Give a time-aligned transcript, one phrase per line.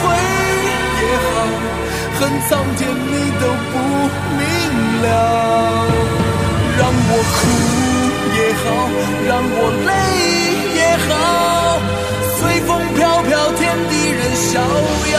[0.00, 0.02] 悔
[0.60, 1.32] 也好，
[2.18, 3.74] 恨苍天你都不
[4.38, 4.40] 明
[5.02, 5.06] 了。
[6.76, 7.36] 让我哭
[8.36, 8.64] 也好，
[9.28, 9.90] 让我泪
[10.74, 11.10] 也好，
[12.38, 14.52] 随风飘飘，天地任逍
[15.12, 15.16] 遥。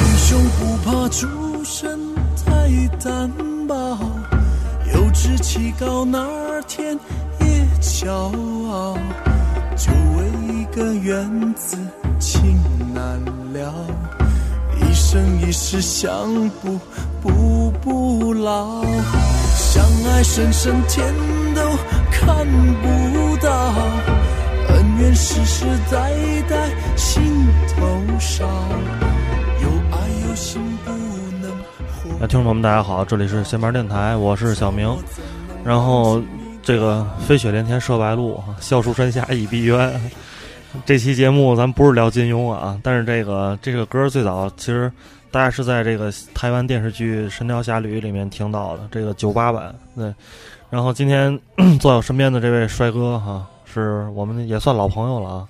[0.00, 0.28] 英雄
[0.58, 1.20] 不怕出
[1.64, 1.74] 身
[2.44, 2.48] 太
[3.04, 3.30] 单
[3.68, 3.72] 薄，
[4.94, 6.98] 有志气高，哪儿天
[7.40, 7.46] 也
[7.82, 8.10] 骄
[8.70, 8.96] 傲。
[10.76, 11.74] 个缘字，
[12.20, 12.54] 情
[12.92, 13.18] 难
[13.54, 13.72] 了。
[14.78, 16.78] 一生一世相不
[17.22, 18.84] 不不老，
[19.54, 21.14] 相爱深深天
[21.54, 21.62] 都
[22.12, 22.46] 看
[22.82, 23.72] 不到，
[24.68, 26.12] 恩怨世世代
[26.46, 27.22] 代心
[27.74, 27.86] 头
[28.20, 28.44] 烧，
[29.62, 30.90] 有爱有心不
[31.40, 31.50] 能。
[32.20, 34.94] 那听众朋友们，大家好，这里是闲班电台，我是小明。
[35.64, 36.20] 然后
[36.62, 39.90] 这个飞雪连天射白鹿，笑书山下倚碧鸳。
[40.84, 44.90] 这期节目咱不是聊金庸啊，但是这个这个歌最早其实
[45.30, 49.74] 大家是在这个台湾电视剧《神雕侠侣》里面听到的这个九八版。
[49.94, 50.14] 对，
[50.70, 51.38] 然后今天
[51.80, 55.48] 坐在我身边的这位帅哥哈，是我们也算老朋友了啊，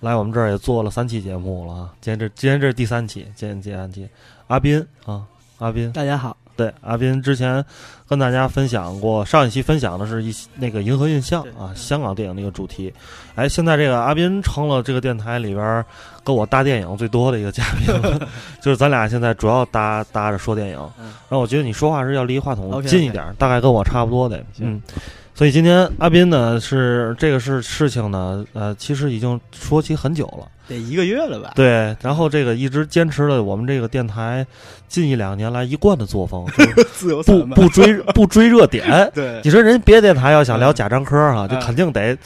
[0.00, 4.08] 来我们这儿也做了三期节目了啊，今天这今天这是第三期，今天第三期，
[4.48, 5.24] 阿斌啊，
[5.58, 6.36] 阿斌，大家好。
[6.56, 7.62] 对，阿斌之前
[8.08, 12.92] 跟大家分享过，上一期分享的是一那个《银河印象》啊，香港电影那个主题。
[13.34, 15.84] 哎，现在这个阿斌成了这个电台里边
[16.24, 17.86] 跟我搭电影最多的一个嘉宾，
[18.62, 20.78] 就是咱俩现在主要搭搭着说电影。
[20.98, 24.42] 然后我觉得你说话是要离话筒近一点，大概跟我差不多的。
[24.58, 24.80] 嗯，
[25.36, 30.48] 所以今天阿斌呢是这个事事情呢，呃，其实已经说起很久了。
[30.66, 31.52] 得一个月了吧？
[31.54, 34.44] 对，然后这个一直坚持了我们这个电台
[34.88, 36.46] 近一两年来一贯的作风，
[36.96, 38.86] 自由不不追不追热点。
[39.14, 42.16] 对，你说人别的电台要想聊贾樟柯哈，就肯定得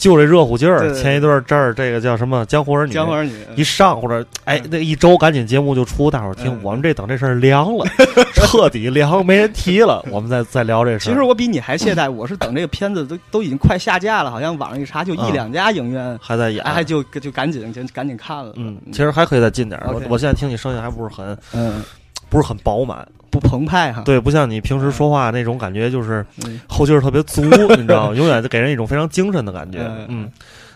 [0.00, 0.90] 就这热乎劲儿。
[0.94, 6.58] 前一段这儿这个叫什么《江湖儿女》，江湖儿女一上或者哎那一周赶紧节目就出，大伙儿听。
[6.62, 7.84] 我们这等这事儿凉了，
[8.34, 11.12] 彻底凉，没人提了， 我们再再聊这事儿。
[11.12, 17.80] 其实我比你还懈怠，我是等这个片子都 都已经快下架了，好像网上一查就一两家影院还在演，哎就就赶紧就。
[17.92, 19.90] 赶紧看了，嗯，其实还可以再近点儿。
[19.92, 21.82] 我我现在听你声音还不是很，嗯，
[22.30, 24.02] 不是很饱满，不澎湃哈。
[24.06, 26.24] 对，不像你平时说话那种感觉，就是
[26.66, 27.42] 后劲儿特别足，
[27.76, 28.14] 你知道吗？
[28.16, 29.80] 永远就给人一种非常精神的感觉。
[30.08, 30.30] 嗯，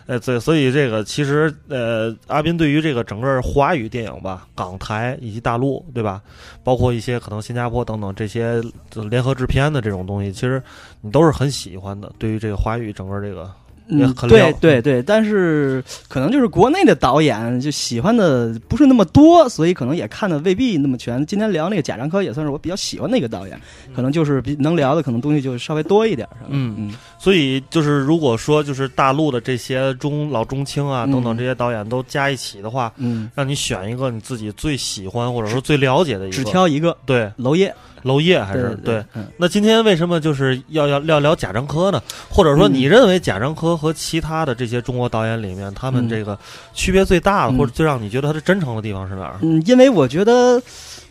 [0.06, 6.20] 呃，对所以这个其实呃，阿斌对于这个整个华语电影吧，港台以及大陆，对吧？
[6.62, 8.60] 包括一些可能新加坡等等这些
[9.08, 10.62] 联合制片的这种东西，其实
[11.00, 12.12] 你都是很喜欢的。
[12.18, 13.50] 对于这个华语整个这个。
[13.88, 21.24] 嗯，对对对，但是可能就是国内的导演就喜欢的不是那么多，所以可能也看的未必那么全。
[21.26, 23.60] 今天聊那个贾樟柯也算是我比较喜欢的一个导演，
[23.94, 26.26] 可能就是比能聊的可能东西就稍微多一点？
[26.48, 26.94] 嗯嗯。
[27.18, 37.74] 所以就是如果说就是大陆的这些中老中青啊等等这些导演都加一起的话，嗯，让你选一个你自己最喜欢或者说最了解的一个，只挑一个，对，娄烨。
[38.04, 39.04] 娄烨还是对，
[39.36, 42.00] 那今天为什么就是要要要聊贾樟柯呢？
[42.30, 46.38] 或者说你认为贾樟柯和其他的这些中国导演里面，他们这个
[46.74, 49.38] 区别最大的，或者最让你觉得他的真诚的地方是哪儿？
[49.40, 50.62] 嗯，因为我觉得，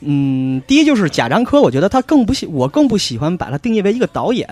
[0.02, 4.48] 嗯，第一就是贾樟柯，我觉得他更不喜，我更不喜欢把他定义为一个导演，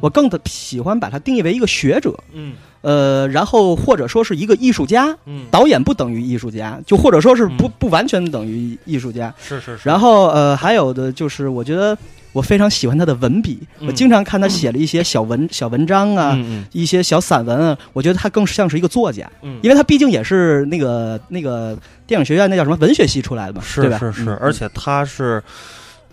[0.00, 2.12] 我更的喜欢把他定义为一个学者。
[2.32, 2.54] 嗯。
[2.84, 5.16] 呃，然后或者说是一个艺术家，
[5.50, 9.34] 导演不等于艺术家，就或者说是不不完全等于艺术家。
[9.40, 9.88] 是是是。
[9.88, 11.96] 然后呃，还有的就是，我觉得
[12.34, 16.38] 我非常喜欢他的文笔，我经常看他写了一些小文小文章啊，
[16.72, 19.58] 一些小散文啊，我觉得他更像是一个作家，嗯。
[19.62, 21.74] 因为他毕竟也是那个那个
[22.06, 25.42] 电影学院那叫什么文学系出来的嘛，是是是，而且他是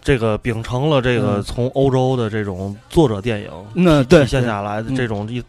[0.02, 5.44] 这个秉承了这个从欧洲的这种作者电影那体现下来的这种一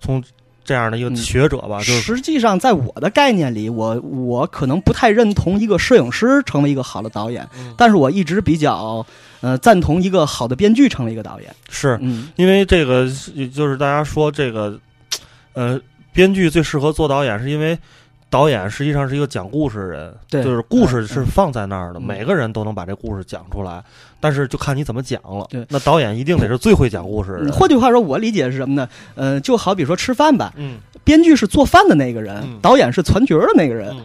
[0.00, 0.24] 从。
[0.64, 9.06] 这样的一个学者吧，就是实际上在我的概念里，我我可能不太认同一个摄影师成为一个好的导演，但是我一直比较
[9.40, 11.54] 呃赞同一个好的编剧成为一个导演。
[11.68, 12.00] 是，
[12.36, 13.06] 因为这个
[13.54, 14.78] 就是大家说这个
[15.52, 15.78] 呃
[16.12, 17.78] 编剧最适合做导演，是因为。
[18.34, 23.80] 导演实际上是一个讲故事的人，就是故事是放在那儿的，每个人都能把这故事讲出来，
[24.18, 25.46] 但是就看你怎么讲了。
[25.48, 27.52] 对，那导演一定得是最会讲故事的。
[27.52, 28.88] 换句话说，我理解是什么呢？
[29.14, 33.96] 呃，就好比说吃饭吧，嗯，编剧是做饭的那个人，导演是攒角的那个人。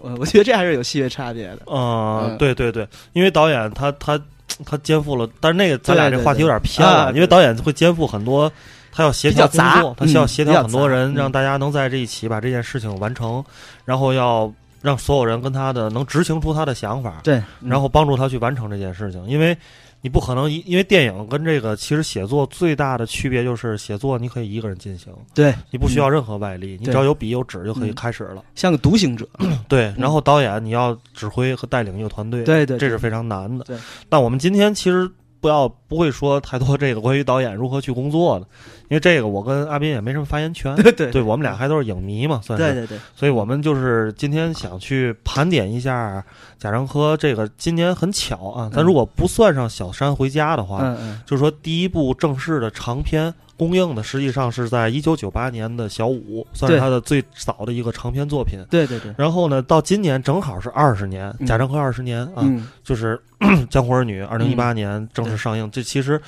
[0.00, 1.58] 我我觉得这还是有细微差别的。
[1.66, 4.16] 嗯，对对对，因为导演他他
[4.64, 8.52] 他肩负了，但是那个咱俩这话题有点偏了，因为导演会肩负很多。
[8.96, 13.44] 他要协调工作，他需要协调很多人，让大家能在这一起把这件事情完成，
[13.84, 14.50] 然后要
[14.80, 19.26] 让所有人跟他的能执行出他的想法，对，然后帮助他去完成这件事情。
[19.26, 19.56] 因为
[20.00, 29.28] 你不可能，因为电影跟这个其实写作最大的区别就是写作你可以一个人进行，对你不需要任何外力，你只要有笔有纸就可以开始了，像个独行者。
[29.66, 33.64] 对，然后导演你要指挥和带领一个团队，对对，这是非常难的。
[33.64, 33.76] 对，
[34.08, 35.10] 但我们今天其实。
[35.40, 38.46] 不要不会说太多这个关于导演如何去工作的，
[38.88, 40.74] 因为这个我跟阿斌也没什么发言权。
[40.74, 42.64] 对 对，对我们俩还都是影迷嘛，算是。
[42.64, 42.98] 对对对。
[43.14, 46.24] 所以我们就是今天想去盘点一下
[46.58, 53.32] 贾樟柯这个今年很巧啊，咱如果不算上《小山回家》的话，嗯嗯，就是说第一部正式的长片。
[53.56, 58.58] 公映的实际上是在一九九八年的小五，算是他的最早的一个长篇作品。
[58.68, 59.14] 对对对。
[59.16, 62.44] 然后呢，到今年正好是二十年，贾樟柯二十年啊，
[62.82, 63.16] 就是
[63.68, 65.70] 《江湖儿女》二零一八年正式上映。
[65.70, 66.20] 这其实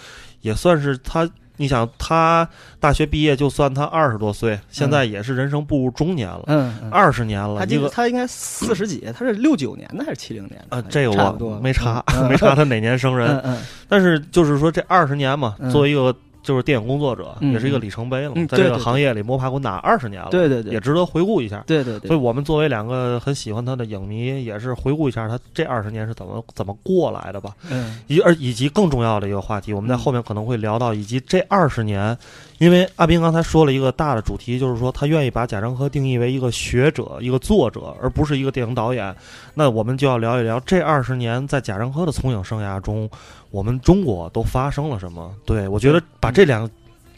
[0.43, 2.49] 也算是他，你想他
[2.79, 6.45] 大学毕业，就算他二十多岁，现在也是人生步入中年了。
[6.47, 7.59] 嗯，二十年了。
[7.59, 10.77] 他这个他应该四十几，他是六九年的还是七零年的？
[10.77, 13.29] 啊，这个我没查， 没查他哪年生人。
[13.39, 13.63] 嗯嗯。
[13.89, 16.15] 但是就是说这二十年嘛，作为一个。
[16.47, 21.65] 就是电影工作者，也是一个里程碑了，在这个行业里摸爬滚打二十年了，对对对，也值得回顾一下。
[21.67, 27.51] 对对对，所以我们作为两个很喜欢他的影迷，也是回顾一下他这二十年是怎么怎么过来的吧。
[27.69, 32.17] 嗯，以而以及更重要的一个话题，我们在后面可能会聊到，以及这二十年，
[32.59, 39.13] 因为阿斌刚才说了一个大的主题，就是说他愿意把贾樟柯定义为一个学者、一个作者，而不是一个电影导演。
[39.53, 43.11] 那我们就要聊一聊这二十年在贾樟柯的从影生涯中，
[43.51, 45.35] 我们中国都发生了什么？
[45.45, 46.69] 对我觉得把这两。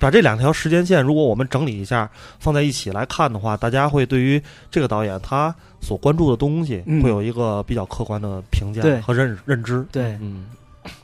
[0.00, 2.08] 把这两条时间线，如果我们整理一下，
[2.38, 4.40] 放在一起来看的话，大家会对于
[4.70, 9.84] 这个导演他所关注的东西，会有一个比较客观的评价和认认知。
[9.90, 10.46] 对，嗯，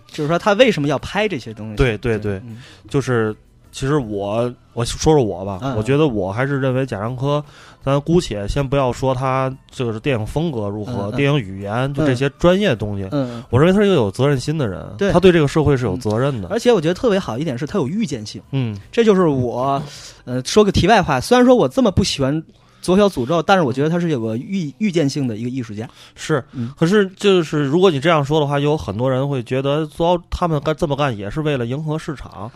[0.06, 1.76] 就是说他为什么要拍这些东西？
[1.76, 2.40] 对对对，
[2.88, 3.34] 就是。
[3.74, 7.44] 其实我我说说我吧，我觉得我还是认为贾樟柯，
[7.84, 13.08] 咱姑且先不要说他就是电影风格如何，电影语言就这些专业东西，
[13.50, 14.80] 我认为他是一个有责任心的人，
[15.12, 16.46] 他对这个社会是有责任的。
[16.50, 19.82] 而且我觉得特别好一点是他有预见性，嗯，这就是我，
[20.24, 22.40] 呃，说个题外话，虽然说我这么不喜欢
[22.80, 25.88] 左小诅咒，但是我觉得他是有个预预见性的一个艺术家。
[26.14, 26.44] 是，
[26.78, 32.48] 可是就是如果你这样说的话，有很多人会觉得，做他们干这么干也是为了迎合市场。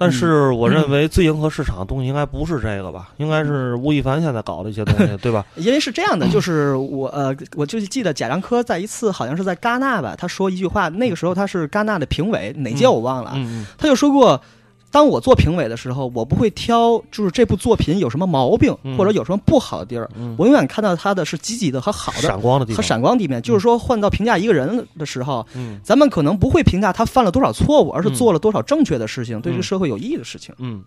[0.00, 3.10] 但是我认为最迎合市场的东西应该不是这个吧？
[3.18, 5.44] 应该是吴亦凡现在搞的一些东西， 对吧？
[5.56, 13.32] 因为是这样的，就是我呃，我就记得贾樟柯在一次好像是在戛纳吧，他说一句话，那个时候他是戛纳的评委，哪届我忘了，
[13.76, 14.40] 他就说过。
[14.90, 23.40] 当我做评委的时候，我不会挑，就是这部作品有什么毛病或者有什么不好的地儿，我永远看到它的是积极的和好的闪光的地方和闪光地面。
[23.40, 25.46] 就是说，换到评价一个人的时候，
[25.84, 30.52] 咱们可能不会评价他犯了多少错误，而是做了多少正确的事情，对这个社会有意义的事情。
[30.58, 30.82] 嗯，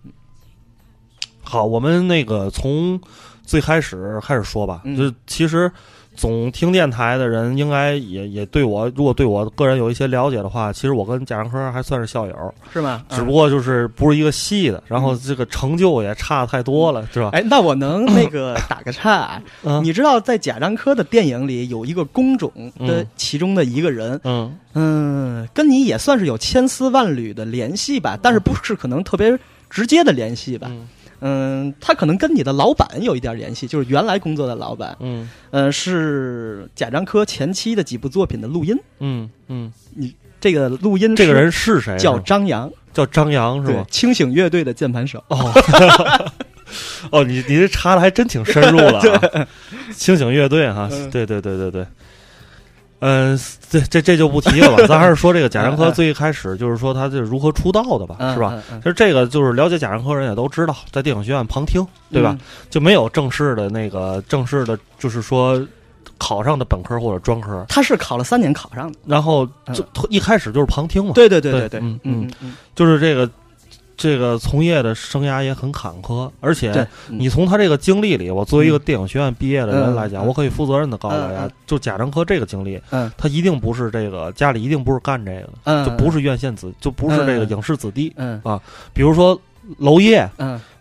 [1.41, 2.99] 好，我们那个从
[3.45, 5.71] 最开始开始说吧，就其实。
[6.15, 13.03] 总听电台的人应该也也对我，如果对我个人有一些了解的话，其实我跟贾樟柯还算是校友，是吗？
[13.09, 17.29] 只不过就是不是一个系的，然后这个成就也差太多了，是吧？
[17.33, 19.41] 哎，那我能 那个打个岔？
[19.81, 29.37] 你知道在贾樟柯的电影里有一个工种的其中的一个人，嗯嗯，跟你也算是有千丝万缕的联系吧，但是不是可能特别
[29.69, 30.67] 直接的联系吧？
[30.69, 30.87] 嗯，
[31.79, 34.95] 他可能跟你的老板有一点联系，就是原来工作的老板。
[34.99, 38.77] 嗯，呃，是贾樟柯前期的几部作品的录音。
[38.99, 41.97] 嗯嗯，你这个录音，这个人是谁？
[41.97, 43.85] 叫张扬，叫张扬是吧？
[43.89, 45.23] 清醒乐队的键盘手。
[45.29, 45.51] 哦，
[47.11, 49.47] 哦，你你这查的还真挺深入了啊！
[49.95, 51.85] 清醒乐队哈，对对对对对。
[53.05, 53.37] 嗯，
[53.69, 58.57] 这这这就不提了吧，咱还是说这个贾樟柯最一开始就是说他这如何出道的吧，是吧？
[58.81, 62.37] 其实这个就是了解贾樟柯人也都知道，在电影学院旁听，对吧？
[62.69, 65.61] 就没有正式的那个正式的，就是说
[66.17, 67.65] 考上的本科或者专科。
[67.67, 71.11] 他是考了三年考上的，然后就一开始就是旁听嘛。
[71.13, 72.31] 对对对对对，嗯嗯，
[72.73, 73.29] 就是这个。
[74.03, 82.77] 这个从业的生涯也很坎坷，而且你从他这个经历里，我作为一个电影学院毕业的人来讲，我可以负责任的告诉大家，就贾樟柯这个经历，
[83.17, 88.59] 他一定不是这个家里一定不是干这个的，就不是院线子，就不是这个影视子弟啊。
[88.91, 89.39] 比如说
[89.77, 90.29] 娄烨，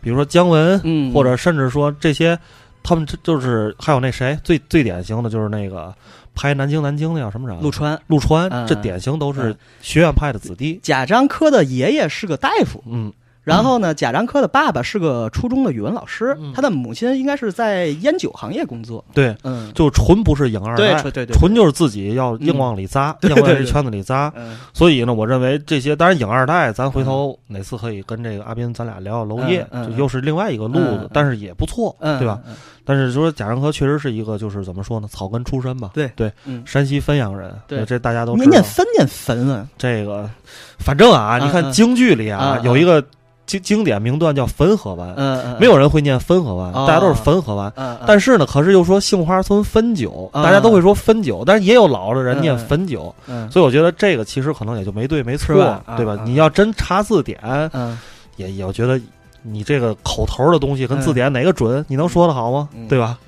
[0.00, 2.37] 比如说姜文，或者甚至说这些，
[2.83, 5.95] 他们就是还有那谁，最最典型的就是那个。
[6.35, 7.61] 拍南京南京的叫什么人？
[7.61, 10.81] 陆川，陆川，这典型都是学院派的子弟。
[10.83, 13.12] 贾樟柯的爷爷是个大夫，嗯，
[13.45, 19.05] 然后呢，贾樟柯的爸爸是个初中的语文老师，他的母亲应该是在烟酒行业工作。
[19.13, 24.33] 对，嗯，就纯不是影二代，对对对，纯就是自己要硬往里扎，硬往这圈子里扎。
[24.73, 32.39] 所以呢，我认为这些，当然影二代，咱回头哪次可以跟这个阿斌咱俩聊聊娄烨，就又是另外一个路子，但是也不错，对吧？
[32.85, 35.91] 但是说贾樟柯确实是一个，就是怎么说呢，草根出身吧？
[35.95, 36.31] 对对，
[36.65, 39.67] 山西汾阳人，对，这大家都念念汾念汾啊。
[39.77, 40.31] 这个，
[40.79, 43.05] 反正啊，你看京剧里啊，有一个。
[43.45, 55.55] 经经典名段叫汾河湾，嗯嗯，没有人会念汾河湾，大家都是汾河湾，嗯，但是呢，可是又说杏花村汾酒，大家都会说汾酒，但是也有老的人念汾酒，嗯，所以我觉得这个其实可能也就没对没错，
[55.97, 56.17] 对吧？
[56.25, 57.39] 你要真查字典，
[57.73, 57.99] 嗯，
[58.37, 58.99] 也也我觉得
[59.43, 62.69] 你这个口头的东西跟字典哪个准，你能说的好吗？
[62.89, 63.19] 对吧？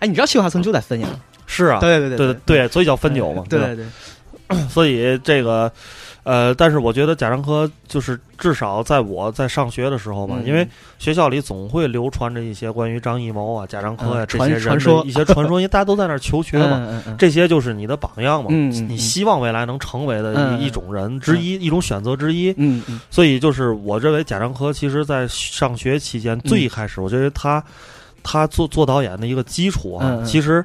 [0.00, 1.08] 哎，你知道杏花村就在汾阳？
[1.46, 2.34] 是啊，对对对对。
[2.44, 3.76] 对，所以叫汾酒嘛，对对
[4.48, 5.72] 对，所以这个。
[6.24, 10.66] 呃，但是我觉得贾樟柯就是至少在我在上学的时候吧，因为
[10.98, 18.50] 学校里总会流传着一些关于张艺谋啊、贾樟柯呀这些人的一些传说，因为大家都在那儿求学嘛， 这些就是你的榜样嘛，
[18.88, 22.54] 你希望未来能成为的一一种人之一，一种选择之一。
[22.56, 27.60] 嗯，所以就是我认为贾樟柯其实在上学期间最一开始，我觉得他
[28.22, 30.64] 他做做导演的一个基础啊，其实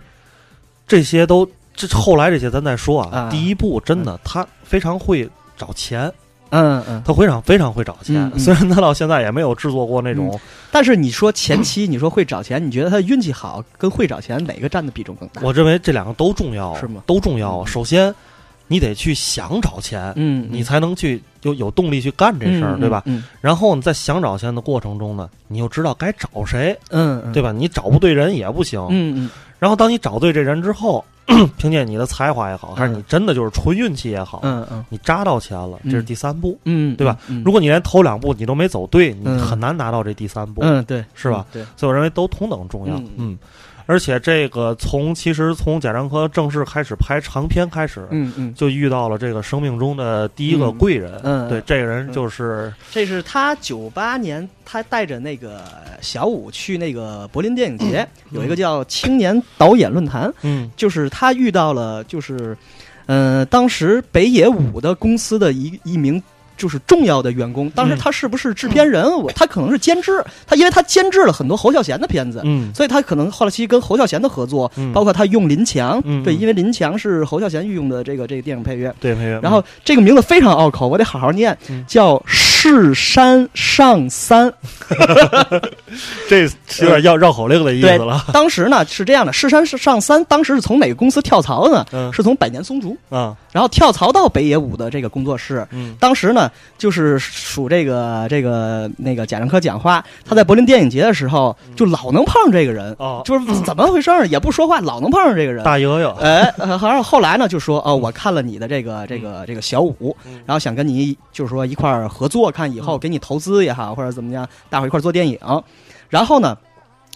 [0.88, 5.28] 这些都这后来这些咱再说啊，第一部真的他非常会。
[5.58, 6.12] 找钱，
[6.52, 10.40] 嗯嗯，他非常非常会找钱，虽然他到现在也没有制作过那种，
[10.72, 15.42] 但是你说前期你说会找钱，你觉得他运气好跟会找钱哪个占的比重更大？
[15.44, 17.02] 我认为这两个都重要，是吗？
[17.06, 17.66] 都重要。
[17.66, 18.14] 首先，
[18.68, 23.04] 你得去想找钱，嗯，你才能去有有动力去干这事儿，对吧？
[23.06, 23.24] 嗯。
[23.42, 27.52] 然后你在想找钱的过程中呢，你又知道该找谁，嗯，对吧？
[27.52, 29.30] 你找不对人也不行，嗯嗯。
[29.60, 31.04] 然后当你找对这人之后。
[31.57, 37.17] 凭借你的才华也好，还是你真的就是纯运气也好，嗯嗯，你扎到钱了，这是第三步，嗯，对吧？
[37.43, 41.46] 如果你连头两步你都没走对，你很难拿到这第三步，嗯，对，是吧？
[41.51, 43.38] 对，所以我认为都同等重要，嗯。
[43.88, 55.63] 而且这个从其实从贾樟柯正式开始拍长片开始，嗯嗯，就遇到了这个生命中的第一个贵人，嗯，对，这个人就是这是他九八年他带着那个
[56.01, 62.56] 小五去那个柏林电影节，有一个叫青年导演论坛，嗯，就是他遇到了就是，
[63.06, 66.22] 嗯，当时北野武的公司的一一名。
[66.58, 69.06] 就是重要的员工，当时他是不是制片人？
[69.22, 79.40] 我他可能是监制，他因为他监制了很多侯孝贤的片子，嗯，所以他可能后期跟侯孝贤的合作，包括他用林强，对，因为林强是侯孝贤御用的这个这个电影配乐，对配乐。
[79.42, 82.22] 然后这个名字非常拗口，我得好好念，叫
[82.60, 84.52] 世山上三，
[86.28, 86.42] 这
[86.82, 88.26] 有点要绕口令的意思了。
[88.34, 91.86] 当时呢是这样的，世山上三当时是从哪个公司跳槽呢？
[92.12, 95.66] 是从百年松竹啊，然后跳槽到北野武的这个工作室。
[95.72, 96.50] 嗯，当时呢。
[96.78, 105.64] 就是属这个这个那个贾樟柯讲话，他在柏林电影节的时候就老能碰上这个人，哦，就是怎么回事儿也不说话，老能碰上这个人。
[105.64, 115.40] 大悠悠， 哎，好像后来呢就说哦，我看了你的这个这个这个小五，然后想跟你就是说一块儿合作，看以后给你投资也好，或者怎么样，大伙一块做电影。
[116.10, 116.58] 然后呢，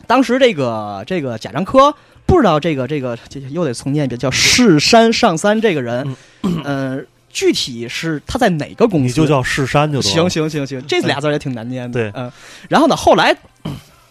[0.06, 1.94] 当时这个这个贾樟柯
[2.28, 3.18] 不知道这个这个
[3.50, 7.08] 又得重念一遍，叫世山上三这个人，嗯。
[7.34, 9.06] 具体是他在哪个公司？
[9.06, 11.98] 你就叫世山就行行行行，这俩字也挺难念的。
[11.98, 12.30] 对，嗯，
[12.68, 13.34] 然后呢，后来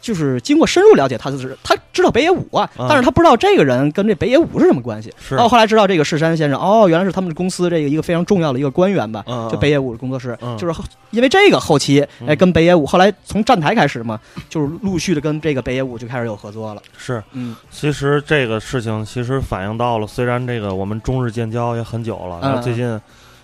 [0.00, 5.12] 就是经过深入了解，他就是他知道北野武啊，但是他不知道这个人跟这北野武是什么关系。
[5.18, 9.22] 是，哦，后来知道这个世山先生，哦，原来是他们公司这个一个非常重要的一个官员吧？
[9.50, 10.80] 就北野武的工作室，就是
[11.10, 16.82] 因为这个后期，哎，跟北野武后来从站台开始嘛，就是陆续的跟这个北野武就开始有合作了。
[16.96, 23.00] 是，嗯，其实这个事情其实反映到了，虽然这个我们中日建交也很久了，然后最近。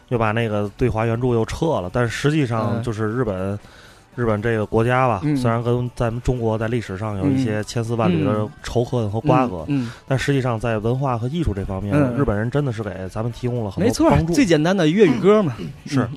[0.09, 3.59] 又把那个对华援助又撤了，但是实际上就是日本，
[4.17, 9.65] 日本这个国家吧，虽然跟咱们中国在历史上有一些千丝万缕的仇恨和瓜葛，
[10.09, 14.33] 但实际上在文化和艺术这方面，日本人真的是给咱们提供了很多帮助。
[14.33, 15.55] 最简单的粤语歌嘛，
[15.87, 16.09] 是。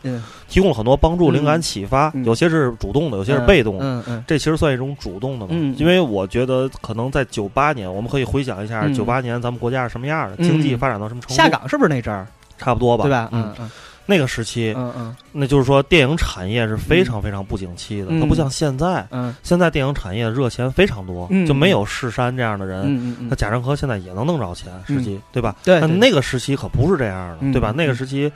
[0.47, 4.23] 提供了很多帮助、灵感、启发，有些是主动的，有些是被动的。
[4.25, 5.53] 这其实算一种主动的嘛？
[5.77, 11.35] 因为我觉得可能在九八年，我们可以回想一下九八年咱们国家是什么样的，经济发展到什么程度？
[11.35, 12.25] 下岗是不是那阵儿？
[12.57, 13.29] 差不多吧，对吧？
[13.31, 13.69] 嗯嗯，
[14.09, 25.55] 那个时期，嗯嗯，那就是说电影产业是非常非常不景气的，它不像现在，嗯，现在电影产业热钱非常多，就没有世山这样的人，嗯嗯，那贾樟柯现在也能弄着钱，实际对吧？
[25.63, 27.71] 对，但那个时期可不是这样的，对吧？
[27.71, 28.31] 那个时期，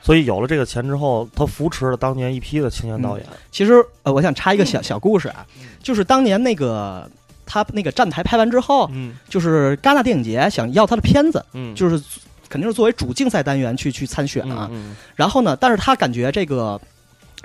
[0.00, 3.26] 所以有了这个钱之后，他扶持了当年一批的青年导演。
[3.50, 5.44] 其实，呃，我想插一个小小故事啊，
[5.82, 7.06] 就是当年那个
[7.44, 12.02] 他那个站台拍完之后，嗯，就是戛纳电影节想要他的片子，嗯，就是。
[12.48, 14.70] 肯定是作为主竞赛单元去去参选啊，
[15.14, 16.80] 然后呢，但是他感觉这个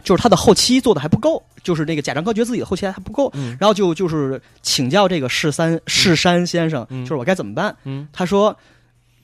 [0.03, 7.75] 就是他的后期做的还不够，就是这个贾樟柯觉得自己的后期还不够，然后就就是请教这个世三世山先生，就是我该怎么办？
[8.12, 8.57] 他说。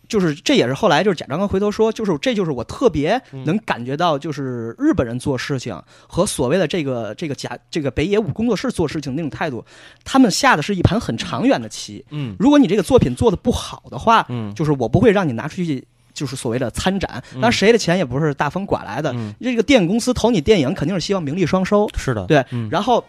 [0.10, 9.64] 就是这也是后来就是贾樟柯回头说，就是这就是我特别能感觉到，就是日本人做事情和所谓的这个这个贾这个北野武工作室做事情那种态度，
[10.04, 12.04] 他们下的是一盘很长远的棋。
[12.10, 17.24] 嗯，如果你这个作品做的不好的话，嗯，就是我不会让你拿出去，就是所谓的参展。
[17.36, 21.88] 那谁的钱也不是大风刮来的，这个电影公司投你电影肯定是希望名利双收。
[21.96, 23.06] 是的，对，然后。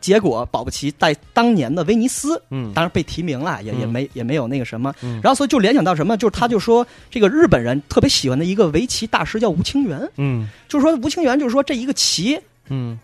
[0.00, 12.98] 结果保不齐在当年的威尼斯，嗯，当然被提名了，也也没也没有那个什么，然后所以就联想到什么，就是他就说这个日本人特别喜欢的一个围棋大师叫吴清源，嗯，就是说吴清源就是说这一个棋，嗯，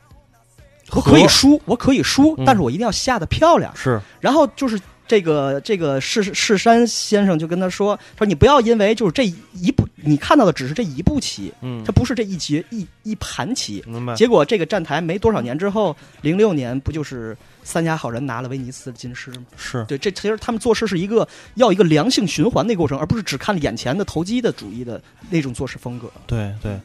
[0.92, 4.80] 我可以输，我可以输，但是我一定要下的漂亮，是，然后就是。
[5.08, 9.24] 这个这个世世山先生就跟他说：“说你不要因为就是这
[9.54, 13.82] 一步你看到的只是这一步棋，嗯，它不是这一节一一盘棋。
[13.86, 14.14] 明白？
[14.14, 19.46] 结果这个站台没多少年之后，零六年不就是三家好人拿了威尼斯的金狮吗？
[19.56, 26.08] 是对，这其实他们做事是一个要一个良性循环的过程，而不是只看眼前的投机的主义的那种做事风格。
[26.26, 26.78] 对对，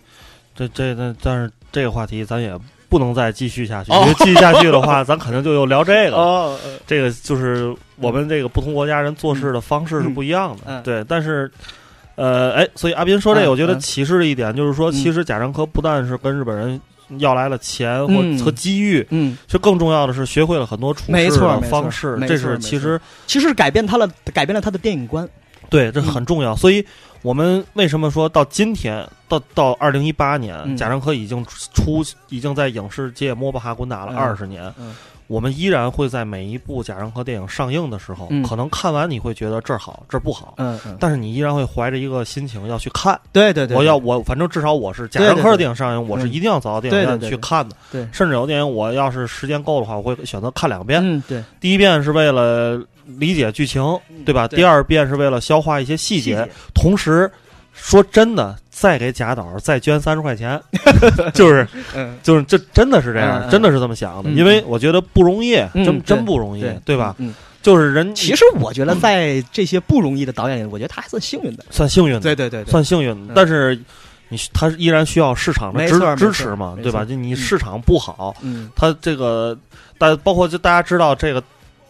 [0.56, 2.58] 这这那但是这个话题咱也。”
[2.94, 6.16] 不能再继续下去，因为继续下去的话， 咱肯定就又聊这个。
[6.16, 10.80] 哦，这个就是我们这个不同国家人做事的方式是不一样的。
[10.82, 11.52] 对，但是，
[12.14, 16.80] 呃，哎，所以阿斌说这个，我觉得启示的一点就是说，其实贾樟柯不但是跟日本人
[17.18, 22.16] 要来了钱或和机遇，嗯，就更重要的是学会了很多处事的方式。
[22.28, 25.28] 这是其实其实改变他了，改变了他的电影观。
[25.74, 26.56] 对，这很重要。
[26.56, 26.86] 所以。
[27.24, 31.42] 我们为什么说到今天，到到二零一八年，贾樟柯已经
[31.74, 34.70] 出，已经在影视界摸爬滚打了二十年，
[35.28, 52.86] 我们依然会在每一部贾樟柯电影上映的时候，可能看完你会觉得这儿好，这儿不好，嗯，但是你依然会怀着一个心情要去看，对对对，我要我反正至少我是贾樟柯的电影上映，我是一定要走到电影院去看的，对，甚至有电影我要是时间够的话，我会选择看两遍，嗯，对，第一遍是为了。
[53.18, 53.82] 理解剧情，
[54.26, 54.48] 对吧？
[54.48, 57.30] 第二遍是为了消化一些细节，同时
[57.74, 60.62] 说真的，再给贾导再捐三十块钱，
[61.34, 61.68] 就是，
[62.22, 67.16] 就是这真的是这样，真的是这么想的，因为我觉得不容易，真真不容易，对吧？
[67.62, 73.34] 就是人，其实我觉得在这些不容易的导演里，我觉得他还算幸运的，算幸运的，对对对，算幸运的。
[73.34, 73.80] 但是
[74.30, 77.06] 你他依然需要市场的支支持嘛，对吧？
[77.06, 78.36] 就你市场不好，
[78.76, 79.58] 他这个，
[79.98, 81.42] 大包括就大家知道这个。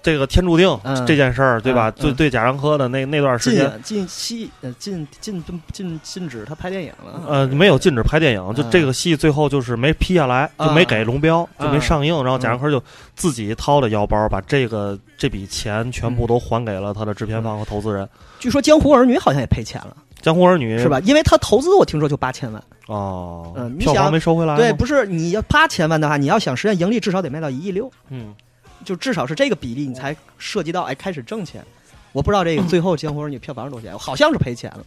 [0.04, 1.90] 这个天注定这件事儿，对吧？
[1.90, 7.22] 对对，贾樟柯的那那段时间禁禁呃禁禁禁禁止他拍电影了。
[7.26, 12.14] 呃，没有禁止拍电影，就这个戏最后就是没批下来，就没给龙标，就没上映。
[12.22, 12.84] 然后贾樟柯就
[13.16, 18.08] 自己掏了腰包，把这个这笔钱全部都还给了他的制片方和投资人。
[18.40, 21.00] 据说《江湖儿女》好像也赔钱了，《江湖儿女》是吧？
[21.06, 24.58] 因为他投资我听说就八千万哦，嗯，票房没收回来。
[24.58, 27.90] 对，不是你要八千万的话，你要想实现盈利，至少得卖到一亿六。
[28.10, 28.36] 嗯。
[28.84, 31.64] 就至少是这个比例，你才涉及到哎开始挣钱。
[32.12, 34.84] 我不知道这个最后《江湖儿女》票房是多少钱，好像是赔钱了。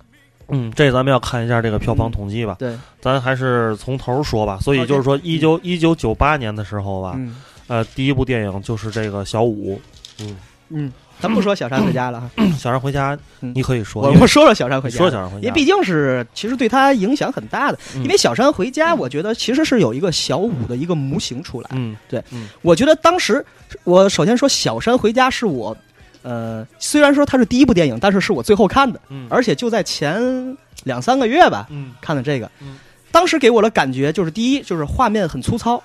[0.49, 2.55] 嗯，这咱们要看一下这个票房统计吧。
[2.59, 4.59] 对，咱还是从头说吧。
[4.61, 7.19] 所以就是说，一九一九九八年的时候吧，
[7.67, 9.81] 呃，第一部电影就是这个小五。
[10.21, 10.37] 嗯
[10.69, 10.93] 嗯。
[11.21, 22.23] 咱不说小山回家了哈， 小山回家你可以说，我们说说小山回家，说小山回家，因为毕竟是其实对他影响很大的，因为小山回家，我觉得其实是有一个小五的一个模型出来，嗯，对，
[22.61, 23.45] 我觉得当时
[23.85, 25.75] 我首先说小山回家是我，
[26.23, 32.77] 呃，虽然说它是第一部电影，但是是我最后看的，嗯，而且就在前两三个月吧，嗯，看的这个，嗯，
[33.11, 35.83] 当时给我的感觉就是第一就是画面很粗糙，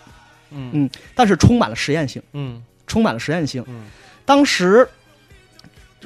[0.50, 0.72] 嗯。
[0.74, 3.86] 嗯，但是充满了实验性，嗯，充满了实验性，嗯，
[4.26, 4.86] 当时。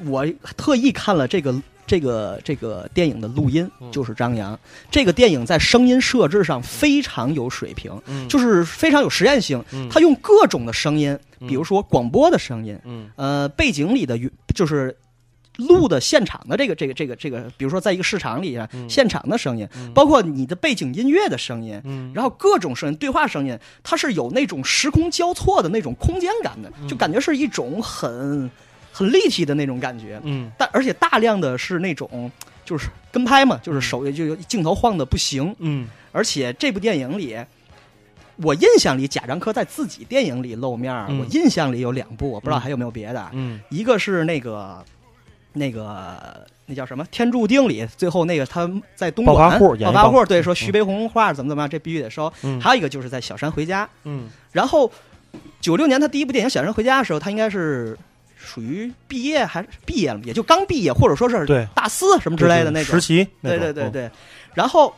[0.05, 0.25] 我
[0.57, 1.55] 特意看了这个
[1.87, 4.59] 这个这个电影的录音，就是张扬。
[4.89, 7.91] 这个电影在声音设置上非常有水平，
[8.27, 9.63] 就是非常有实验性。
[9.89, 12.77] 他用各种的声音，比如说广播的声音，
[13.15, 14.19] 呃，背景里的
[14.53, 14.97] 就是
[15.57, 21.79] 录的现场的这个这个这个这个，比如说在一个市场里啊，现场的声音，包括你的背景音乐的声音，
[22.13, 28.49] 然后各种声音、对话声音，它是有那种时空交错的那种空间感的，就感觉是一种很。
[28.95, 32.31] 很立体的那种感觉，嗯，但而且大量的是那种
[32.63, 37.37] 就是跟拍嘛，就是手就镜头晃的不行，嗯，而且这部电影里，
[38.37, 44.81] 我印象里贾樟柯在自己电影里露面，我印象里有两部，我不知道还有没有别的，嗯，一个是那个
[45.51, 52.31] 那个那叫什么《天注定》里，最后那个他在东莞暴发户，暴发户对说徐悲鸿画怎么怎么样，这必须得收，
[52.61, 54.89] 还有一个就是在《小山回家》，嗯，然后
[55.59, 57.97] 九六年他第一部电影《小山回家》的时候，他应该是。
[58.55, 60.19] 属于毕业还是毕业了？
[60.23, 63.27] 也就刚毕业，或者说是大四什么之类的那种实习。
[63.41, 64.09] 对对对对。
[64.53, 64.95] 然后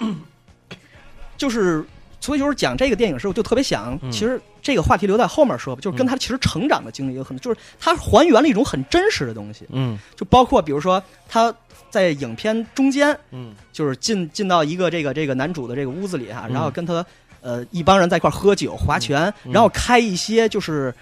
[1.37, 1.83] 就是
[2.19, 9.65] 所以就是讲这个电影时候，就特别想，其实这个话题留在后面说吧，就是跟他其实成长的经历有很多，就是他还原了一种很真实的东西。
[9.69, 11.51] 嗯，就包括比如说他
[11.89, 17.03] 在影片中间，嗯，就是进进到一个这个这个男主的这个屋子里哈，然后跟他
[17.41, 20.93] 呃一帮人在一块喝酒划拳，然后开一些就是。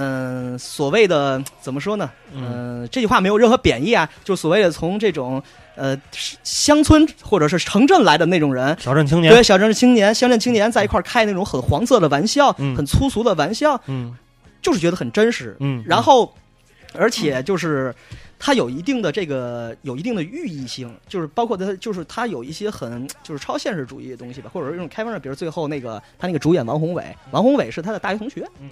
[0.00, 2.08] 嗯，所谓的怎么说呢？
[2.32, 5.42] 嗯，这句话没有任何贬义啊，就所谓的从这种
[5.74, 6.00] 呃
[6.44, 14.16] 乡村或者是城镇来的那种人，小镇青年，对小镇青年、乡镇青年在一块开那种很黄色的玩笑，很粗俗的玩笑，嗯，
[14.62, 16.32] 就是觉得很真实，嗯，然后
[16.94, 17.92] 而且就是
[18.38, 28.70] 它有一定的这个有一定的寓意性，就是包括它就是它有一些很就是超现实主义的东西吧，或者说这种开放的，比如最后那个他那个主演王宏伟，王宏伟是他的大学同学，嗯。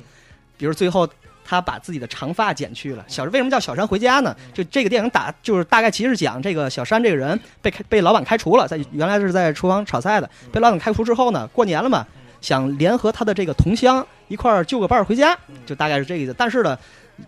[0.57, 1.09] 比如最后
[1.45, 3.05] 他把自己的长发剪去了。
[3.07, 4.35] 小为什么叫小山回家呢？
[4.53, 12.07] 就这个电影打就是大概其实讲这个小山这个人被开被老板开除了，在原来是在厨房炒菜的，被老板开除之后呢，过年了嘛，
[12.41, 16.35] 想联合他的这个同乡一块儿就个伴儿回家，就大概是这个意思。
[16.37, 16.77] 但是呢，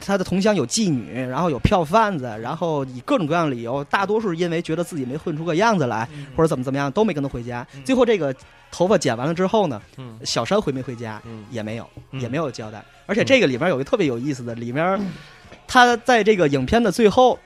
[0.01, 7.65] 他的同乡有妓女，然后有票贩子，然后以各种各样的理由，大多数是因为觉得自己没混出个样子来，或者怎么怎么样，都没跟他回家。
[7.85, 8.35] 最后这个
[8.73, 9.81] 头发剪完了之后呢，
[10.25, 12.85] 小山回没回家也没有，也没有交代。
[13.09, 15.01] 而且这个里面有一个特别有意思的，里面
[15.67, 17.39] 他在这个影片的最后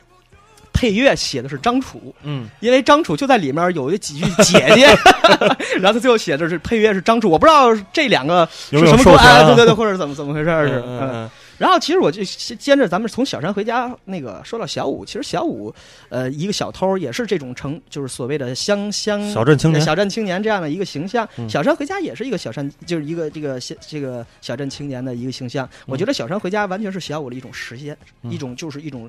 [0.72, 4.87] 配乐写的是张楚，嗯，因为张楚就在里面有一几句姐姐，
[5.79, 11.31] 然后他最后写的是配乐是张楚，我不知道这两个是什么关对对对，或者怎么怎么回事是嗯。
[11.62, 15.72] 然后其实我就接着咱们从小山回家那个说到小五，其实小五
[16.09, 21.29] 呃一个小偷也是这种成就是所谓的乡乡小镇青年小镇青年这样的一个形象。
[21.48, 25.68] 小山回家也是一个小山，就是一个这个小这个小镇青年的一个形象。
[25.87, 29.09] 我觉得小山回家完全是小五的一种实现，一种就是一种。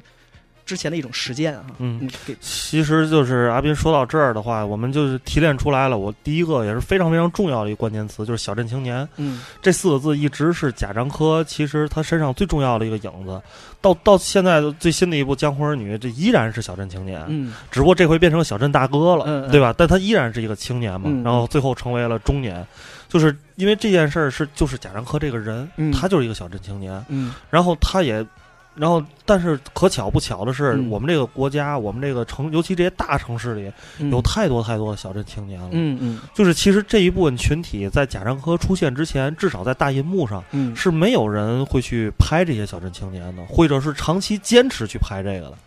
[0.65, 5.97] 之前的一种实践啊，嗯，其实就是阿斌说到这儿的话，我们就是提炼出来了。
[5.97, 9.07] 我第一个也是非常非常重要的一个关键词，就是小镇青年。
[9.17, 13.41] 嗯，这四个字一直是贾樟柯其实他身上最重要的一个影子。
[13.81, 17.21] 到到现在最新的一部《江湖儿女》，这依然是小镇青年。
[17.27, 19.75] 嗯，只不过这回变成小镇大哥了，嗯，对吧？
[19.77, 21.09] 但他依然是一个青年嘛。
[21.23, 22.65] 然后最后成为了中年，
[23.09, 27.03] 就是因为这件事儿是就是贾樟柯这个人，他就是一个小镇青年。
[27.09, 28.25] 嗯，然后他也。
[28.75, 33.71] 然后，但是可巧不巧的是，我们这个国家，我们这个城，尤其这些大城市里，
[34.09, 35.69] 有太多太多的小镇青年了。
[35.71, 40.43] 嗯嗯，就是其实这一部分群体在贾樟柯出现之前，至少在大银幕上，
[40.75, 45.57] 是没有人会去拍这些小镇青年的，或者是长期坚持去拍这个的。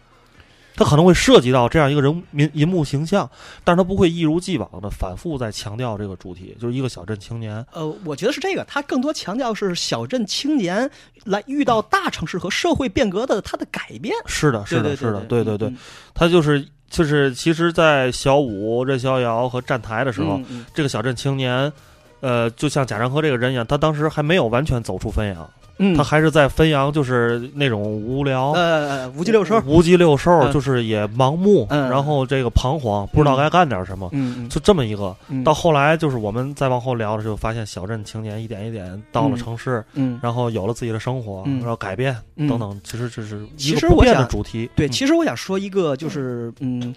[0.76, 3.28] 他可能会涉及到这样一个人民银幕形象，
[3.64, 7.64] 但是他不会一如既往的反复在强调这个主题，就是一个小镇青年。
[7.72, 10.88] 呃，我觉得是这个，他更多强调是小镇青年
[11.24, 14.14] 来遇到大城市和社会变革的他的改变。
[14.26, 15.72] 是的，是的，是的，对对对，
[16.14, 20.40] 他就是就是，其实，在小五、任逍遥和站台的时候，
[20.74, 21.72] 这个小镇青年，
[22.20, 25.50] 呃，就像贾樟柯这个人一样，他当时还没有完全走出汾阳。
[25.78, 35.14] 嗯，他还是在汾阳，就是那种无聊，呃，无鸡六兽，无鸡六兽， 就是也盲目，然后这个彷徨，不知道该干点什么，嗯，就这么一个。
[35.44, 44.68] 到后来，就是我们再往后聊的时候，发现小镇青年一点一点到了城市，嗯，然后有了自己的生活，然后改变等等，其实这是一个不变的主题。
[44.74, 46.94] 对，其实我想说一个，就是嗯。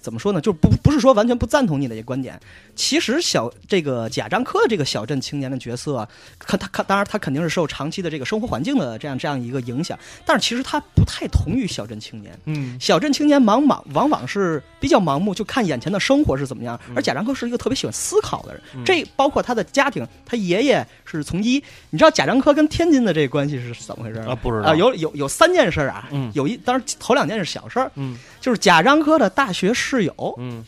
[0.00, 0.40] 怎么说呢？
[0.40, 2.38] 就不不是说完全不赞同你的一个观点。
[2.74, 6.08] 其实小这个贾樟柯这个小镇青年的角色，
[6.38, 9.98] 看他看，当然他肯定是受长期的这个生活环境的这样这样一个影响。
[10.24, 12.38] 但是其实他不太同于小镇青年。
[12.46, 16.80] 嗯，小镇青年往往往往是比较盲目，就看眼前的生活是怎么样。
[16.94, 18.62] 而贾樟柯是一个特别喜欢思考的人。
[18.84, 21.62] 这包括他的家庭，他爷爷是从医。
[21.90, 24.34] 你知道贾樟柯跟天津的这个关系是怎么回事啊？
[24.34, 24.74] 不知道啊。
[24.74, 26.08] 有有有三件事啊。
[26.10, 26.30] 嗯。
[26.34, 27.92] 有一当然头两件是小事儿。
[27.96, 28.16] 嗯。
[28.40, 30.64] 就是贾樟柯的大学室友，嗯，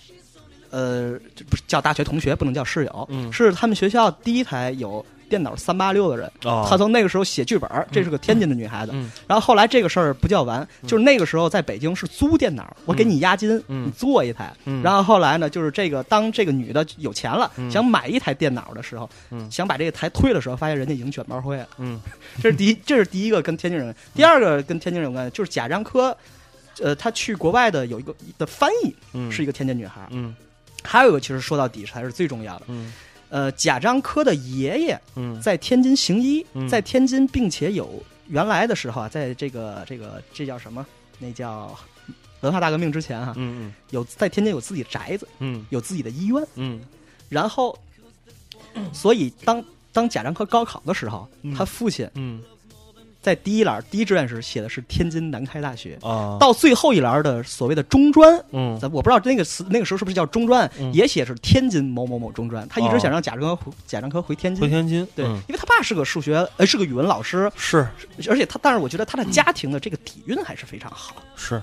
[0.71, 6.67] 呃，不是叫大学同学，不能叫室友，嗯，是他们学校第一台有电脑三八六的人，哦。
[6.69, 8.93] 他从那个时候写剧本，这是个天津的女孩子，
[9.27, 19.09] 然后后来这个事儿不叫完，就是那个时候在北京是租电脑，我给你押金，你做一台，然后后来呢，就是这个当这个女的有钱了，想买一台电脑的时候，
[19.51, 21.99] 想把这个台推的时候，发现人家已经卷包灰了，嗯，
[22.43, 26.15] 这是第一，这是第一个跟天津人，第二个跟天津人有关系，就是贾樟柯。
[26.83, 28.95] 呃，他去国外的有一个的翻译，
[29.31, 30.35] 是一个天津女孩嗯，
[30.83, 32.93] 还有一个其实说到底才是最重要的，嗯，
[33.29, 40.85] 呃，贾樟柯的爷爷，嗯，在天津行医，在天津，并且有原来的时候啊，在这个这个这叫什么？
[41.21, 41.79] 那叫
[42.41, 46.81] 文化大革命之前哈，嗯嗯，有在天津有自己宅子，嗯，有自己的医院，嗯，
[47.29, 47.79] 然后，
[48.93, 52.43] 所以当当贾樟柯高考的时候，他父亲，嗯。
[53.23, 55.97] 在第一栏第一志愿时写的是天津南开大学。
[56.03, 62.69] 啊，到最后一栏的所谓的中专，嗯，咱我不知道那个词那个时候是不是叫中专，也写是天津某某某中专。
[62.69, 67.89] 他一直想让贾樟柯贾樟柯回天津，回天津，对，因为他爸是个数学呃是个语文老师，是，
[68.29, 71.63] 而且他但是我觉得他的家庭的这个底蕴还是非常好，是，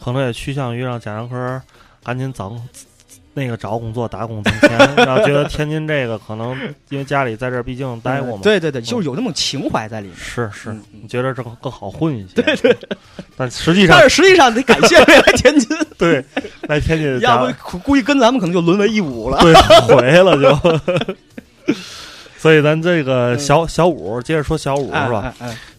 [0.00, 1.62] 可能也趋向于让贾樟柯
[2.02, 2.52] 赶紧找
[3.38, 10.16] 那个找工作打工挣钱，然后觉得天津这个可能因为家里在这儿毕竟待过嘛，对对对，就是有那种情怀在里面。
[10.16, 12.40] 是是，你觉得这更好混一些？
[12.40, 12.74] 对对，
[13.36, 16.24] 但实际上，但是实际上得感谢来天津， 对，
[16.62, 19.52] 来天津，要不估计跟咱们可能就沦为一武了，对，
[19.86, 21.74] 毁了就。
[22.38, 25.34] 所以咱这个小小五接着说小五是吧？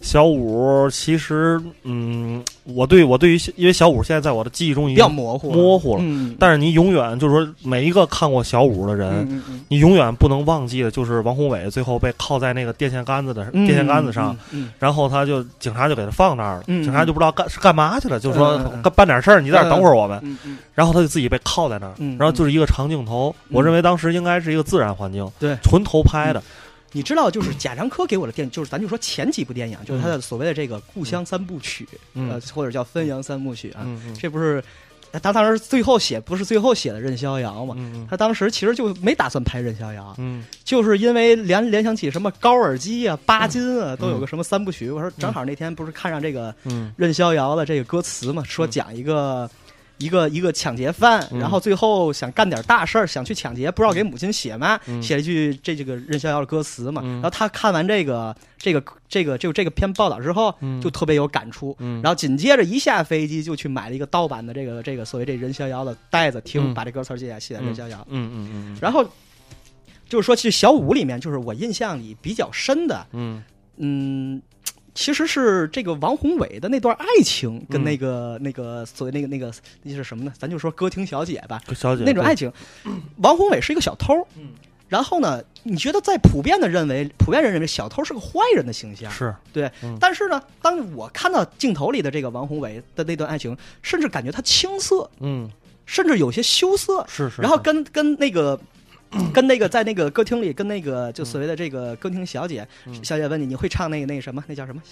[0.08, 6.02] 小五其实，嗯，我对我对于因为小五现在在我的记忆中已经模糊模糊了。
[6.38, 14.34] 但是你永远就是说，每一个看过小五的人，你永远不能忘记的就是王宏伟最后被铐在那个电线杆子的电线杆子上，
[14.78, 20.38] 然后他就警察就给他放那儿了，警察就不知道干是干嘛去了，就说干办点事儿，你在这等会儿我们。
[20.74, 23.34] 然后他就自己被铐在那儿，然后就是一个长镜头。
[23.50, 26.42] 我认为当时应该是一个自然环境，对，纯偷拍的。
[26.92, 33.86] 你知道，就是贾樟柯给我的电影，就是咱就说前几部电影，就是他的所谓的这个故乡三部曲，呃，或者叫汾阳三部曲啊。
[34.18, 34.62] 这不是
[35.22, 37.76] 他当时最后写，不是最后写的任逍遥嘛？
[38.08, 40.16] 他当时其实就没打算拍任逍遥，
[40.64, 44.90] 就是因为联联想起什么高尔基啊、巴金啊，都有个什么三部曲。
[44.90, 46.54] 我说正好那天不是看上这个
[46.96, 49.50] 任逍遥的这个歌词嘛，说讲一个。
[49.98, 57.02] 一个一个抢劫犯，然后最后想干点大事儿，想去抢劫，不知道给母亲写嘛，写了一句这这个任逍遥的歌词嘛。
[57.02, 61.76] 然后他看完这个这个这个就这个篇报道之后，就特别有感触。
[61.78, 68.06] 然后紧接着一下飞机就去买了一个盗版的这个这个所谓这任逍遥的袋子听，把这歌词记下写在任逍遥。
[68.08, 68.78] 嗯嗯嗯。
[68.80, 69.04] 然后
[70.08, 73.06] 就是说，其实小五里面就是我印象里比较深的。
[73.12, 73.42] 嗯
[73.76, 74.42] 嗯。
[74.98, 79.52] 其实是这个王宏伟的那段爱情，跟那个那个所谓那个那个
[79.84, 80.32] 那是什么呢？
[80.36, 82.52] 咱就说歌厅小姐吧，小姐那种爱情。
[83.18, 84.48] 王宏伟是一个小偷，嗯，
[84.88, 89.70] 然后呢，你觉得在普遍的认为，普遍人认为小偷是个坏人的形象，是对。
[90.00, 95.48] 但是呢，当我看到镜头里的这个王宏伟的那段爱情，甚至感觉他青涩，嗯，
[95.86, 97.40] 甚至有些羞涩，是是。
[97.40, 98.58] 然后跟跟那个。
[99.32, 102.66] 跟那个在那个歌厅里，跟那个就所谓的这个歌厅小姐，
[103.02, 104.44] 小姐问你，你会唱那个那个什么？
[104.46, 104.82] 那叫什么？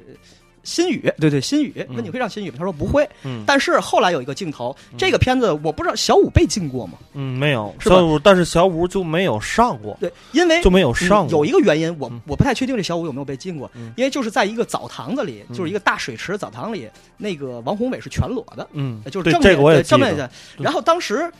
[0.00, 0.14] 呃，
[0.62, 1.72] 心语，对对，心语。
[1.90, 2.56] 问你会唱心语吗？
[2.58, 3.08] 他说不会。
[3.22, 3.44] 嗯。
[3.46, 6.98] 但是后来有一个镜头，这个片子我不知道小五被禁过吗？
[7.12, 7.74] 嗯，没有。
[7.80, 9.96] 小五，但是小五就没有上过。
[10.00, 11.30] 对，因为就没有上过。
[11.30, 18.66] 有一个原因，我我不太确定这小五有没有被禁过，因为就是在一个澡堂子里，就是一个大水池澡堂里，那个王宏伟是全裸的。
[18.72, 20.30] 嗯，就是正面正面的。
[20.58, 21.30] 然后当时。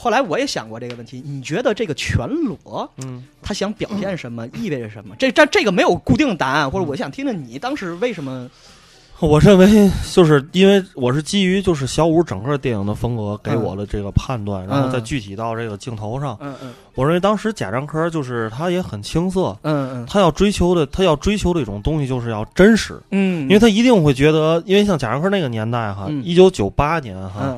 [0.00, 5.14] 后来我也想过这个问题，你觉得这个全裸，嗯，他想表现什么， 意味着什么？
[5.18, 8.48] 这这这个没有固定答案，或者我想听听你当时为什么？
[9.20, 27.54] 我认为就是因为我是基于就是小五整个电影的风格给我的这个判断，然后再具体到这个镜头上，嗯嗯，我认为当时贾樟柯就是他也很青涩，嗯嗯，他要追求的他要追求的一种东西就是要真实，嗯，因为他一定会觉得，因为像贾樟柯那个年代哈，一九九八年哈。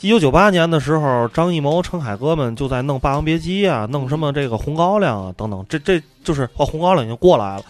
[0.00, 7.62] 一九九八年的时候，张艺谋、陈凯歌们就在弄《霸王别姬》啊，弄什么这个《红高粱》啊等等，这这就是哦，《红高粱》已经过来了，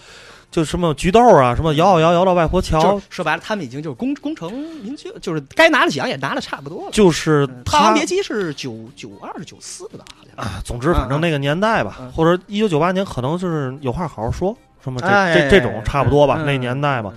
[0.50, 3.00] 就什么菊豆啊，什么摇摇摇到外婆桥。
[3.08, 6.90] 说白了，他们已经就是功功成名就，就是该拿的奖也拿的差不多了。
[6.92, 10.60] 就是《霸王别姬》是九九二九四的，好像啊。
[10.62, 17.10] 总之，反正那个年代吧，或者一九九八年，可能就是有话好好说，什么这这这种差不多吧，那年代吧。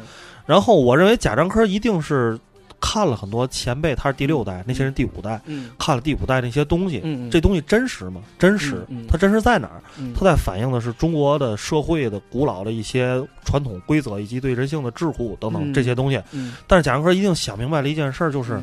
[0.46, 2.40] 然后，我认为贾樟柯一定是。
[2.82, 5.40] 看了很多前辈，他是第六代，那些人第五代，
[5.80, 7.00] 看了第五代那些东西，
[7.32, 8.20] 这东西真实吗？
[8.40, 9.82] 真实，它真实在哪儿？
[10.16, 16.20] 它在反映的是中国的社会的古老的一些传统规则，以及对人性的桎梏等等这些东西。
[16.68, 18.60] 但是贾樟柯一定想明白了一件事，就是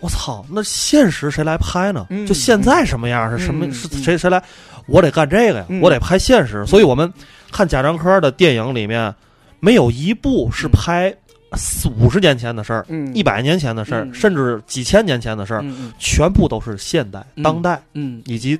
[0.00, 2.06] 我操，那现实谁来拍呢？
[2.26, 3.72] 就现在什么样是什么？
[3.72, 4.42] 是谁谁来？
[4.86, 6.66] 我得干这个呀，我得拍现实。
[6.66, 7.10] 所以我们
[7.52, 9.14] 看贾樟柯的电影里面，
[9.60, 11.14] 没有一部是拍。
[11.54, 15.64] 四五十年前的事儿，一百年前的事儿，甚至几千年前的事儿，
[15.98, 17.82] 全部都是现代、当代，
[18.24, 18.58] 以及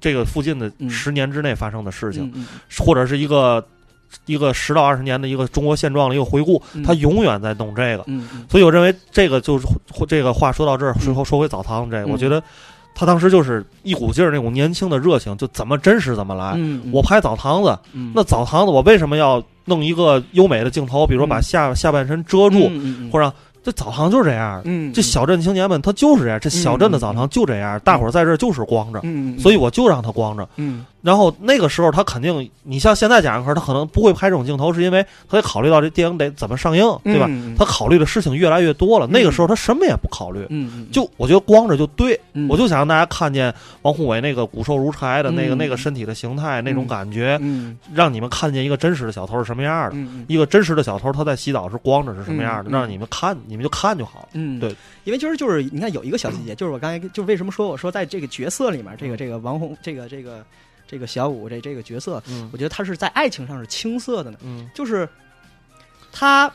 [0.00, 2.46] 这个附近的十年之内发生的事情，
[2.78, 3.64] 或者是一个
[4.26, 8.04] 一个十到二十年的一个中国现状的一个回顾，他永远在弄这个。
[8.50, 9.66] 所以我认为这个就是
[10.08, 12.42] 这个话说到这儿，最后说回澡堂这个，我觉得。
[12.94, 16.58] 他当时就是一股劲儿那种年轻的热情，就怎么真实怎么来。
[16.92, 17.78] 我拍澡堂子，
[18.14, 21.06] 那澡堂子我为什么要弄一个优美的镜头？
[21.06, 22.70] 比如说把下下半身遮住，
[23.10, 30.84] 或者这澡堂就是这样，嗯，这小镇青年们他就是这样，这小镇的澡堂就这样，大伙儿在这儿就是光着，嗯，所以我就让他光着，嗯。
[31.02, 37.28] 然后那个时候他肯定，你像现在贾樟柯，他可能不会拍这种镜头，是因为他得考虑到这电影得怎么上映，对吧？
[37.58, 39.08] 他考虑的事情越来越多了。
[39.08, 42.16] 那个时候他什么也不考虑，嗯，就我觉得光着就对，
[42.48, 47.36] 我就想让大家看见王宏伟那个骨瘦如柴的那个那个身体的形态那种感觉，
[47.92, 49.96] 让你们看见一个真实的小偷是什么样的，
[50.28, 54.28] 一个真实的小偷他在洗澡是光着是什么样的，让你们看，你们就看就好。
[54.32, 60.44] 嗯，对，因为就是就是你看有一个小细节，就是我刚才就为什么说我说在这个角色里面，这个这个王红这个这个。
[60.84, 64.38] 这个小五这这个角色，嗯我觉得他是在爱情上是青涩的呢。
[64.42, 65.08] 嗯，就是
[66.12, 66.52] 他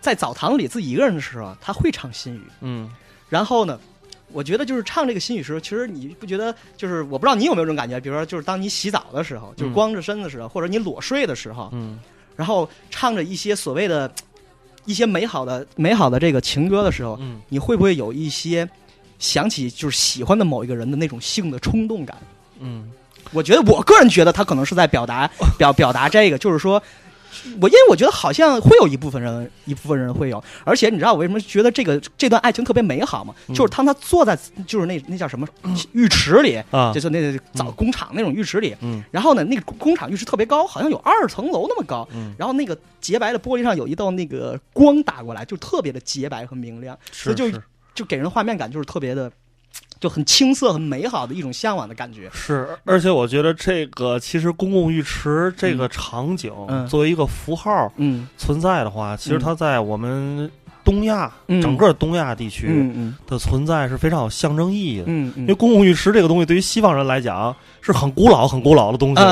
[0.00, 2.42] 在澡堂里自己一个人的时候，他会唱心语。
[2.62, 2.90] 嗯，
[3.28, 3.78] 然后呢，
[4.32, 8.00] 我觉得就是唱这个心语时候，其实你不觉得就是我不知道你有没有这种感觉？
[8.00, 12.00] 比如说，就是当你洗澡的时候，就是光着身的时候，或者你裸睡的时候，嗯，
[12.36, 14.10] 然后唱着一些所谓的
[14.84, 18.68] 一些美好的美好的这个情歌的时候，嗯，你会不会有一些
[19.18, 22.16] 想起就是喜欢的某一个人的那种性的冲动感？
[22.60, 22.90] 嗯。
[23.32, 26.80] 我觉得，我个人觉得他可能是在表达表表达这个，就是说，
[27.60, 33.34] 我因为我觉得好像会有一部分人，一部分人会有，而且你知道我为什么觉得这个这段爱情特别美好吗？
[33.48, 35.46] 就是当他坐在就是那那叫什么
[35.92, 47.50] 浴池里啊，就是那早工厂那种浴池里，嗯，然后呢，那个工厂浴池特别高，好像有二层楼那么高，嗯，然后那个洁白的玻璃上有一道那个光打过来，就特别的洁白和明亮，所以就
[47.94, 49.30] 就给人画面感就是特别的。
[50.04, 52.28] 就很青涩、很美好的一种向往的感觉。
[52.30, 56.52] 是，而且我觉得这个其实公共浴池这个场景
[56.86, 57.90] 作为一个符号
[58.36, 60.50] 存在的话，其实它在我们
[60.84, 62.92] 东亚整个东亚地区
[63.26, 65.04] 的存在是非常有象征意义的。
[65.36, 67.56] 因为公共浴池这个东西对于西方人来讲。
[67.84, 69.22] 是很古老、很古老的东西，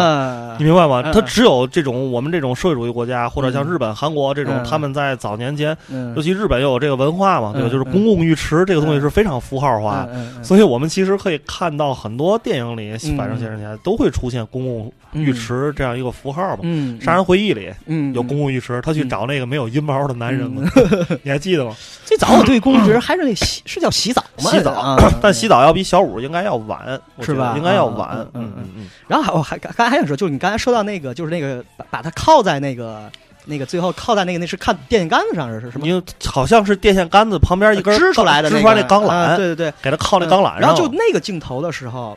[0.59, 1.03] 你明白吗？
[1.11, 5.75] 它只有这种我们这种社会主义国家，或者像日本、韩国这种，他们在早年间，
[6.15, 7.69] 尤其日本又有这个文化嘛，对吧？
[7.71, 10.07] 就是公共浴池这个东西是非常符号化，
[10.43, 16.59] 所以我们其实可以看到很多电影里，反正些年前都会出现公共浴池这样一个符号嘛。
[17.03, 17.73] 《杀人回忆》里
[18.15, 20.63] 有公共浴池，他去找那个没有阴毛的男人嘛，
[21.25, 21.75] 你还记得吗？
[22.05, 24.51] 最早我对公共浴池还是那洗是叫洗澡吗？
[24.51, 27.55] 洗澡，但洗澡要比小五应该要晚，是吧？
[27.57, 28.27] 应该要晚。
[28.43, 33.11] 嗯嗯嗯，然后还我还刚才还想说，就是你刚才说到那个，就是那个把把它靠在那个
[33.45, 35.87] 那个最后靠在那个那是看电线杆子上是是吗？
[35.87, 40.61] 因为好像是电线杆子旁边一根支出来的支出来那钢缆，对对对，给它靠那钢缆上。
[40.61, 42.17] 然后就那个镜头的时候，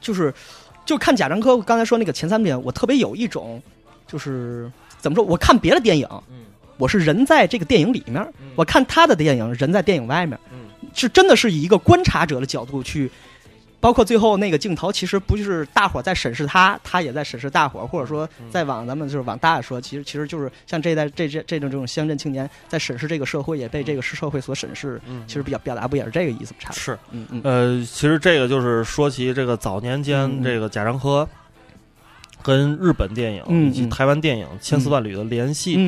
[0.00, 0.32] 就是
[0.84, 3.62] 就看贾樟柯刚才说那个前三遍，我特别有一种
[4.06, 5.24] 就是怎么说？
[5.24, 6.06] 我看别的电影，
[6.76, 8.22] 我是人在这个电影里面；
[8.56, 10.38] 我看他的电影，人在电影外面，
[10.94, 13.10] 是真的是以一个观察者的角度去。
[13.80, 25.00] 包括最后那个镜头，其实不就是大伙在审视他，他也在审视大伙，或者说再往咱们就是往大说，其实其实就是像这代这这这种这种乡镇青年在审视这个社会，也被这个社会所审视。
[25.06, 26.54] 嗯其实比较表达不也是这个意思？
[26.58, 27.40] 差是，嗯嗯。
[27.44, 31.26] 呃，其实这个就是说起这个早年间这个贾樟柯。
[32.42, 35.78] 跟日本电影以及台湾电影千丝万缕的联系，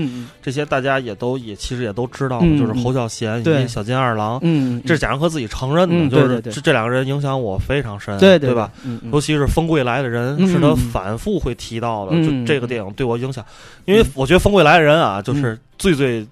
[0.40, 4.40] 这些大家也都也其实也都知道，就是侯孝贤以及小金二郎，
[4.84, 8.70] 这是贾樟柯自己承认的，就是这这两个人影响我非常深，对对吧？
[9.12, 13.44] 尤其是《风归来的人》是他反复会提到的，就这个电影对我影响，
[13.84, 16.26] 因为我觉得《风归来的人》啊，就是最最。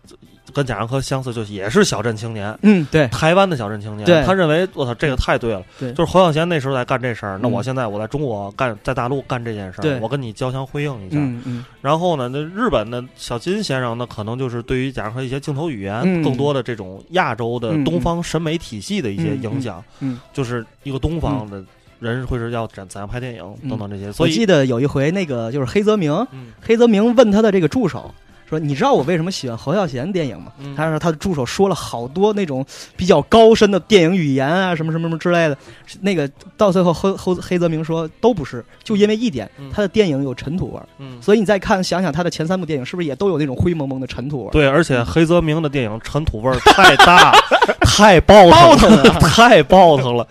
[0.50, 2.56] 跟贾樟柯相似，就也是小镇青年。
[2.62, 4.24] 嗯，对，台湾的小镇青年。
[4.24, 5.62] 他认为，我操，这个太对了。
[5.78, 11.16] 对，就是侯孝贤那时候在干这事儿，那我现在我在中国干，在大陆干这件事儿，我跟你交相辉映一下。
[11.18, 11.64] 嗯嗯。
[11.80, 19.82] 然后呢，那日本的小金先生，呢可能就是对于贾樟柯一些镜头语言更多的这种亚洲的东方审美体系的一些影响。
[20.00, 21.62] 嗯，就是一个东方的
[21.98, 24.12] 人会是要怎怎样拍电影等等这些。
[24.18, 26.26] 我记得有一回，那个就是黑泽明，
[26.60, 28.12] 黑泽明问他的这个助手。
[28.50, 30.52] 说你知道我为什么喜欢侯孝贤电影吗？
[30.76, 35.56] 他说他的助手说了好多那种比较高深的电影语言啊，什么什么什么之类的。
[36.00, 40.86] 那个到最后，侯侯黑泽明说都不是，就因为一点，他的电影有尘土味儿。
[41.20, 44.50] 所以你再看想想他的前三部电影，是不是也都有那种灰蒙蒙的尘土味儿？
[44.50, 47.32] 对，而且黑泽明的电影尘土味儿太大，
[47.86, 50.26] 太爆腾了，太爆腾了。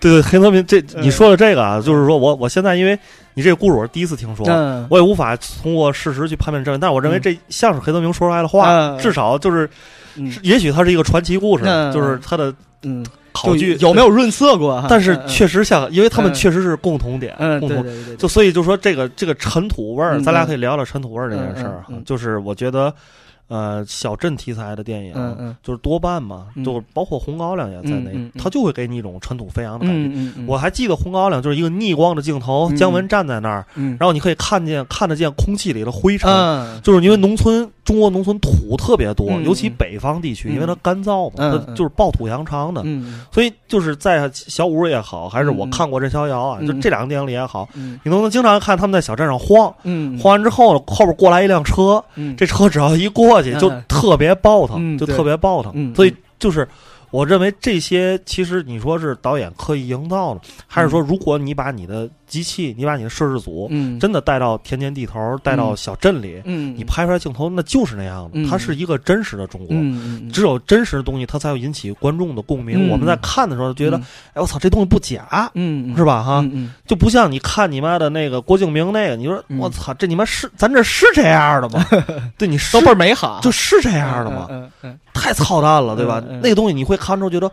[0.00, 2.98] 对对，黑泽明这你说的这个啊，就是说我我现在因为。
[3.36, 4.46] 你这个故事我是第一次听说，
[4.88, 9.68] 我也无法通过事实去判断真伪，但是我认为这像是黑泽明说出来的话，至少就是，
[10.44, 12.54] 也许它是一个传奇故事，就是它的
[12.84, 14.86] 嗯考据有没有润色过？
[14.88, 17.84] 但是确实像，因为他们确实是共同点，共同，
[18.16, 22.94] 就所以就说这个这个尘土味儿，咱俩可以聊聊尘土味儿这件事儿，就是我觉得。
[23.48, 30.42] 呃，小镇题材的电影，嗯嗯，就是多半嘛，就包括《红高粱》也在内，它就会给你一种尘土飞扬的感觉。
[30.46, 33.66] 我还记得《红高粱》就是一个逆光的镜头，姜文站在那儿，
[33.98, 36.30] 然后你可以看见看得见空气里的灰尘，
[36.82, 42.82] 就是因为农村中国农村土特别多，尤其北方地区，因为它干燥嘛，它就是暴土扬长的，
[43.30, 47.68] 所以就是在小五也好，还是我看过任逍遥啊，就这两个电影里也好，
[48.02, 49.72] 你都能经常看他们在小镇上晃，
[50.18, 52.02] 晃完之后后边过来一辆车，
[52.36, 56.66] 这车只要一过去就特别爆腾，就特别爆腾，所以就是。
[57.14, 63.68] 我认为这些其实你说是导演刻意营造的，还是说如果你把你的机器，你把你的摄制组，
[64.00, 66.42] 真的带到田间地头，带到小镇里，
[66.76, 69.76] 你拍出来镜头那就是那样的，它是一个真实的中国。
[70.32, 72.90] 只有真实的东西，它才会引起观众的共鸣。
[72.90, 73.96] 我们在看的时候觉得，
[74.32, 76.20] 哎，我操，这东西不假，嗯是吧？
[76.20, 76.44] 哈，
[76.84, 81.86] 就不像你看你妈的那个郭敬明那个，你说我操，这你妈是咱这是这样的吗？
[82.36, 84.48] 对，你都倍儿美好，就是这样的吗？
[85.14, 86.22] 太操蛋了，对吧？
[86.42, 87.50] 那个东西你会看出觉得，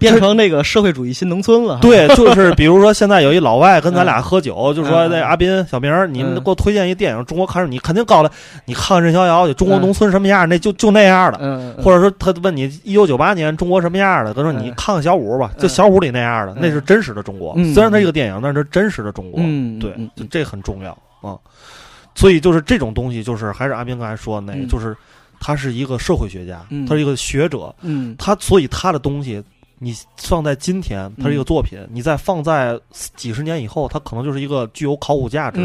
[0.00, 1.78] 变成那个社会主义新农村了。
[1.82, 8.34] 对，就是比如说现在有一老外跟咱俩喝酒，就说那阿斌、小明，你们给我推荐一电影，中国看着你肯定告诉他，
[8.64, 11.76] 你看看任逍遥，中国农村什么样，那就就那样的。
[11.82, 17.54] 或者说他问你一九九八年中国什么样的，他说你看看小五吧，就小五里那样的，那是真实的中国。
[17.74, 19.40] 虽然它一个电影，但是真实的中国。
[19.78, 20.90] 对，这很重要
[21.20, 21.36] 啊。
[22.14, 24.96] 所以就是这种东西，就是还是阿斌刚才说的那个，就是。
[25.44, 27.74] 他是一个社会学家，他是一个学者，
[28.16, 29.42] 他所以他的东西，
[29.80, 32.78] 你放在今天，他是一个作品，你再放在
[33.16, 35.58] 几十年以后，他可能就是一个具有考古价值、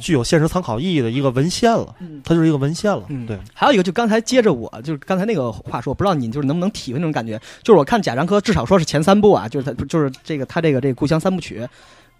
[0.00, 3.04] 具有现实参考意义的一个文献了，它就是一个文献了。
[3.28, 11.64] 对，还有一个，就刚才接着我就是刚才那个话说，我不知道你就是能不能体会那种感觉，就是我看贾樟柯至少说是前三部啊，就是他就是这个他这个这个故乡三部曲，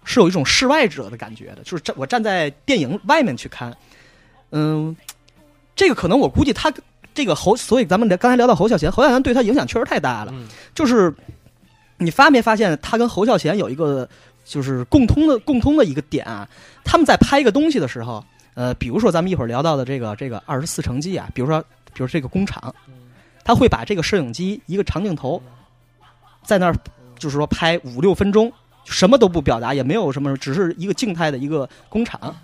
[0.05, 3.75] 是有一种世外者的感觉的，就是站我站在电影外面去看，
[4.51, 4.95] 嗯，
[5.75, 6.73] 这个可能我估计他。
[7.13, 10.33] 这个侯，所以咱们刚才聊到侯孝贤，侯孝贤对他影响确实太大了。
[10.73, 11.13] 就是
[11.97, 14.07] 你发没发现，他跟侯孝贤有一个
[14.45, 16.47] 就是共通的共通的一个点啊？
[16.83, 21.61] 他们在拍一个东西的时候，呃，比如说咱们一会儿聊到的这个这个二十四城记啊，比如说
[21.93, 22.73] 比如这个工厂，
[23.43, 25.41] 他会把这个摄影机一个长镜头
[26.43, 26.75] 在那儿，
[27.19, 28.51] 就是说拍五六分钟，
[28.85, 32.35] 什么都不表达，也没有什么，只是一个静态的一个工厂。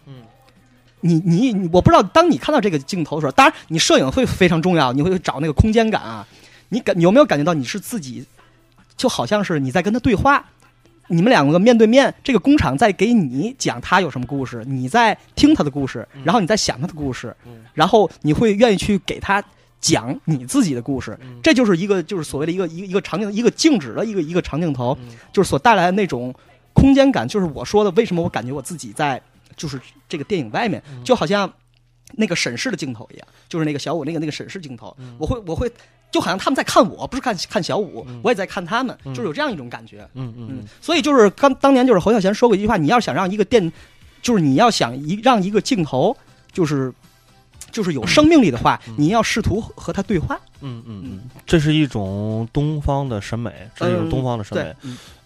[1.01, 6.27] 你你我不知道，当你看到这个镜头的时候，当然你摄影会非常重要，你会找那个空间感啊。
[6.69, 8.25] 你感有没有感觉到你是自己，
[8.97, 10.43] 就好像是你在跟他对话，
[11.07, 17.33] 你们两个面对面，这个工厂在给你讲他有什么故事，你在听他的故事，然后你在想他的故事，
[17.73, 19.41] 然后你会愿意去给他
[19.79, 21.17] 讲你自己的故事。
[21.41, 24.97] 这就是一个就是所谓的一个一个一个场景，一个静止的一个一个长镜头，
[25.31, 26.35] 就是所带来的那种
[26.73, 27.25] 空间感。
[27.25, 29.21] 就是我说的，为什么我感觉我自己在。
[29.57, 31.51] 就是这个电影外面，就好像
[32.13, 35.69] 那个审视的镜头一样，就是那个小五那个那个审视镜头，我会我会
[36.09, 40.07] 就好像他们在看我，不是看看小五，我也在看他们，就是有这样一种感觉。
[40.13, 40.63] 嗯嗯。
[40.79, 43.69] 所以就是刚当年就是侯孝贤说过一句话：，你要想让一个电，
[44.21, 46.15] 就是你要想一让一个镜头，
[46.53, 46.93] 就是
[47.71, 50.39] 就是有生命力的话，你要试图和他对话。
[50.61, 54.73] 嗯嗯嗯，这是一种东方的审美，这是一种东方的审美。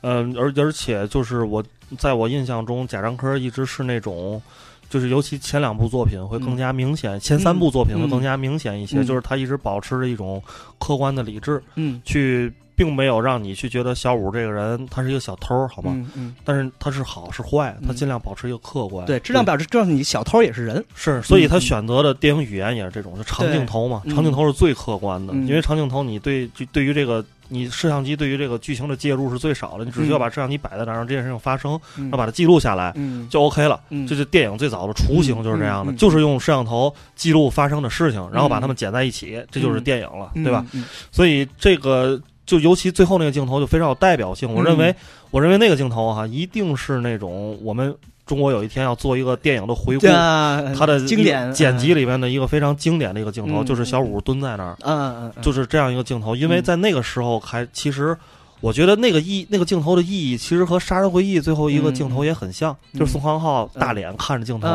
[0.01, 1.63] 嗯，而而且就是我。
[1.98, 4.42] 在我印象中，贾樟柯一直是那种，
[4.89, 9.04] 就是尤其前两部作品会更加明显，前三部作品会更加明显一些。
[9.04, 10.42] 就是他一直保持着一种
[10.80, 15.91] 客观的理智，嗯，去并没有让你去觉得小五这个人他是一个小偷，好吗？
[16.15, 19.05] 嗯，但是他是好是坏，他尽量保持一个客观。
[19.05, 20.84] 对，质量表示告诉你，小偷也是人。
[20.95, 27.23] 是，所以他选择的电影语言也是这种，就长镜头嘛，长镜头是最客观的，因为长镜头你对就对于这个。
[27.53, 32.95] 你摄像机对于这个剧情的介入是最少的，你只需要把摄像机摆在那儿，让这件事情发生，然后把它记录下来，
[33.29, 33.77] 就 OK 了。
[34.07, 40.65] 这是电影最早的雏形，就是这样的，就是用摄像头记录发生的事情，然后把它们剪在一起，这就是电影了，对吧？
[41.11, 42.17] 所以这个
[42.52, 44.54] 就尤其最后那个镜头就非常有代表性。
[44.54, 44.93] 我认为，
[45.32, 47.95] 我认为那个镜头哈，一定是那种我们。
[48.24, 56.34] 中国有一天要做一个电影的回顾，它的经典剪辑里面的一个非常经典的一个镜头，就是小五蹲在那儿，嗯嗯，就是这样一个镜头。
[56.34, 58.16] 因为在那个时候，还其实
[58.62, 64.68] 我觉得那个意那个镜头的意义，其实和《杀人回忆》最后一个镜头也很像，就是宋康昊大脸看着镜头。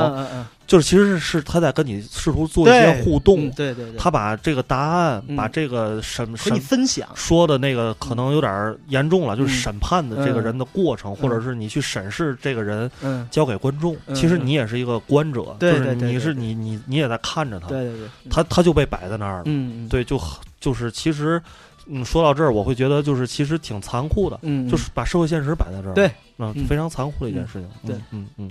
[0.67, 7.09] 就是其实是他在跟你试图做一些互动，对对对，他把这个答案，把这个审和你分享。
[7.15, 12.91] 说的那个可能有点严重了，就是审判的这个人的过程，或者是你去审视这个人，
[13.31, 13.97] 交给观众。
[14.13, 20.21] 其实你也是一个观者，就是你是你你你也在看着他，对对对，他他就被摆在那儿了，嗯，对，就
[20.61, 21.41] 就是其实，
[21.87, 28.51] 嗯，说到这儿，我会觉得就是其实挺残酷的，嗯，就是把社会现实摆在这儿，对，嗯，非常残酷的一件事情，对，嗯嗯。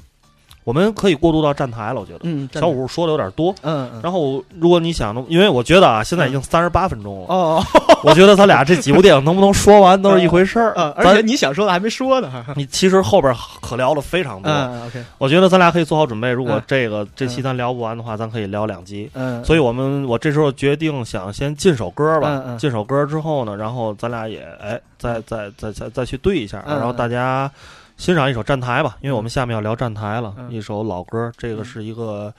[0.66, 2.22] 我们可以过渡到站台了，我觉得。
[2.24, 3.54] 嗯，小五说的有点多。
[3.62, 4.02] 嗯嗯。
[4.04, 7.28] 然后，如果你想，因为我觉得啊，现在已经三十八分钟了。
[7.28, 7.64] 哦。
[8.04, 10.74] 我觉得咱俩这几部电影能不能说完都是一回事儿。
[10.76, 10.92] 嗯。
[10.98, 12.32] 而且你想说的还没说呢。
[12.56, 14.52] 你其实后边可聊的非常多。
[14.52, 14.88] 嗯。
[14.88, 15.06] OK。
[15.20, 19.08] 我觉得咱俩可以做好准备，如果这个这期咱聊不完的话，咱可以聊两集。
[19.14, 19.44] 嗯。
[19.46, 22.28] 所以我们我这时候决定想先进首歌吧。
[22.28, 22.58] 嗯嗯。
[22.58, 27.52] 进首歌之后呢，然后咱俩也哎，再再再再再去对一下，然后大家。
[27.98, 30.34] 欣赏一首站台吧，因为我们下面要聊站台了。
[30.56, 32.34] 一首老歌，这个是一个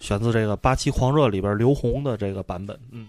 [0.00, 3.08] 选自这个《八七狂热》里边刘红的这个版本，嗯。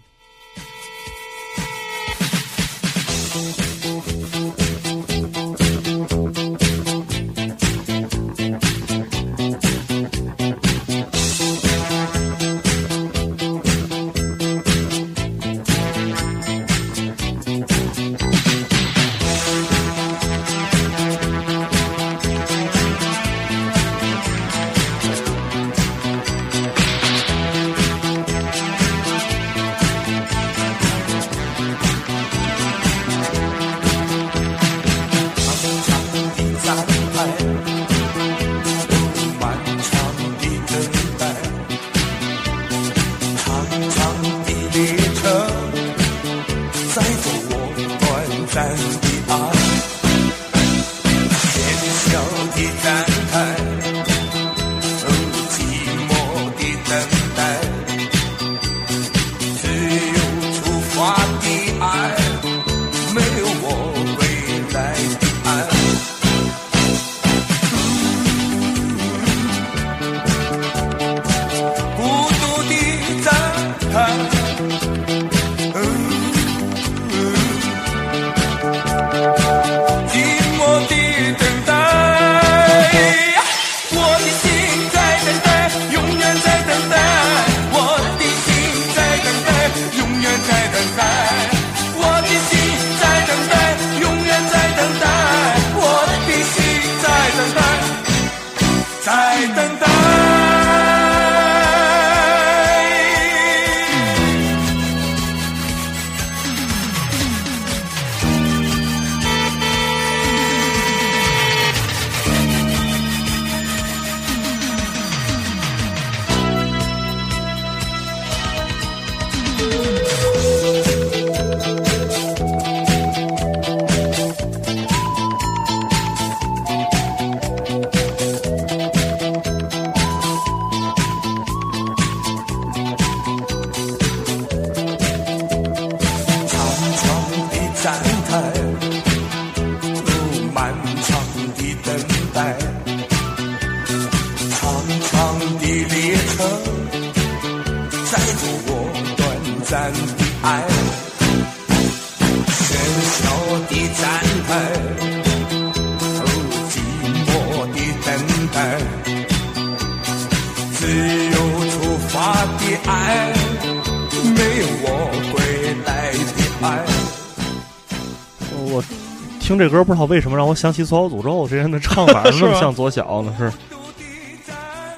[169.40, 173.36] 听这歌不知道为什么让我想起《左小诅咒》，这人的唱法 那么像左小呢？
[173.38, 173.52] 是？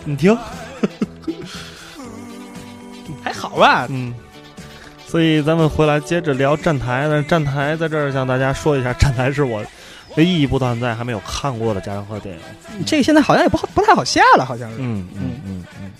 [0.05, 0.37] 你听，
[3.23, 3.87] 还好吧？
[3.89, 4.13] 嗯。
[5.07, 7.07] 所以咱们回来接着聊站台。
[7.07, 9.63] 那站台在这儿向大家说一下，站台是我
[10.15, 12.41] 唯一一部到现在还没有看过的贾樟柯电影。
[12.85, 14.77] 这个现在好像也不好，不太好下了，好像是。
[14.79, 15.91] 嗯嗯嗯嗯。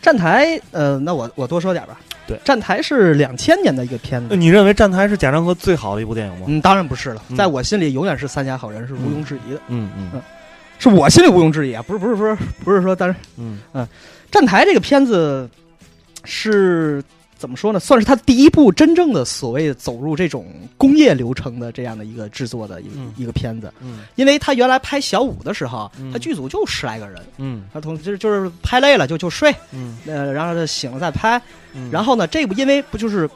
[0.00, 2.00] 站台，呃，那我我多说点吧。
[2.26, 4.36] 对，站台是两千年的一个片子。
[4.36, 6.46] 你认为站台是贾樟柯最好的一部电影吗？
[6.48, 9.60] 嗯，当然不是了，在我心里永远是三峡好人，是毋庸置疑的。
[9.68, 10.22] 嗯嗯嗯，
[10.78, 13.86] 是我心里毋庸置疑啊，不是不是不是不是说，但是嗯嗯，
[14.30, 15.48] 站台这个片子
[16.24, 17.02] 是。
[17.42, 17.80] 怎么说呢？
[17.80, 22.86] 算是他第一部真正的所谓走入这种工业流程的这样的一个制作的一
[23.16, 23.74] 一个片子。
[23.80, 27.20] 嗯，因为他原来拍小五的时候，他剧组就十来个人。
[27.38, 29.52] 嗯，他同就是就是拍累了就就睡。
[29.72, 31.42] 嗯，呃，然后他醒了再拍。
[31.90, 33.28] 然后呢，这部因为不就是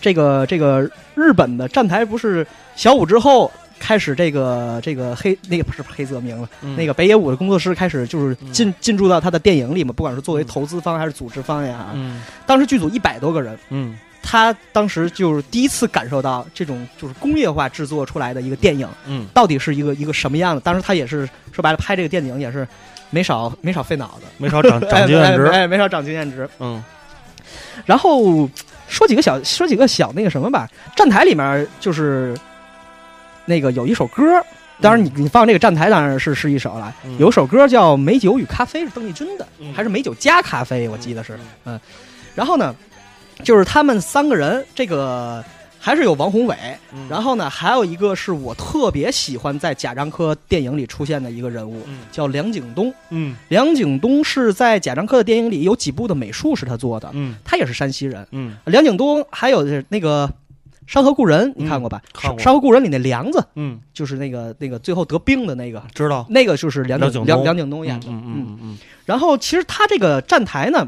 [0.00, 3.50] 这个这个日本的站台不是小五之后。
[3.78, 11.90] 开始这个这个黑那个不是黑泽明了，那个北野武的工作室开始就是进进驻到他的电影里嘛，不管是作为投资方还是组织方呀。
[11.92, 13.58] 嗯，当时剧组一百多个人。
[13.68, 20.60] 嗯，他当时就是第一次感受到这种就是工业化制作出来的一个电影，嗯，到底是一个一个什么样的？
[20.62, 22.66] 当时他也是说白了，拍这个电影也是
[23.10, 26.48] 没少没少费脑子，没少长 长经验值，哎，没少长经验值。
[26.58, 26.82] 嗯，
[27.84, 28.48] 然后
[28.88, 30.66] 说几个小说几个小那个什么吧，
[30.96, 32.34] 站台里面就是。
[33.46, 34.22] 那个有一首歌，
[34.80, 36.94] 当然，你你放这个站台当然是是一首了。
[37.18, 40.88] 有首歌叫《美酒与咖啡》，是邓丽君的，还是美酒加咖啡？
[40.88, 41.78] 我记得是嗯。
[42.34, 42.74] 然后呢，
[43.44, 45.44] 就是他们三个人，这个
[45.78, 46.56] 还是有王宏伟。
[47.08, 52.92] 然后呢，还有一个是我特别喜欢在贾樟柯电影里出现的一个人物，叫梁景东。
[53.10, 57.08] 嗯，梁景东是在贾樟柯的电影里有几部的美术是他做的。
[57.12, 58.26] 嗯，他也是山西人。
[58.32, 60.28] 嗯，梁景东还有那个。
[60.86, 62.02] 山河故人，你看过吧？
[62.12, 62.38] 看过。
[62.38, 66.26] 山河故人里那梁子，嗯，就是那个那个最后得病的那个，知道？
[66.28, 68.08] 那个就是梁梁梁景东演的。
[68.08, 68.78] 嗯嗯嗯。
[69.04, 70.86] 然后其实他这个站台呢，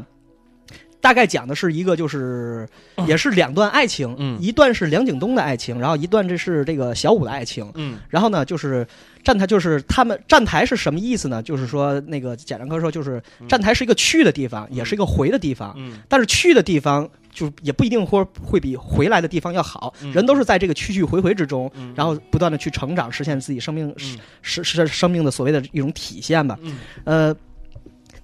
[1.01, 2.67] 大概讲的是一个就是
[3.07, 7.97] 也是两段爱情，嗯，一段是梁景东的爱情，然后一段这是这个小五的爱情，嗯。
[8.09, 8.85] 然后呢，就是
[9.23, 11.41] 站台就是他们站台是什么意思呢？
[11.41, 15.99] 就是说那个贾樟柯说，就是站台是一个去的地方，也是一个回的地方，嗯。
[16.07, 17.09] 但是去的地方。
[17.37, 23.93] 就也不一定会会比回来的地方要好，人都是在这个去去回回之中，然后不断的去成长，实现自己生命
[24.41, 26.57] 是是生命的所谓的一种体现吧。
[27.03, 27.35] 呃，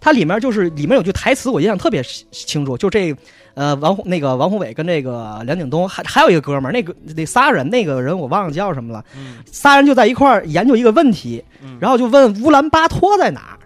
[0.01, 2.01] 它里面就是里面有句台词，我印象特别
[2.31, 3.15] 清楚，就这
[3.53, 9.05] 呃王那个王宏伟跟这个梁景东还还有一个哥们儿，那个那仨人，那个人我忘了叫什么了，
[9.45, 11.43] 仨人就在一块儿研究一个问题，
[11.79, 13.59] 然后就问乌兰巴托在哪儿，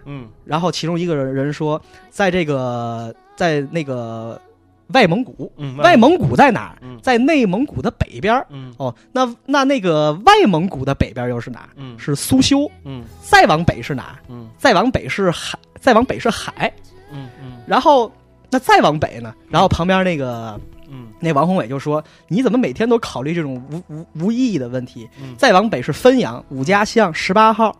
[0.44, 1.80] 然后其中一个人说，
[2.10, 4.38] 在这个在那个。
[4.88, 6.78] 外蒙古，外蒙古在哪儿？
[7.02, 8.34] 在内蒙古的北边
[8.78, 11.68] 哦，那那那个外蒙古的北边又是哪儿？
[11.98, 12.70] 是苏修。
[13.20, 14.18] 再往北是哪儿？
[14.56, 16.72] 再往北是海，再往北是海。
[17.66, 18.10] 然后
[18.50, 19.34] 那再往北呢？
[19.50, 20.58] 然后旁边那个，
[21.20, 27.76] 那王宏伟就说：“你怎么每天都考虑这种无无无意义的问题？”再往北是汾阳五家巷十八号。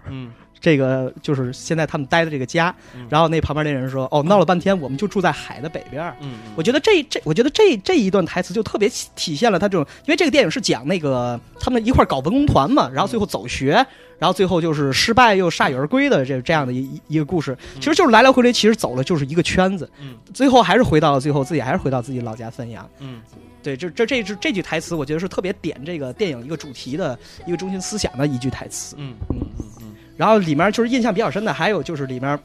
[0.61, 2.74] 这个就是现在他们待的这个家，
[3.09, 13.72] 然后那旁边那人说：“哦，闹了半天，我们就住在海的北边。”嗯，我觉得这这，我觉得这这一段台词就特别体现了他这种，因为这个电影是讲那个他们一块搞文工团嘛，然后最后走学，
[14.18, 23.20] 然后最后就是失败又铩羽而归的这这样的一一个故事，其实就是来来回回，其实走了就是一个圈子，嗯，最后还是回到了最后，自己还是回到自己老家汾阳，嗯，
[23.62, 29.88] 对，这这这这这句台词，我觉得是特别点这个电影一个主题的一个中心思想的一句台词，嗯嗯嗯嗯。
[30.18, 32.38] 然后里面就是印象比较深的，还有就是里面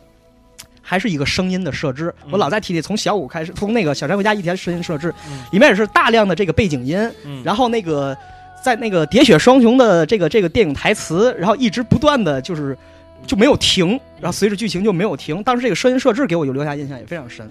[0.82, 2.14] 还是一个声音的设置。
[2.30, 5.14] 我老在提，从小五开始，从那个小山回家一天声音设置，
[5.52, 7.12] 里面也是大量的这个背景音。
[7.44, 8.16] 然后那个
[8.64, 12.78] 在那个喋血双雄的这个这个电影台词，然后一直不断的就是
[13.26, 15.44] 就没有停，然后随着剧情就没有停。
[15.44, 17.50] 当时这个声音设置给我就留下印象也非常深。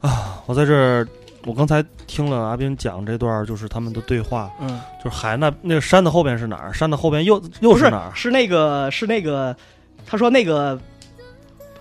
[0.00, 1.06] 啊，我在这儿。
[1.46, 6.72] 我刚才听了阿斌讲这段，就是他们的对话，嗯，就是海那那个山的后边是哪儿？
[6.72, 8.12] 山的后边又又是哪儿？
[8.14, 9.56] 是那个是那个，
[10.06, 10.78] 他说那个。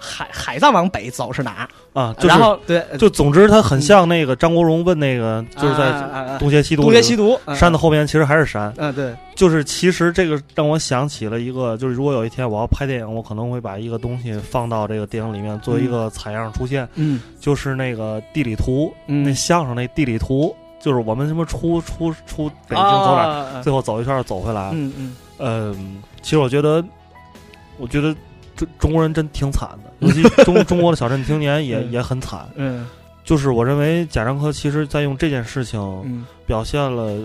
[0.03, 2.13] 海海藏往北走是哪啊？
[2.19, 8.73] 然后对，就总之它很像那个张国荣问那个，就是在东邪西毒，东邪西毒山的后边其实还是山。
[8.75, 16.85] 嗯，对，就是其实这个让我想起了一个，就是如果有一天我要拍电影，我可能会把一个东西放到这个电影里面做一个采样出现。
[16.95, 24.71] 嗯，就是那个地理图，那相声那地理图，就是我们什么出出出北京走哪，最后走一圈走回来。
[24.73, 26.83] 嗯嗯，嗯，其实我觉得，
[27.77, 28.13] 我觉得。
[28.55, 32.47] 中中国人真挺惨的，尤其中中国的小镇青年也也很惨。
[32.55, 32.87] 嗯，
[33.23, 37.17] 就是我认为贾樟柯其实在用这件事情表现了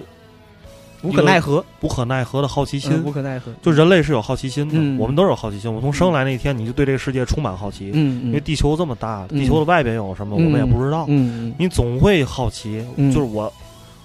[1.02, 3.02] 无可奈何、无可奈何的好奇心。
[3.04, 5.72] 无可奈何，就人类是有好奇心的，我们都是有好奇心。
[5.72, 7.92] 我从生来那一天，你就对这个世界充满好奇。
[7.94, 11.04] 嗯，因为地球这么大，地球的外边有什么，我们也不知道。
[11.08, 12.84] 嗯，你总会好奇。
[12.96, 13.52] 就是我，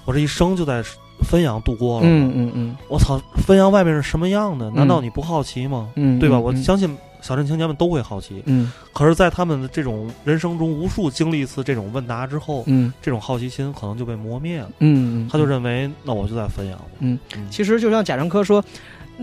[0.06, 0.84] 我这一生就在
[1.28, 2.06] 汾阳度过了。
[2.08, 4.70] 嗯嗯嗯，我操，汾阳外面是什么样的？
[4.70, 5.90] 难道你不好奇吗？
[5.96, 6.40] 嗯，对吧？
[6.40, 6.96] 我相信。
[7.24, 17.18] 小镇青年们都会好奇，嗯，可是，在他们的这种人生中无数经历一次这种问答之后，嗯，这种好奇心可能就被磨灭了，嗯，他就认为那我就在汾阳，嗯，
[17.50, 18.62] 其实就像贾樟柯说，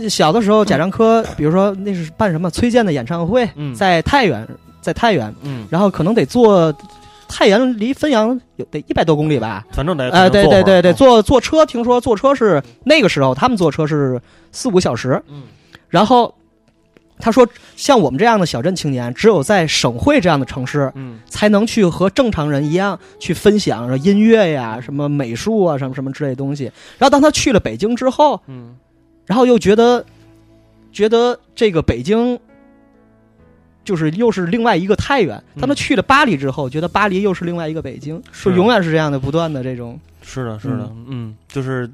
[0.08, 3.46] 小的时候贾樟柯， 比如说那是办什么崔健的演唱会，
[3.76, 4.48] 在太原，
[4.80, 6.74] 在太原，嗯，然后可能得坐
[7.28, 14.18] 太原离汾阳有得一百多公里吧，反正得哎，对对对对，坐坐车，听说坐车是那个时候他们坐车是
[14.52, 15.42] 四五小时，嗯，
[15.90, 16.34] 然后。
[17.20, 17.46] 他说
[17.76, 26.64] ：“像我们这样的小镇青年，只有在省会这样的城市，嗯，才能去和正常人一样去分享音乐呀、什么美术啊、什么什么之类东西。
[26.98, 28.74] 然后当他去了北京之后，嗯，
[29.26, 30.04] 然后又觉得，
[30.90, 32.38] 觉得这个北京
[33.84, 35.42] 就是又是另外一个太原。
[35.58, 39.98] 当他去了巴黎之后，觉得巴黎又是另外一个北京，是永远是这样的，不断的这种。
[40.22, 41.90] 是的，是的，嗯，就是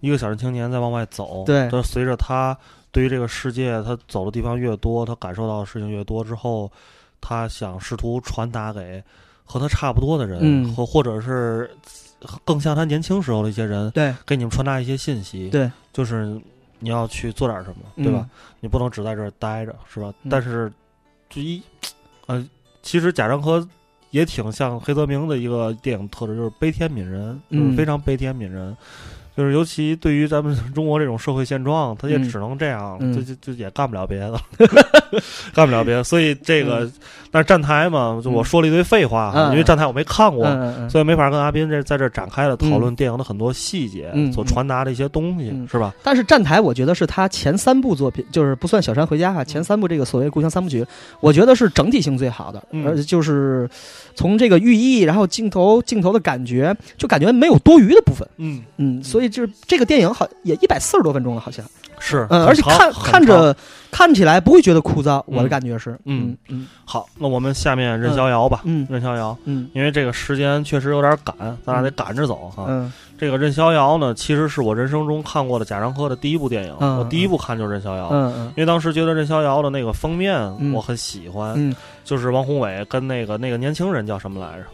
[0.00, 2.56] 一个小镇青年在往外走，对，随着他。”
[2.92, 6.70] 对于这个世界，他走的地方越多，他感受到的事情越多之后，
[7.20, 9.02] 他想试图传达给
[9.44, 11.70] 和他差不多的人，和或者是
[12.44, 16.38] 更像他年轻时候的一些人，对，给你们传达一些信息，对，就是
[16.78, 18.28] 你要去做点什么，对吧？
[18.60, 20.12] 你不能只在这儿待着，是吧？
[20.28, 20.70] 但是，
[21.30, 21.62] 就一，
[22.26, 22.46] 呃，
[22.82, 23.66] 其实贾樟柯
[24.10, 28.76] 也挺像黑泽明的一个电影特质，就是悲天悯人，就是非常悲天悯人。
[29.36, 34.40] 就是尤其对于咱们 中国这种社会现状，他也只能这样，就就就也干不了别的，
[35.54, 36.04] 干不了别的。
[36.04, 36.90] 所以这个，
[37.32, 40.46] 但是站台嘛，就我说了一堆废话，因为站台我没看过，
[40.88, 45.92] 所以没法跟阿斌这在这展开了讨论电影的很多细节所传达的一些东西，是吧？
[46.04, 50.86] 但是站台，我觉得是他前三部作品，就是不算《小山回家》哈，前三部这个所谓故乡三部曲，
[51.18, 53.68] 我觉得是整体性最好的，而且就是
[54.14, 58.62] 从这个寓意，然后镜头镜头的感觉，就感觉没有多余的部分，嗯。
[58.76, 59.32] 嗯，所以。
[59.32, 61.64] 就是这个电影好也一百四十多分钟了，好像
[62.02, 63.56] 是，嗯，而且看看着
[63.92, 66.66] 看起来不会觉得枯燥，我的感觉是，嗯嗯。
[66.84, 71.34] 好，那我们下面任逍遥吧，嗯，任逍遥，嗯，因为这个时间确实有点赶，
[71.64, 72.66] 咱俩得赶着走哈。
[72.68, 80.36] 嗯，这个任逍遥呢，其实是我人生中看过的贾樟柯的第一部电影，我第一部看就是任逍遥，嗯嗯，因为当时觉得任逍遥的那个封面
[80.74, 81.74] 我很喜欢，嗯，
[82.04, 84.64] 就是王宏伟跟那个那个年轻人叫什么来着？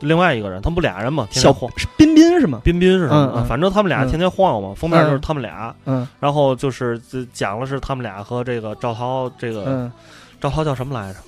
[0.00, 1.26] 另外一个人，他们不俩人吗？
[1.30, 2.60] 小晃是彬彬是吗？
[2.62, 4.74] 彬彬是嗯，反正他们俩天天晃悠嘛。
[4.76, 7.00] 封面就是他们俩，嗯，然后就是
[7.32, 9.90] 讲的是他们俩和这个赵涛，这个
[10.40, 11.18] 赵涛叫什么来着？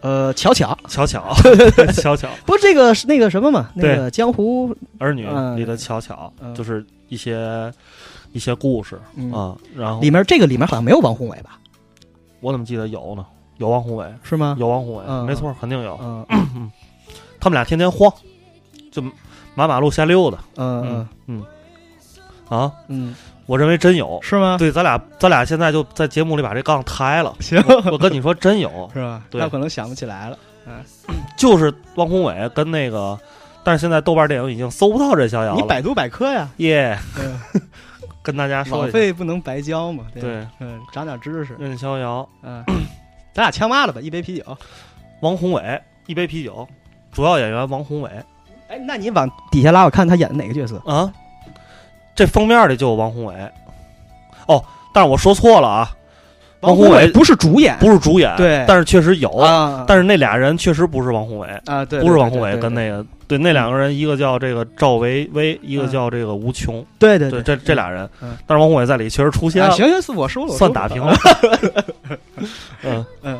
[0.00, 1.34] 呃，巧巧，巧巧，
[1.92, 3.68] 巧巧，不，这个是那个什么嘛？
[3.74, 5.26] 那个江湖儿女
[5.56, 7.72] 里的巧巧，就是一些
[8.32, 8.96] 一些故事
[9.32, 9.56] 啊。
[9.76, 11.58] 然后里面这个里面好像没有王宏伟吧？
[12.38, 13.26] 我怎么记得有呢？
[13.56, 14.54] 有王宏伟是吗？
[14.60, 15.98] 有王宏伟，没错，肯定有。
[16.00, 16.24] 嗯。
[17.40, 18.12] 他们俩天天晃，
[18.90, 19.02] 就
[19.54, 20.38] 满马路瞎溜达。
[20.56, 21.46] 嗯嗯嗯，
[22.48, 23.14] 啊嗯，
[23.46, 24.56] 我认为真有是吗？
[24.58, 27.34] 对，咱俩咱俩现在就在节目里把这杠抬了。
[27.40, 29.22] 行，我跟你说真有 是吧？
[29.32, 30.38] 他可能想不起来了。
[30.66, 30.84] 嗯，
[31.36, 33.18] 就是汪宏伟跟那个，
[33.64, 35.60] 但是现在豆瓣电影已经搜不到这逍遥了。
[35.60, 36.48] 你百度百科呀？
[36.58, 36.98] 耶，
[38.22, 40.04] 跟大家说，网费不能白交嘛。
[40.14, 41.56] 对，嗯，长点知识。
[41.58, 42.62] 任逍遥，嗯，
[43.32, 44.00] 咱俩枪骂了吧？
[44.00, 44.44] 一杯啤酒。
[45.20, 46.68] 王宏伟，一杯啤酒。
[47.12, 48.10] 主要演员王宏伟，
[48.68, 50.80] 哎，那你往底下拉，我看他演的哪个角色？
[50.86, 51.12] 啊？
[52.14, 53.34] 这封面里就有王宏伟，
[54.46, 55.90] 哦，但是我说错了啊，
[56.60, 59.30] 王宏伟不是主演，不是主演，对，但是确实有，
[59.86, 68.08] 但是那俩人确实不是王宏伟啊，对，不是王宏伟跟那个，对，那两个人一个叫这个赵维维，一个叫这个吴琼，对对对，这这俩人，
[68.46, 71.14] 但是王宏伟在里确实出现了，行行，我说了，算打平了，
[72.82, 73.06] 嗯。
[73.22, 73.38] 嗯。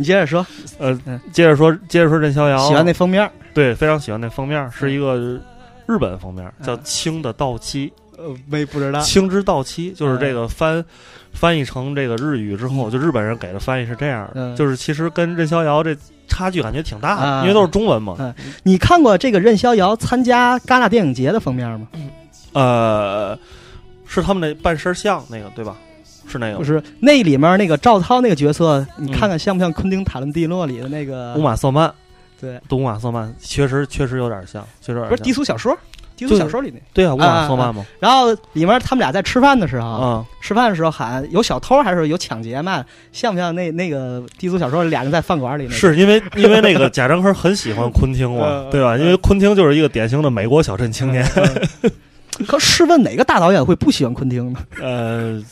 [0.00, 0.46] 你接着说，
[0.78, 0.96] 呃，
[1.32, 2.56] 接着说，接着说任逍遥。
[2.68, 5.16] 喜欢那封面，对，非常喜欢那封面，是一个
[5.86, 10.84] 日本封面，叫《青的稻妻》，呃，没不知道，《青之稻妻》就是这个翻
[11.32, 15.96] 翻译成这个日语之后，就日本人给的翻译是这样的，就是其实跟任逍遥这
[16.28, 18.32] 差距感觉挺大的，因为都是中文嘛。
[18.62, 21.88] 你看过这个任逍遥参加戛纳电影节的封面吗？
[22.52, 23.36] 呃，
[24.06, 25.76] 是他们那半身像那个，对吧？
[26.28, 31.92] 是那个，就是那里面那个赵涛那个角色，你看看像不像昆汀塔伦蒂诺里的那个乌玛瑟曼？
[32.40, 35.76] 对，乌玛瑟曼确实确实有点像，确实不是低俗小说，
[36.14, 37.84] 低俗小说里那对啊，乌玛瑟曼嘛。
[37.98, 42.84] 然后里面他们俩在吃饭的时候，嗯，吃饭的时候喊有小偷还是有抢劫嘛？
[43.10, 45.68] 像不像那那个低俗小说俩人在饭馆里？
[45.68, 48.96] 是因为因为那个贾樟柯很喜欢昆汀嘛， 对吧？
[48.96, 51.28] 因为昆汀就是一个典型的美国小镇青年。
[52.46, 54.60] 可试问哪个大导演会不喜欢昆汀呢？
[54.80, 55.42] 呃。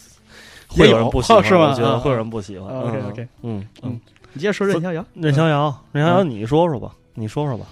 [0.68, 1.70] 会有人不喜欢是吗？
[1.70, 2.68] 我觉得会有人不喜欢。
[2.80, 4.00] OK OK，嗯嗯，
[4.32, 5.04] 你接着说任逍遥。
[5.14, 7.64] 任逍遥，任逍遥，你说说吧，你说说吧。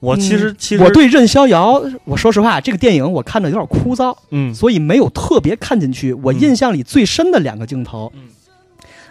[0.00, 6.12] 我其实其实我对任逍遥，我说实话，这个电影我看着有点枯燥，嗯，所以没有特别看进去。
[6.12, 8.12] 我印象里最深的两个镜头，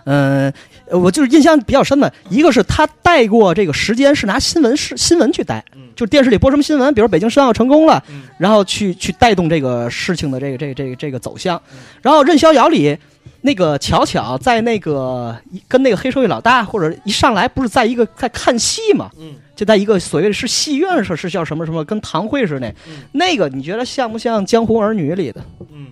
[0.06, 0.52] 嗯，
[0.90, 5.64] 我就是印象比较深的，一个是他带过这个时间，是拿新闻是新闻去带，
[5.96, 8.04] 就电视里播什么新闻，比如北京申奥成功了，
[8.38, 11.62] 然后去去带动这个事情的这个这个这个这个走向。
[12.02, 12.98] 然后任逍遥里
[13.42, 15.36] 那个巧巧在那个
[15.68, 19.10] 跟那个黑社会老大或者一上来不是在一个在看戏嘛，
[19.56, 22.74] 就在一个所谓的是戏院是是叫什么什么跟堂会似的，
[23.12, 25.42] 那个你觉得像不像《江湖儿女》里的？
[25.72, 25.88] 嗯。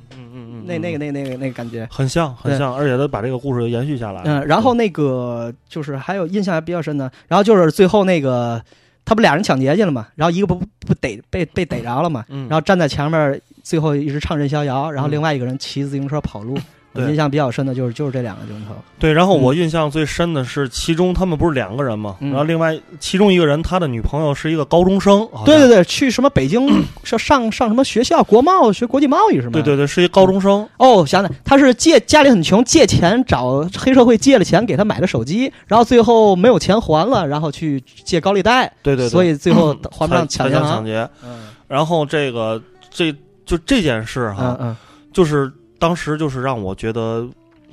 [0.66, 4.22] 那那个那那个那个感觉很像很像，而且他把这个故事延续下来。
[4.26, 8.62] 嗯，然后那个就是还有印象还比较深的，然后就是最后那个
[9.06, 16.58] 他不俩人抢劫去了嘛，然后一个不不逮被被逮着了嘛，然后站在前面最后一直唱任逍遥，然后另外一个人骑自行车跑路。
[16.92, 18.74] 我印象比较深的就是就是这两个镜头。
[18.98, 25.30] 对，然后我印象最深的是其中他们不是两个人嘛，然后另外其中一个人他的女朋友是一个高中生。
[25.46, 28.24] 对对对，去什么北京 上上上什么学校？
[28.24, 29.52] 国贸学国际贸易是吗？
[29.54, 30.68] 对对对，是一高中生。
[30.78, 38.74] 哦，想想他是借家里很穷，借钱找黑社会借了钱给他买了手机，然后最后没有钱还了，然后去借高利贷。
[38.82, 40.56] 对对，所以最后还不上抢劫。
[40.56, 41.08] 抢劫。
[41.24, 41.50] 嗯。
[41.68, 42.60] 然后这个
[42.90, 43.16] 这
[43.50, 44.78] 就这件事哈，
[45.12, 45.52] 就是。
[45.82, 47.26] 当时就是让我觉得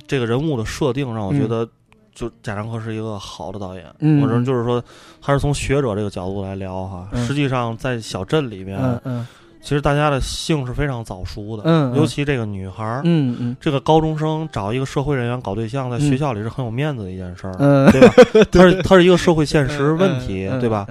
[0.07, 1.67] 这个人物的设定让我觉得，
[2.15, 3.83] 就贾樟柯是一个好的导演。
[3.99, 4.81] 嗯，或者就是说，
[5.19, 7.09] 还是从学者这个角度来聊哈。
[7.27, 9.27] 实际上，在小镇里面，嗯嗯。
[9.61, 18.13] 其实大家的性是非常早熟的，嗯，尤其这个女孩儿，嗯嗯，这个高中生找一个社会人员搞对象，在学校里是很有面子的一件事儿，嗯，对吧？
[18.49, 20.87] 它是它是一个社会现实问题，对吧？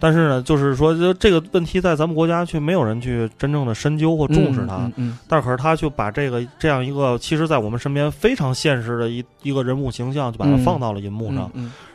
[0.00, 11.50] 但是呢，就是说，就这个问题在咱们国家却没有人去真正的深究或重视它，嗯，但可是他就把这个这样一个，其实在我们身边非常现实的一一个人物形象，就把它放到了银幕上。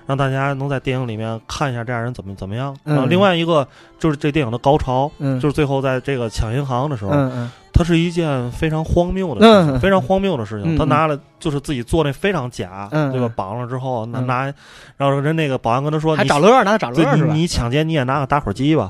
[0.05, 2.75] 让大家能在电影里面看一下这样人怎么怎么样。
[2.83, 7.11] 然后另外一个就是这电影的高潮，就是最后在这个抢银行的时候，
[7.73, 10.77] 它是一件非常荒谬的事情，非常荒谬的事情。
[10.77, 13.29] 他拿了就是自己做那非常假，对吧？
[13.35, 14.43] 绑了之后拿拿，
[14.95, 17.33] 然后人那个保安跟他说，还找乐，拿找乐是吧？
[17.33, 18.87] 你抢劫你也拿个打火机吧，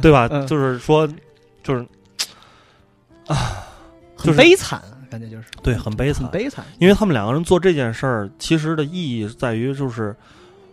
[0.00, 0.28] 对吧？
[0.46, 1.08] 就是说，
[1.64, 1.84] 就是
[3.26, 3.36] 啊，
[4.14, 4.80] 很悲惨，
[5.10, 6.64] 感觉就是对，很悲惨，悲惨。
[6.78, 10.14] 因为他们两个人做这件事儿，其实的意义在于就是。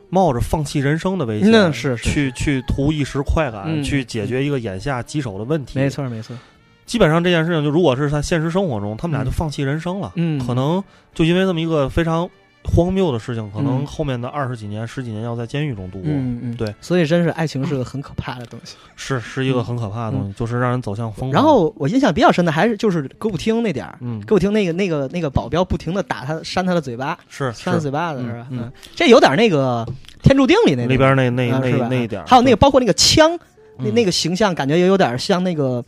[0.10, 5.80] 冒着放弃人生的危险，是去去图一时快感，去解决一个眼下棘手的问题。
[5.80, 6.38] 没错，没错。
[6.86, 10.14] 基本上这件事情，就如果是在现实生活中，他们俩就放弃人生了。
[10.16, 10.84] 嗯，可能
[11.14, 12.30] 就因为这么一个非常。
[12.68, 16.10] 荒谬的事情，可能后面的二十几年、十几年要在监狱中度过。
[16.12, 21.32] 嗯嗯，对，所以真是爱情是个很可怕的东西，是是一个很可怕的东西，就是让人走向疯狂。
[21.32, 28.48] 然后我印象比较深的还是就是歌舞厅那点儿，嗯，歌舞厅那个那个那个保镖不停的打他扇他的嘴巴，是扇他嘴巴子是吧？
[28.52, 29.88] 嗯，这有点那个
[30.22, 33.40] 天注定里那里边那那那那一点，还有那个包括那个枪，
[33.78, 35.84] 那那个形象感觉也有点像那个。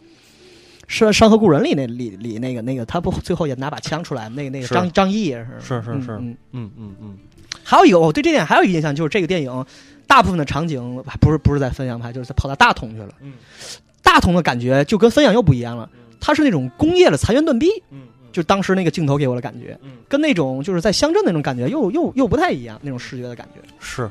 [0.91, 7.17] 是《山河故人》里那里里那个那个，他不最后也拿把枪出来，那个那个张张译是是是是，嗯嗯嗯嗯。
[7.63, 9.65] 还有一个，我对这电影还有一个印象，就是这个电影
[10.07, 13.09] 大部分的场景不是不是在汾阳拍，就是在跑到大同去了。
[13.21, 13.33] 嗯，
[14.01, 15.87] 大同的感觉就跟汾阳又不一样了，
[16.19, 17.67] 它是那种工业的残垣断壁。
[17.91, 24.09] 嗯，就当时那个镜头给我的感觉，跟那种就是在乡镇那种感觉又又又不太一样，那种视觉的感觉是。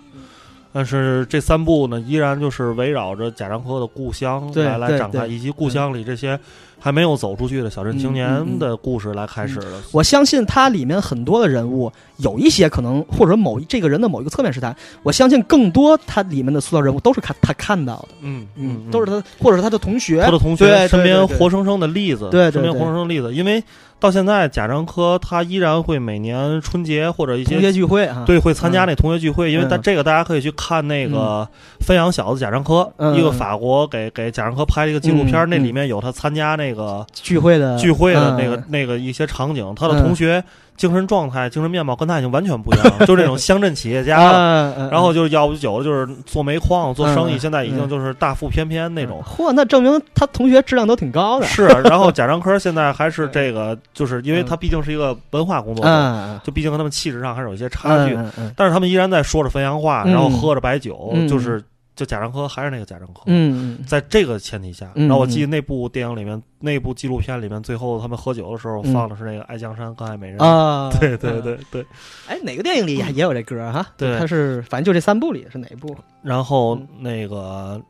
[0.71, 6.39] 但是这三部呢，依然就是围绕着贾樟柯的故乡来来展开，以及故乡里这些
[6.79, 9.67] 还没有走出去的小镇青年的故事来开始的。
[9.93, 14.75] 我相信它里面很多的人物，有一些可能或者某这个人的某一个侧面是他。
[15.03, 23.63] 我相信更多他里面的塑造人物都是看他看到的，嗯嗯，都是他或者是他的同学，他的同学身边活生生的例子，对身边活生生的例子，因为。
[24.01, 29.51] 到现在，贾樟柯他依然会每年春节或者一些同学聚会啊，对，会参加那同学聚会。
[29.51, 31.45] 因为他这个大家可以去看那个
[31.85, 40.43] 《飞扬小子》贾樟柯，一个法国给给贾樟柯拍了一个纪录片，那里面有他参加那个聚会的聚会的那个那个一些场景，他的同学。
[40.79, 44.89] 精神状态、精神面貌跟他已经完全不一样了， 就这种乡镇企业家了。
[44.93, 49.21] 然后就是要不久就是做煤矿、做生意，现在已经就是大腹翩翩那种。
[49.27, 51.47] 嚯，那证明他同学质量都挺高的。
[51.47, 58.17] 是，然后贾樟柯现在还是这个，就是因为他毕竟是一个文化工作者，就毕竟和他们气质上还是有一些差距。
[58.55, 61.61] 但是他们依然在说着汾阳话，然后喝着白酒，就是。
[61.99, 71.85] 就贾樟柯还是那个贾樟柯，嗯，在这个前提下，然后我记得那部电影里面，那部纪录片里面，最后他们喝酒的时候放的是那个《爱江山更爱美人》啊， 对对对对。
[72.29, 73.85] 哎，哪个电影里也有这歌哈？
[73.97, 75.97] 对，他是反正就这三部里是哪一部？
[76.23, 77.83] 然后那个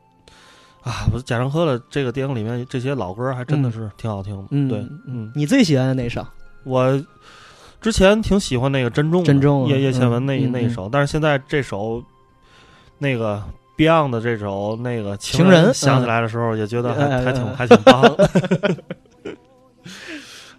[0.81, 4.47] 啊，不是贾樟柯的这个电影里面这些老歌还真的是挺好听的。
[4.49, 6.25] 嗯，对，嗯，你最喜欢的哪首？
[6.63, 6.99] 我
[7.79, 12.03] 之前挺喜欢那个《珍重》，珍重叶叶倩文那那一首，但是现在这首
[12.97, 13.43] 那个。
[13.79, 18.03] Beyond 的这首那个情人想起来的时候，也觉得还还挺还挺棒，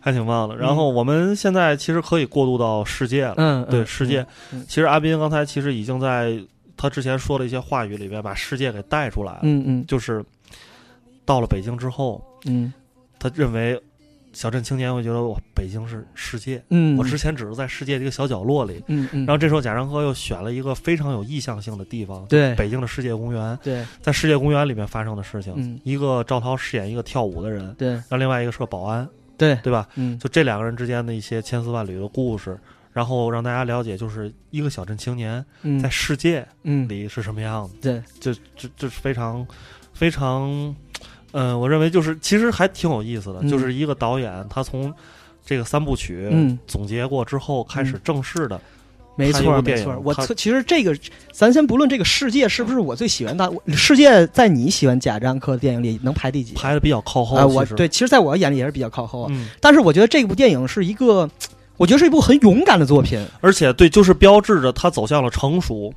[0.00, 0.56] 还挺棒的。
[0.56, 4.26] 然后我们现在其实可以过渡到世界了，嗯，对世界。
[4.66, 6.40] 其实阿斌刚才其实已经在
[6.76, 9.40] 他之前说的一些话语里边，把世界给带出来了。
[9.42, 10.24] 嗯嗯，就是
[11.26, 12.72] 到了北京之后，嗯，
[13.18, 13.78] 他认为。
[14.32, 16.62] 小镇青年会觉得哇，北京是世界。
[16.68, 18.82] 嗯，我之前只是在世界的一个小角落里。
[18.86, 19.26] 嗯嗯。
[19.26, 23.58] 然后这时候贾樟柯又选了一个非常有意向性的地方，对，北京的世界公园。
[23.62, 25.52] 对，在世界公园里面发生的事情。
[25.56, 25.80] 嗯。
[25.82, 27.74] 一个赵涛饰演一个跳舞的人。
[27.74, 27.88] 对。
[27.90, 29.08] 然后另外一个是个保安。
[29.36, 29.88] 对，对吧？
[29.96, 30.18] 嗯。
[30.18, 32.56] 就这两个人之间的一些千丝万缕的故事，
[32.92, 35.44] 然后让大家了解，就是一个小镇青年
[35.82, 37.74] 在世界里是什么样子。
[37.80, 39.46] 对，就就就是非常
[39.92, 40.74] 非常。
[41.32, 44.92] 嗯，我认为就是其实还挺有意思的，就是一个导演他从
[45.44, 46.28] 这个三部曲
[46.66, 48.60] 总结过之后，开始正式的，
[49.16, 49.98] 没错没错。
[50.04, 50.96] 我其实这个，
[51.32, 56.54] 咱先不论这个世界是不是我最喜欢的，世界在你喜欢贾樟柯的电影里能排第几？
[56.54, 57.36] 排的比较靠后。
[57.48, 59.32] 我对，其实在我眼里也是比较靠后啊。
[59.60, 61.28] 但是我觉得这部电影是一个。
[61.80, 65.90] 我觉得是一部很勇敢的作品，而且对，就是标志着它走向了成熟。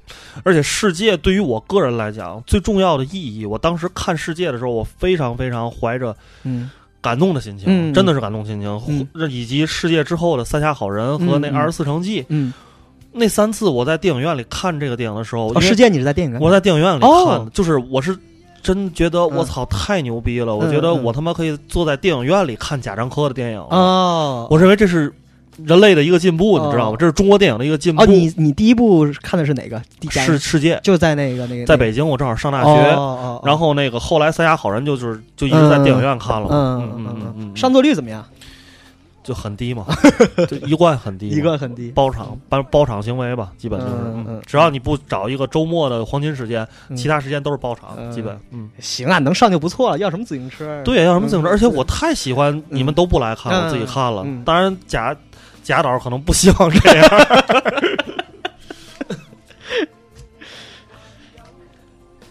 [0.43, 6.71] 而且世界对于我个人来讲最重要的意义，我当时看世界的时候，我非常非常怀着嗯
[7.01, 9.07] 感动的心情，真的是感动心情。
[9.29, 12.53] 以及世界之后的三峡好人和那二十四城记，嗯，
[13.11, 16.39] 那三次我在电影院里看这个电影的时候，世界你是在电影院？
[16.39, 18.17] 我在电影院里看，就是我是
[18.61, 20.55] 真觉得我操太牛逼了！
[20.55, 25.13] 我觉得我他妈可以坐在电影院里看贾樟柯的电影哦，我认为这是。
[25.65, 26.97] 人类的一个进步，你知道吗？
[26.99, 28.01] 这是中国电影的一个进步。
[28.01, 29.81] 哦，你你第一部看的是哪个？
[30.09, 32.71] 世世界就在那个那个，在北京，我正好上大学。
[33.43, 36.47] 然后那个后来《三峡好人》就就是就一直在电影院看了。
[36.49, 37.55] 嗯嗯嗯嗯。
[37.55, 38.23] 上座率怎么样？
[39.23, 39.85] 就很低嘛，
[40.49, 41.89] 就一贯很低，一贯很低。
[41.91, 48.37] 包场包包场行为吧，基本就是，只要你不找一个周末的黄金时间，其他时间都是包场，基本。
[48.51, 49.97] 嗯，行啊，能上就不错了。
[49.97, 50.81] 要什么自行车？
[50.83, 51.49] 对，要什么自行车？
[51.49, 54.27] 而且我太喜欢你们都不来看，我自己看了。
[54.43, 55.15] 当然假。
[55.63, 57.09] 贾导可能不希望这样。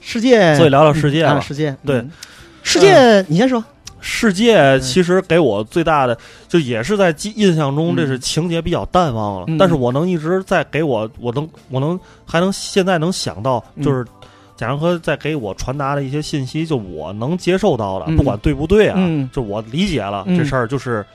[0.00, 2.04] 世界，所以聊聊世界啊，世界，对，
[2.62, 3.64] 世界，你先说。
[4.04, 6.18] 世界其实给我最大的，
[6.48, 9.46] 就也是在记印象中，这是情节比较淡忘了。
[9.58, 14.04] 但是我能一直在给我，我能，我能还能现在能想到，就是
[14.56, 18.98] 贾樟柯在给我传达的一些信息，就我能接受到的，不管对不对啊，
[19.32, 21.06] 就我理解了这事儿，就是。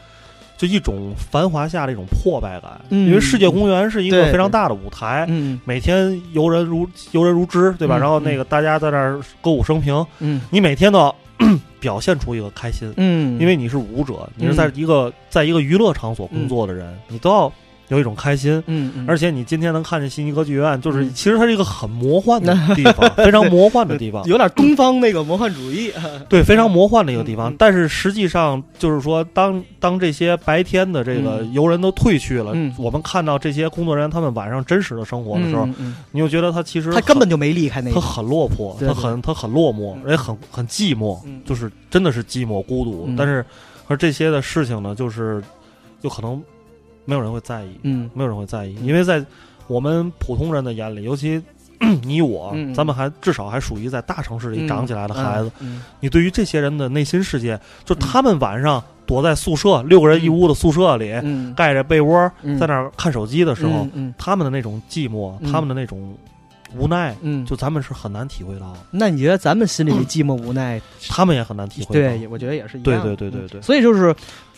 [0.58, 5.28] 就一种繁华下的一种破败感，因为世界公园是一个非常大的舞台，
[5.64, 7.98] 每天游人如游人如织，对吧？
[7.98, 10.06] 然后那个大家在那儿歌舞升平，
[10.50, 11.16] 你每天都要
[11.80, 12.92] 表现出一个开心，
[13.40, 17.54] 因为你是舞者，你是在一个在一个娱乐场所工作的人，你都要。
[17.90, 25.92] 有一种开心，嗯，而且你今天能看见悉尼歌剧院，就是其实它是一个很魔幻的地方， 非常魔幻的地方， 有点东方那个魔幻主义，
[26.28, 27.54] 对，非常魔幻的一个地方。
[27.58, 35.68] 但是实际上，就是说，当当这些白天的这个游人都退去了，我们看到这些工作人员他们晚上真实的生活的时候，
[36.12, 43.10] 你就觉得他其实他根本就没离开那个，他很落魄，他很他很落寞，也很很寂寞，就是真的是寂寞孤独。
[43.18, 43.46] 但是
[43.88, 45.42] 而这些的事情呢，就是
[46.02, 46.44] 有可能。
[47.08, 49.26] 没有人会在意，嗯，没有人会在意，因为在
[49.68, 51.42] 我们普通人的眼里，尤其
[52.04, 55.52] 你我，咱们还至少还属于在大城市里长起来的孩子，
[56.02, 61.14] 你对于这些人的内心世界，就他们晚上躲在宿舍六个人一屋的宿舍里，
[61.56, 62.30] 盖着被窝
[62.60, 63.88] 在那儿看手机的时候，
[64.18, 66.14] 他们的那种寂寞，他们的那种。
[66.78, 68.76] 无奈，嗯，就咱们是很难体会到。
[68.92, 71.94] 那你觉得咱们心里的寂寞无奈，他们也很难体会。
[71.94, 72.84] 对，我觉得也是一样。
[72.84, 73.62] 对对对对对。
[73.62, 74.16] 所以就是，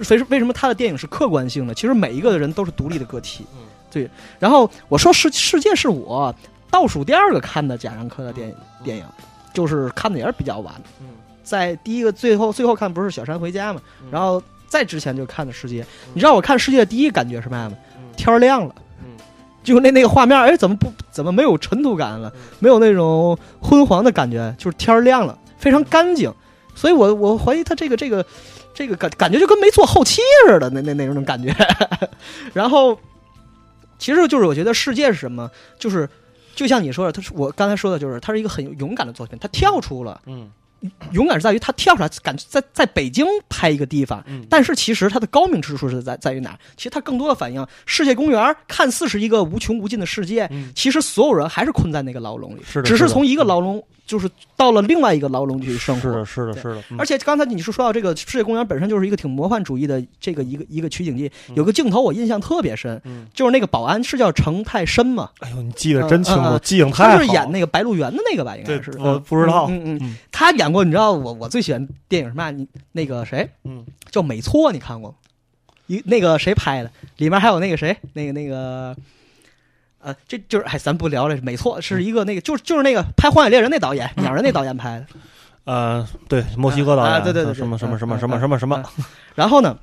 [0.09, 1.73] 为为什么他的电影是客观性的？
[1.73, 3.45] 其实每一个人都是独立的个体。
[3.53, 3.61] 嗯，
[3.91, 4.09] 对。
[4.37, 6.33] 然后我说世世界是我
[6.69, 9.05] 倒数第二个看的贾樟柯的电影电影，
[9.53, 10.75] 就是看的也是比较晚。
[10.99, 11.07] 嗯，
[11.43, 13.81] 在第一个最后最后看不是《小山回家》嘛？
[14.11, 15.85] 然后再之前就看的世界。
[16.13, 17.77] 你知道我看世界的第一感觉是什么吗？
[18.15, 18.75] 天亮了。
[19.63, 22.31] 就那那个画面，哎，怎么不怎么没有尘土感了？
[22.59, 26.33] 没有那种昏黄的感觉，就是天亮了，非常干净。
[26.75, 28.25] 所以我我怀疑他这个这个
[28.73, 31.53] 这个感感觉就跟没做后期似的，那那那种感觉。
[32.53, 32.97] 然后，
[33.97, 35.49] 其实就是我觉得世界是什么？
[35.77, 36.07] 就是
[36.55, 40.49] 就像你说的，他是我刚才说的，就是他是一个很勇敢的作品，他跳出了嗯。
[41.11, 46.57] 勇敢是在于他跳出来，敢在在北京拍一个地方，但是其实他的高明之处是在在于哪？
[46.77, 53.83] 其实他更多的反映世界公园看似是一个无穷无尽的世界，其实所有人还是困在那个牢笼里，只是从一个牢笼。
[54.09, 56.97] 就是到了另外一个牢笼去生活，是的，是的，是的。
[56.97, 62.99] 而且刚才你是说到这个世界公园本身就是一个挺魔幻主义的这个一个一个取景地，有个镜头我印象特别深，
[63.35, 65.29] 就是那个保安是叫程太深嘛？
[65.41, 67.17] 哎呦，你记得真清楚，记性太好。
[67.17, 68.57] 他是演那个《白鹿原》的那个吧？
[68.57, 69.67] 应该是，我不知道。
[69.69, 72.49] 嗯嗯，他演过，你知道我我最喜欢电影什么？
[72.49, 73.47] 你那个谁？
[73.63, 75.13] 嗯，叫《美错》，你看过？
[75.85, 76.91] 一那个谁拍的？
[77.17, 77.95] 里面还有那个谁？
[78.13, 78.95] 那个那个。
[80.01, 85.05] 呃，这就是哎，咱不聊了，没错，是一个那个，就是就是那个拍《荒野猎人》那导演，鸟人那导演拍的。
[85.65, 88.81] 呃，对，墨西哥导演，对对对，什么什么什么什么什么什么。
[89.35, 89.77] 然后呢，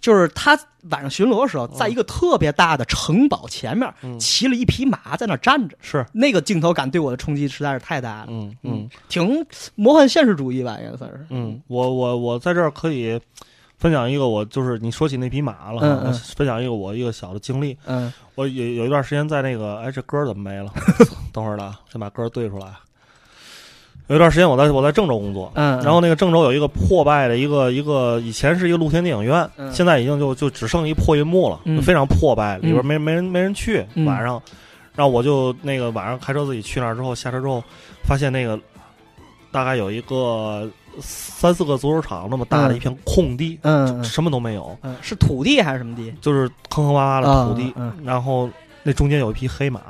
[0.00, 0.58] 就是他
[0.90, 5.76] 晚上巡逻的时候，在一个特别大的城堡前面，骑了一匹马在那站着。
[5.80, 8.26] 是那个镜头感对我的冲击实在是太大了。
[8.28, 11.26] 嗯嗯，挺魔幻现实主义吧，应该算是。
[11.30, 13.18] 嗯，我我我在这儿可以。
[13.78, 17.76] 分享一个，我就是你说起那匹马了，分享一个我一个小的经历。
[17.86, 20.72] 嗯，我有有一段时间在那个，哎，这歌怎么没了？
[21.32, 22.66] 等会儿呢，先把歌对出来。
[24.08, 33.86] 有一段时间我在我在郑州工作，嗯，然后那个郑州有一个破败的一个一个，以前是一个露天电影院，现在已经就就只剩一破银幕了，非常破败，里边没没人没人去。
[34.06, 34.42] 晚上，
[34.96, 37.62] 然后我就那个晚上开车自己去那儿之后，下车之后
[38.02, 38.58] 发现那个
[39.52, 40.68] 大概有一个。
[41.00, 46.12] 三四个足球场那么大的一片空地，嗯，什么都没有，嗯，是土地还是什么地？
[46.20, 47.74] 就是坑坑洼洼的土地，
[48.04, 48.48] 然后
[48.82, 49.80] 那中间有一匹黑马，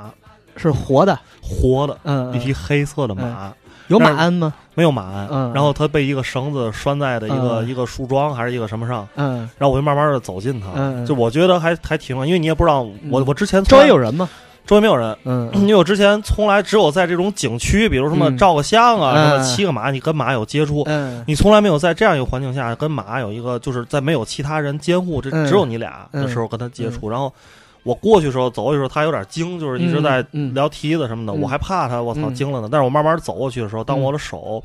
[0.57, 3.53] 是活的，活的，嗯，一匹黑色的马，
[3.89, 4.53] 有马鞍吗？
[4.75, 5.29] 没有马鞍。
[5.31, 5.53] 嗯。
[5.53, 9.09] 然后它被一个绳子拴在的一个一个树桩还是一个什么上？
[9.17, 9.39] 嗯。
[9.59, 10.69] 然后我就慢慢的走近它。
[10.75, 11.05] 嗯。
[11.07, 14.29] 就我觉得还还挺，因为你也不知道我我之前周围有人吗？
[14.69, 15.17] 周围没有人。
[15.25, 15.51] 嗯。
[15.55, 20.85] 因为我之前从来只有在这种景区，比如什么照个相啊，什么骑个马，你跟马有接触。
[20.87, 21.25] 嗯。
[21.27, 27.33] 你从来没有在这样一个环境下跟马有一个，就是在没有其他人监护，这只有你俩的时候跟他接触，然后。
[27.85, 31.33] 我过去的时候，走的时候，他有点惊，就是一直在聊蹄子什么的。
[31.33, 32.69] 我还怕他，我操，惊了呢。
[32.71, 34.63] 但是我慢慢走过去的时候，当我的手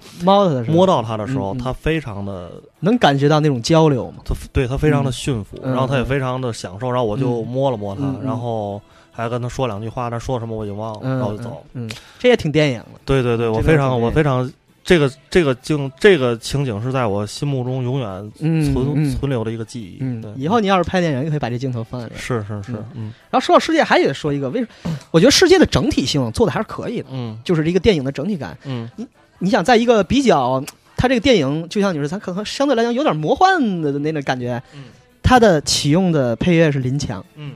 [0.68, 2.52] 摸到他的时候，他非常的
[2.82, 4.18] 能感觉到那种交流嘛。
[4.26, 6.90] 他对他非常的驯服，然后他也非常的享受。
[6.92, 8.82] 然后我就摸了摸他，然后
[9.14, 11.64] 还跟他说两句话，他说什么我已经忘了，然后就走。
[11.74, 11.90] 嗯，
[12.20, 13.00] 这也挺电影的。
[13.06, 14.52] 对对对，我非常我非常。
[14.86, 19.96] 这个这个镜这个情景是在我心目中永远存存留的一个记忆。
[20.02, 22.16] 嗯，以后你要是拍电影，也可以把这镜头放在这。
[22.16, 23.14] 是是是，嗯。
[23.30, 24.92] 然后说到世界，还得说一个，为什么？
[25.10, 27.08] 我觉得世界的整体性做的还是可以的。
[27.14, 28.58] 嗯，就是这个电影的整体感。
[28.66, 29.08] 嗯，你
[29.40, 30.62] 你想在一个比较，
[30.98, 34.62] 它这个电影就像你说，它可能相对来讲有点魔幻的那种感觉。
[34.74, 34.84] 嗯，
[35.22, 37.26] 它的启用的配乐是林强。
[37.36, 37.54] 嗯。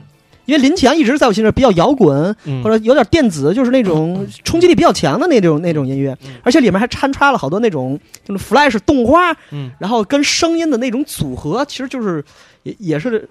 [0.48, 2.34] 因为林强一直在我心里比较摇滚，
[2.64, 9.36] 或者有点电子，就是那种 冲击力比较强的那种那种音乐，而且里面还掺插了好多那种就是 Flash 动画，
[9.78, 12.24] 然后跟声音的那种组合，其实就是
[12.62, 13.28] 也也是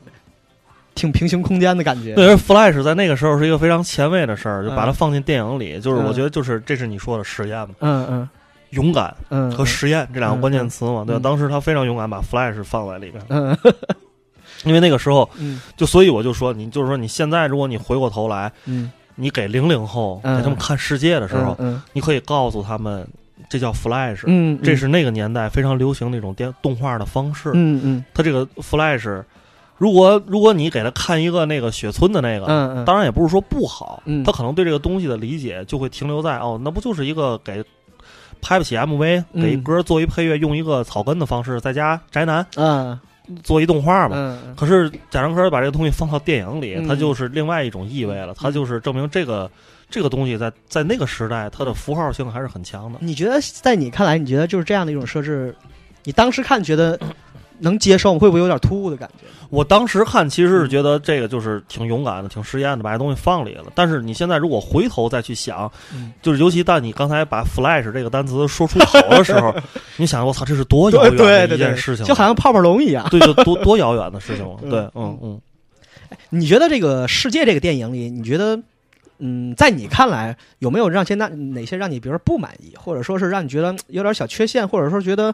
[0.94, 2.14] 挺平行空间的感觉。
[2.14, 8.30] 对而，Flash 在那个时候是一个非常前卫的事儿，就把它放进电影里，就是我觉得就是这是你说的实验嘛，嗯嗯，
[8.70, 9.12] 勇敢
[9.52, 13.24] 和实验这两个关键词嘛，对，当时他非常勇敢，把 Flash 放在里边。
[14.64, 14.68] 嗯。
[14.70, 15.30] 因为那个时候，
[15.76, 18.52] 就所以我就说，你就是说，你现在如果你回过头来，
[19.20, 21.58] 你给零零后给他们看世界的时候，
[21.94, 23.08] 你可以告诉他们，
[23.50, 24.22] 这叫 Flash，
[24.64, 27.50] 这是那个年代非常流行那种电动画的方式。
[27.56, 29.24] 嗯嗯，它这个 Flash，
[29.78, 37.64] 如果如果你给他看一个那个雪村的那个，当然也不是说不好，他可能对这个东西的理解就会停留在哦，那不就是一个给
[38.40, 42.46] 拍不起 MV，给歌做一配乐，用一个草根的方式在家宅男。
[42.56, 43.00] 嗯。
[43.44, 48.34] 做一动画嘛，可是贾樟柯把这个东西放到电影里，它就是另外一种意味了。
[48.34, 49.50] 它就是证明这个
[49.90, 53.00] 这个东西在在那个时代，它的符号性还是很强的。
[53.02, 55.56] 你觉得在你看来，你觉得就是这样的一种设置，
[56.04, 57.00] 你当时看觉得？
[57.60, 59.26] 能接受会不会有点突兀的感觉？
[59.50, 63.66] 我当时看其实是觉得这个就是挺勇敢的、挺实验的，把这东西放里了。
[63.74, 65.72] 但是你现在如果回头再去想，
[66.22, 69.56] 就是尤其当你刚才把 “flash” 这个单词说出口的时候，
[69.96, 74.58] 你想，我操，这是多遥远的一件事情，就好像泡泡龙一样，对，就多多遥远的事情了。
[74.70, 75.40] 对，嗯嗯。
[76.30, 78.60] 你觉得这个世界这个电影里，你觉得，
[79.20, 85.34] 嗯，在你看来有没有让现在哪些让你比如说不满意，或者说是让你觉得有点小缺陷，或者说觉得？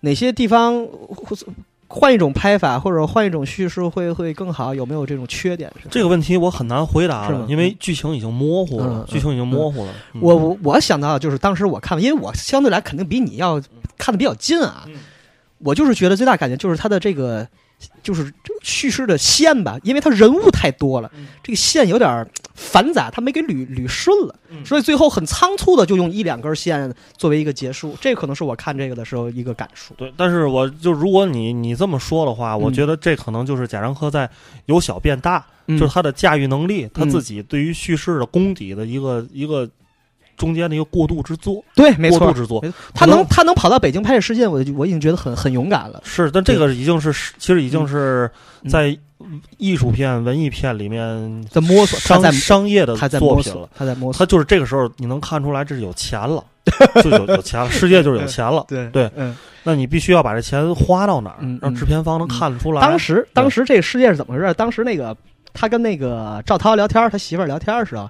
[0.00, 0.86] 哪些地方
[1.88, 4.74] 换一种拍法，或者换一种叙事会会更好？
[4.74, 5.72] 有没有这种缺点？
[5.90, 9.92] 这个问题我很难回答了，因为剧情已经模糊了，剧情已经模糊了。
[10.20, 13.60] 我我我想到就是当时我看，因为我相对来肯定比你要
[13.96, 14.86] 看的比较近啊，
[15.58, 17.48] 我就是觉得最大感觉就是它的这个。
[18.02, 21.10] 就是叙事的线吧，因为他人物太多了，
[21.42, 29.94] 这个线有点繁杂，他没给捋捋顺了，所以最后很仓促的就用一两根线作为一个结束，这可能是我看这个的时候一个感受。
[29.96, 34.28] 对，但是我就如果你你这么说的话，我觉得这可能就是贾樟柯在
[34.66, 39.68] 由小变大，就是他的驾驭能力，他自己对于叙事的功底的一个一个。
[40.38, 42.64] 中间的一个过渡之作，对，没错，过渡之作，
[42.94, 46.00] 他能他能跑到北京拍这世界，我我已经觉得很很勇敢了。
[46.04, 48.30] 是，但这个已经是其实已经是
[48.70, 48.96] 在
[49.58, 56.42] 艺术片、文艺片里面在摸索，商在商业的作品了，他在摸索，他就是这个时候你能看出来这是有钱了，
[57.02, 58.64] 就有有钱了，世界就是有钱了。
[58.68, 62.80] 对对，嗯，那你必须要把这钱花到哪儿，让制片方能看得出来。
[62.80, 64.54] 当时当时这个世界是怎么回事？
[64.54, 65.16] 当时那个
[65.52, 68.08] 他跟那个赵涛聊天，他媳妇儿聊天的时候。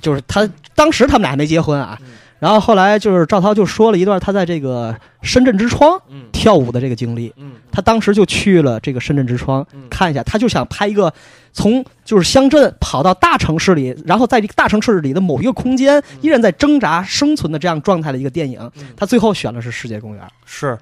[0.00, 1.98] 就是他当时他们俩还没结婚啊，
[2.38, 6.00] 然后后来就是赵涛就说了一段他在这个深圳之窗
[6.32, 7.32] 跳舞的这个经历，
[7.70, 11.12] 他当时就去了这个深圳之窗看一下，他就想拍一个
[11.52, 20.76] 从就是乡镇跑到大城市里，然后在这个大城市里的某一个空间依然在挣扎生存的这样状态的一个电影，他最后选的是世界公园，是，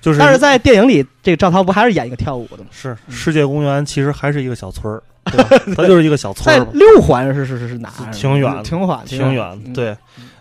[0.00, 2.66] 就是但是在电影里这个赵涛不还是演一个跳舞的吗？
[2.72, 5.02] 是世界公园其实还是一个小村儿。
[5.76, 7.90] 它就是一个小村在六环是是是是哪？
[8.12, 9.72] 挺远，挺远，挺远。
[9.72, 9.96] 对，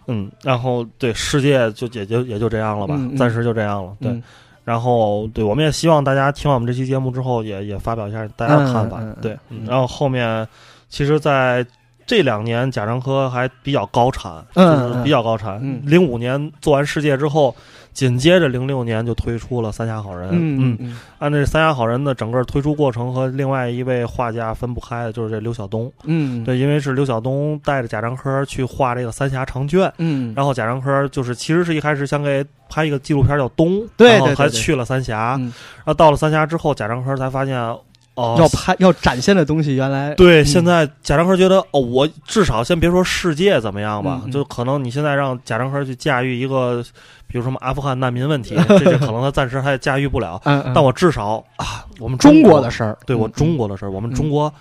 [0.08, 3.92] 嗯，然后对世界就也就也就这样了吧，暂时就这样了。
[4.00, 4.22] 对，
[4.64, 9.00] 然后对，我们也希望大家听完我们这期节目之后，也也发表一下大家的看法。
[9.22, 10.48] 对，然后后面
[10.90, 11.66] 其实，在
[12.06, 15.60] 这两年贾樟柯还比较高产，就是比较高产。
[15.84, 17.56] 零五年做完《世界》之后，
[17.96, 20.30] 紧接着零六年就推出了《三峡好人》。
[20.34, 25.92] 嗯嗯，按这《三峡好人》的整个推出过程和另外一位画家分不开的，就是这刘晓东。
[26.04, 29.92] 嗯，对，因为是刘晓东带着贾樟柯去画这个三峡长卷。
[29.98, 35.38] 嗯，然后贾樟柯就是其实是一开始想给拍一个纪录片叫《东》，然后还去了三峡。
[35.40, 37.58] 然后到了三峡之后，贾樟柯才发现。
[38.16, 40.44] 哦，要拍要展现的东西，原来对。
[40.44, 46.84] 现在贾樟柯觉得，哦，我至少先别说世界怎么样吧，就可能你现在让贾樟柯去驾驭一个，
[47.28, 50.42] 比如什么阿富汗难民问题， 这可能他暂时他也驾驭不了。
[50.74, 54.52] 但我至少啊，我们中国的事儿，对我中国的事儿，我们中国，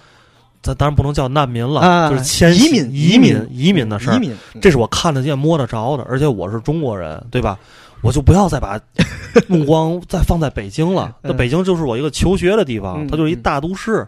[0.60, 7.56] 咱当然不能叫难民了，就是迁移民移民移民的事儿，移民，这是我看得见摸得着的，而且我是中国人，对吧？
[8.04, 8.78] 我就不要再把
[9.48, 11.16] 目光再放在北京了。
[11.22, 14.06] 那北京就是我一个求学的地方，它就是一大都市。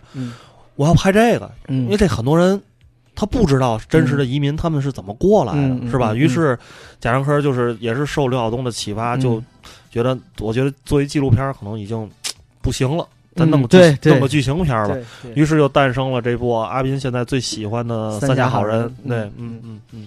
[0.76, 2.60] 我要拍这个，因为这很多人
[3.14, 6.14] 他不知道真实的移民他们是怎么过来的，是吧？
[6.14, 6.56] 于是
[7.00, 9.42] 贾樟柯就是也是受刘晓东的启发，就
[9.90, 12.06] 觉得我觉得作为纪录片可能已经
[12.60, 14.94] 不行了，再弄个弄个剧情片吧。
[15.34, 18.84] 于是就诞生了这部阿斌现在最喜欢的《三峡好人》。
[19.08, 20.06] 对，嗯嗯嗯。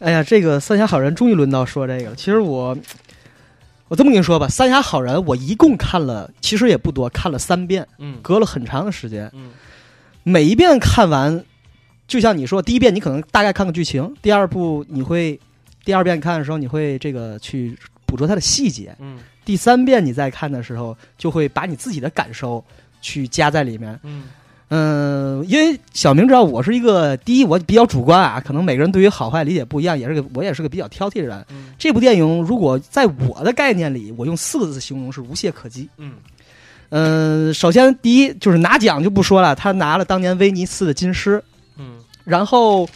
[0.00, 2.14] 哎呀，这个《三峡好人》终于轮到说这个了。
[2.14, 2.76] 其实我。
[3.88, 9.50] 我这么跟你说吧，《三峡好人》我一共看了，其实也不多，看了三遍，嗯，隔了很长的时间，嗯，
[10.24, 11.44] 每一遍看完，
[12.08, 15.38] 就像你说，第一遍你可能大概看个剧情，第二部你会，
[15.84, 22.64] 第二遍看的时候你会这个去捕捉它的细节，嗯，第三遍你再看的时候，就会把你自己的感受
[23.00, 24.24] 去加在里面，嗯。
[24.68, 31.44] 嗯，因为小明知道我是一个第一，我比较主观啊，可能每个人对于好坏理解不一样，也是个我也是个比较挑剔的人。
[31.78, 35.88] 这部电影如果在我的概念里，我用四个字形容是无懈可击。
[35.98, 36.14] 嗯，
[36.88, 41.40] 嗯，首先第一就是拿奖就不说了，他拿了当年威尼斯的金狮。
[41.78, 42.84] 嗯，然后《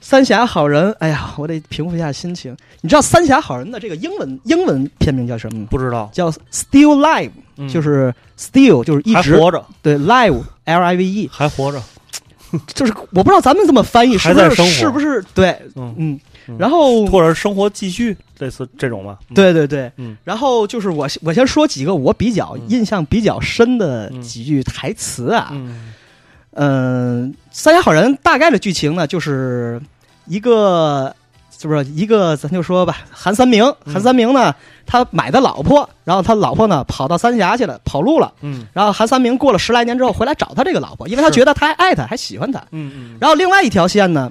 [0.00, 2.56] 三峡好人》，哎呀，我得平复一下心情。
[2.80, 5.68] 你知道《三峡好人》的这个英文英文片名叫什么吗？
[5.70, 7.30] 不知道，叫 Still Live。
[7.68, 11.82] 就是 still 就是一直活着，对 live l i v e 还活着，
[12.74, 15.94] 就是我不知道咱们这么翻译是不是是不是对嗯
[16.48, 25.48] 嗯，然后或者生活继续类似这种吧，对对对，嗯，然后就是我我先说几个我比较印象比较深的几句台词啊，
[26.52, 29.80] 嗯，三峡好人大概的剧情呢，就是
[30.26, 31.14] 一个。
[31.58, 32.36] 是不是一个？
[32.36, 34.54] 咱就说吧，韩三明，韩三明呢，
[34.84, 38.32] 他买的老婆，然后他老婆呢跑到三峡去了，跑路了。
[38.42, 38.66] 嗯。
[38.72, 42.60] 然后韩三明过了十来年之后回来找他这个老婆，因为他觉得他还爱他，还喜欢他。
[42.70, 43.16] 嗯嗯。
[43.20, 44.30] 然后另外一条线呢，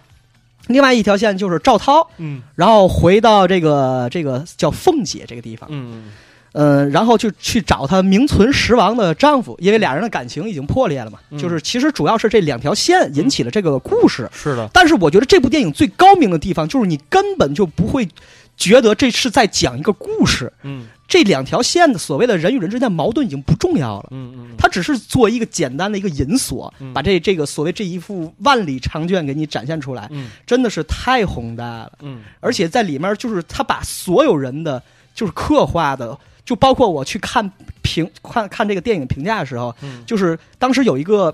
[0.68, 2.08] 另外一条线就是赵涛。
[2.18, 2.42] 嗯。
[2.56, 5.68] 然后回到这个这个叫凤姐这个地方。
[5.72, 6.12] 嗯。
[6.58, 11.20] 嗯，然后就去找她名存实亡的丈夫，因为俩人的感情已经破裂了嘛。
[11.38, 14.30] 就是其实主要是这两条线引起了这个故事。
[14.32, 14.70] 是的。
[14.72, 18.08] 但是我觉得这部电影最高明的地方，就是你根本就不会
[18.56, 20.52] 觉得这是在讲一个故事。
[20.64, 20.88] 嗯。
[21.08, 24.08] 这两条线的所谓的人与人之间矛盾已经不重要了。
[24.12, 24.48] 嗯嗯。
[24.58, 30.08] 它只是做一个简单的一个引锁，把这这个所谓这一幅万里长卷给你展现出来。
[30.10, 30.30] 嗯。
[30.48, 31.92] 真的是太宏大了。
[32.02, 32.22] 嗯。
[32.40, 34.82] 而且在里面，就是他把所有人的
[35.14, 36.18] 就是刻画的。
[36.46, 37.52] 就包括我去看
[37.82, 41.34] 评看看这个电影评价的时候，就是当时有一个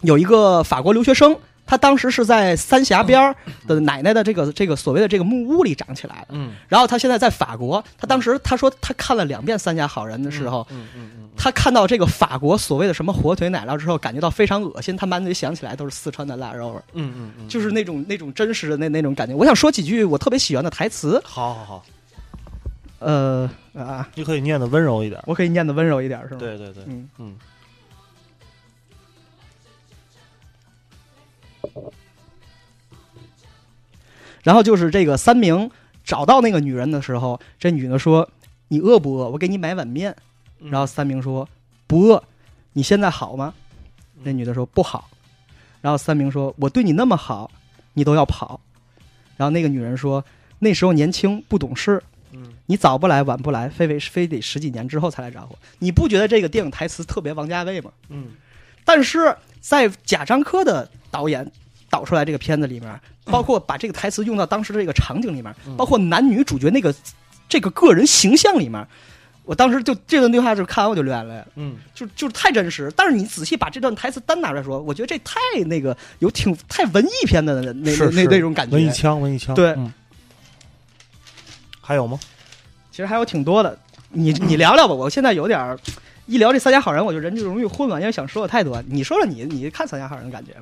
[0.00, 3.34] 有一个法国留学生，他当时是在三峡边
[3.66, 19.34] 的奶奶的这个这个所谓的这个木屋里长起来的，嗯，然后他现在在法国，他当时他说他看了两遍《三峡好人》的时候，嗯嗯嗯，他看到这个法国所谓的什么火腿奶酪之后，感觉到非常恶心，他满嘴想起来都是四川的腊肉味嗯嗯嗯，就是那种那种真实的那那种感觉。
[19.34, 21.84] 我想说几句我特别喜欢的台词，好好好。
[22.98, 26.40] 呃啊，你可以念的温柔一点，我可以念的温柔一点，是吗？
[26.40, 27.36] 对对对，嗯嗯。
[34.42, 35.70] 然后就是这个三明
[36.04, 38.28] 找到那个女人的时候，这女的说
[38.68, 39.28] ：“你饿不饿？
[39.28, 40.16] 我给你买碗面。”
[40.58, 41.48] 然后三明说
[41.86, 42.22] ：“不饿。”
[42.72, 43.54] 你现在好吗？
[44.22, 45.10] 那女的说：“不好。”
[45.82, 47.50] 然后三明说：“我对你那么好，
[47.92, 48.60] 你都要跑。”
[49.36, 50.24] 然后那个女人说
[50.58, 52.02] ：“那时候年轻不懂事。”
[52.38, 55.58] 嗯，你早不来晚不来，非为非得十几年之后才来找我。
[55.80, 57.90] 你不觉得这个电影台词特别王家卫吗？
[58.10, 58.28] 嗯，
[58.84, 61.50] 但是在贾樟柯的导演
[61.90, 66.94] 导出来这个片子里面，包括把这个台词用到当时的这个场景里面，包括男女主角那个
[67.48, 68.86] 这个个人形象里面，
[69.44, 71.46] 我当时就这段对话就看完我就流眼泪了。
[71.56, 72.92] 嗯，就就是太真实。
[72.94, 79.76] 但是你仔细把这段台词单拿出来说，我觉得这太那个有挺太文艺片的那那那那种感觉，文艺腔，文艺腔，对。
[81.88, 82.20] 还有吗？
[82.90, 83.78] 其实还有挺多的，
[84.10, 84.92] 你你聊聊吧。
[84.92, 85.78] 我现在有点儿
[86.26, 88.82] 一聊这三峡好人，我就人就容易混乱，因为想说的太多。
[88.88, 90.52] 你说说你你看三峡好人的感觉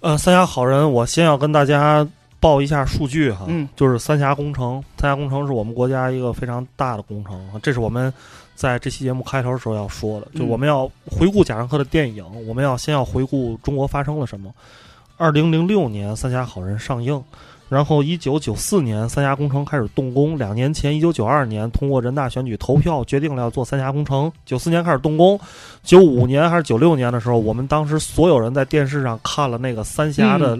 [0.00, 2.04] 呃，三峡好人，我先要跟大家
[2.40, 8.12] 报一下数据哈，嗯，就是三峡工程，三峡工程是我们国家一个非常大的工程，这是我们
[8.56, 14.52] 在这期节目开头的时候要说的，就我们要回顾贾樟柯的电影，我们要先要回顾中国发生了什么。
[15.16, 17.22] 二零零六年，《三峡好人》上映。
[17.70, 20.36] 然后，一九九四年三峡工程开始动工。
[20.36, 24.30] 两年前，一九九二年通过人大选举投票，决定了要做三峡工程。
[24.44, 25.38] 九四年开始动工，
[25.84, 30.58] 九五年还是九六年的时候，我们当时所有人在电视上看了那个三峡的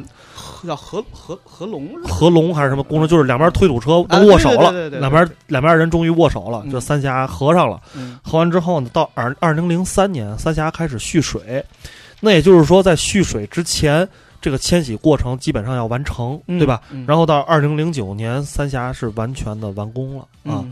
[0.64, 7.80] 叫合合合龙合龙还是什么工程，就是两边推土车都握手了，两边两边人终于握手了，就三峡合上了。
[8.22, 11.64] 合完之后呢，到二二零零三年，三峡开始蓄水。
[12.20, 14.08] 那也就是说，在蓄水之前。
[14.40, 16.80] 这个迁徙过程基本上要完成，对吧？
[17.06, 20.64] 然后到二零零九年，三峡是完全的完工了啊。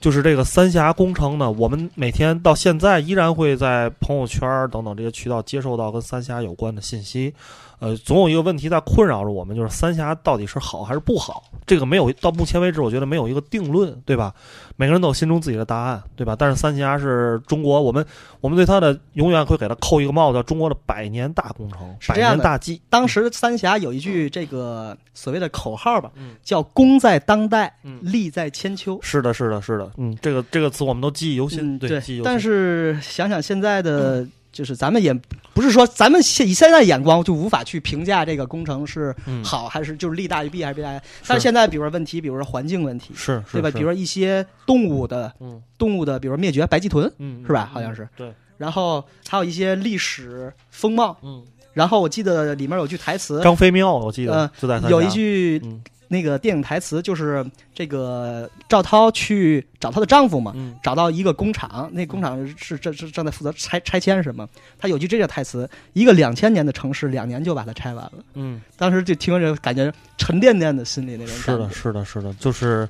[0.00, 7.32] 就是这个三峡工程呢，我们每天到现在依然会在朋友圈等等这些渠道接受到跟三峡有关的信息。
[7.80, 11.44] 呃，总有一个问题在困扰着我们，就是三峡到底是好还是不好？
[11.66, 14.32] 这个没有到目前为止，我觉得没有一个定论，对吧？
[14.76, 16.36] 每个人都有心中自己的答案，对吧？
[16.38, 18.04] 但是三峡是中国，我们
[18.40, 22.80] 我们对它的永远会给它扣一个帽子，叫中国的百年大工程，百年大计。
[22.88, 26.10] 当时三峡有一句这个所谓的口号吧，
[26.42, 28.98] 叫“功在当代，利在千秋”。
[29.02, 32.00] 是的，是的，是的，嗯，这个这个词我们都记忆犹新，对。
[32.22, 34.26] 但是想想现在的。
[34.54, 35.12] 就是咱们也
[35.52, 43.68] 不是说咱们现以现在眼光就无法去评价这个工程是好还是就是利大于弊还是弊大于，但是现在比如说问题，比如说环境问题，是对吧？
[43.72, 45.30] 比如说一些动物的，
[45.76, 47.12] 动物的，比如说灭绝白鳍豚，
[47.44, 47.68] 是吧？
[47.72, 48.32] 好像是对。
[48.56, 51.42] 然后还有一些历史风貌，嗯。
[51.72, 55.60] 然后我记得里面有句台词，张飞庙，我记得就在有一句。
[56.08, 57.44] 那个电影台词就是
[57.74, 64.48] 这个赵涛去找她的丈夫嘛，找到一个工厂，那工厂是正是正在负责拆拆迁什么。
[64.78, 68.12] 他有句这个台词：一个两千年的城市，两年就把它拆完了。
[68.34, 71.42] 嗯，当时就听着感觉沉甸甸的心里那种感觉。
[71.42, 72.88] 是的，是的，是的，就是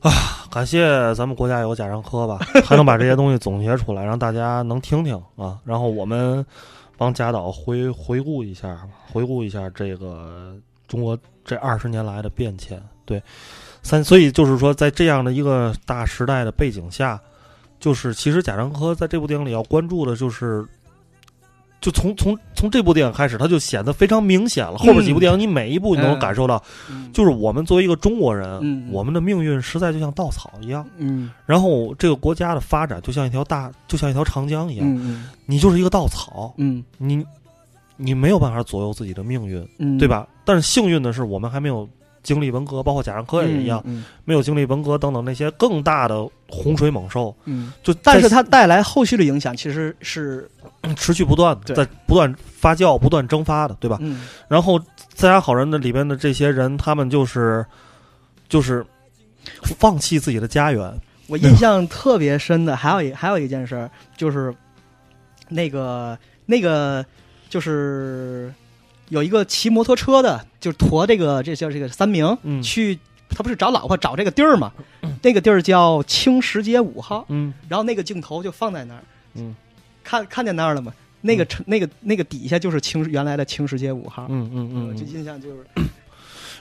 [0.00, 0.10] 啊，
[0.50, 5.58] 感谢咱们国家有贾樟柯吧， 还能把这些东西总结出来，让大家能听听啊。
[5.64, 6.44] 然后我们
[6.96, 8.80] 帮贾导回回顾一下，
[9.12, 10.56] 回顾一下这个
[10.86, 11.18] 中国。
[11.48, 13.22] 这二十年来的变迁，对，
[13.82, 17.18] 三，所以就是说，在这样的一个大时代的背景下，
[17.80, 20.62] 就是其实贾樟柯在这部电影里要关注的，就是，
[21.80, 24.76] 就从从从这部电影开始，他就显得非常明显了。
[24.76, 26.62] 后面几部电影，你每一部你都能感受到，
[27.14, 30.86] 就是我们作为一个中国人，我们的命运实在就像稻草一样。
[30.98, 36.52] 嗯，然后这个国家的发展就像一条大，就像一条长江一样，你就是一个稻草。
[36.58, 37.24] 嗯，你。
[38.00, 40.26] 你没有办法左右自己的命运，对吧？
[40.44, 41.86] 但是幸运的是，我们还没有
[42.22, 43.84] 经历文革，包括贾樟柯也一样，
[44.24, 47.34] 没有经历文革等等那些更大的洪水猛兽。
[47.44, 50.48] 嗯，就但是它带来后续的影响其实是
[50.96, 53.98] 持续不断的，在不断发酵、不断蒸发的，对吧？
[54.00, 54.26] 嗯。
[54.46, 54.78] 然后
[55.16, 57.66] 《三峡好人》的里边的这些人，他们就是
[58.48, 58.86] 就是
[59.62, 60.94] 放弃自己的家园。
[61.26, 64.54] 我印象特别深的还有一还有一件事，就是
[65.48, 66.16] 那个
[66.46, 67.04] 那个。
[67.48, 68.52] 就是
[69.08, 72.98] 有一个骑摩托车的，就驮这个这叫这个三明去，
[73.28, 74.72] 他不是找老婆找这个地儿嘛？
[75.22, 77.24] 那个地儿叫青石街五号。
[77.28, 79.02] 嗯，然后那个镜头就放在那儿。
[79.34, 79.54] 嗯，
[80.04, 80.92] 看看见那儿了吗？
[81.20, 84.26] 那个城那个那个底下就是青原来的青石街五号。
[84.28, 85.66] 嗯嗯嗯，就印象就是。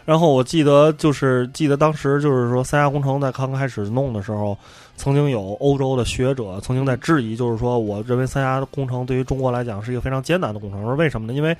[0.08, 4.58] 然后我记得就是记得当时就是说三峡工程在刚开始弄的时候。
[5.00, 10.82] 曾经有欧洲的学者曾经在质疑，就是说，我认为三峡工程对于中国来讲是一个非常艰难的工程。
[10.82, 11.34] 说为什么呢？
[11.36, 11.56] 因为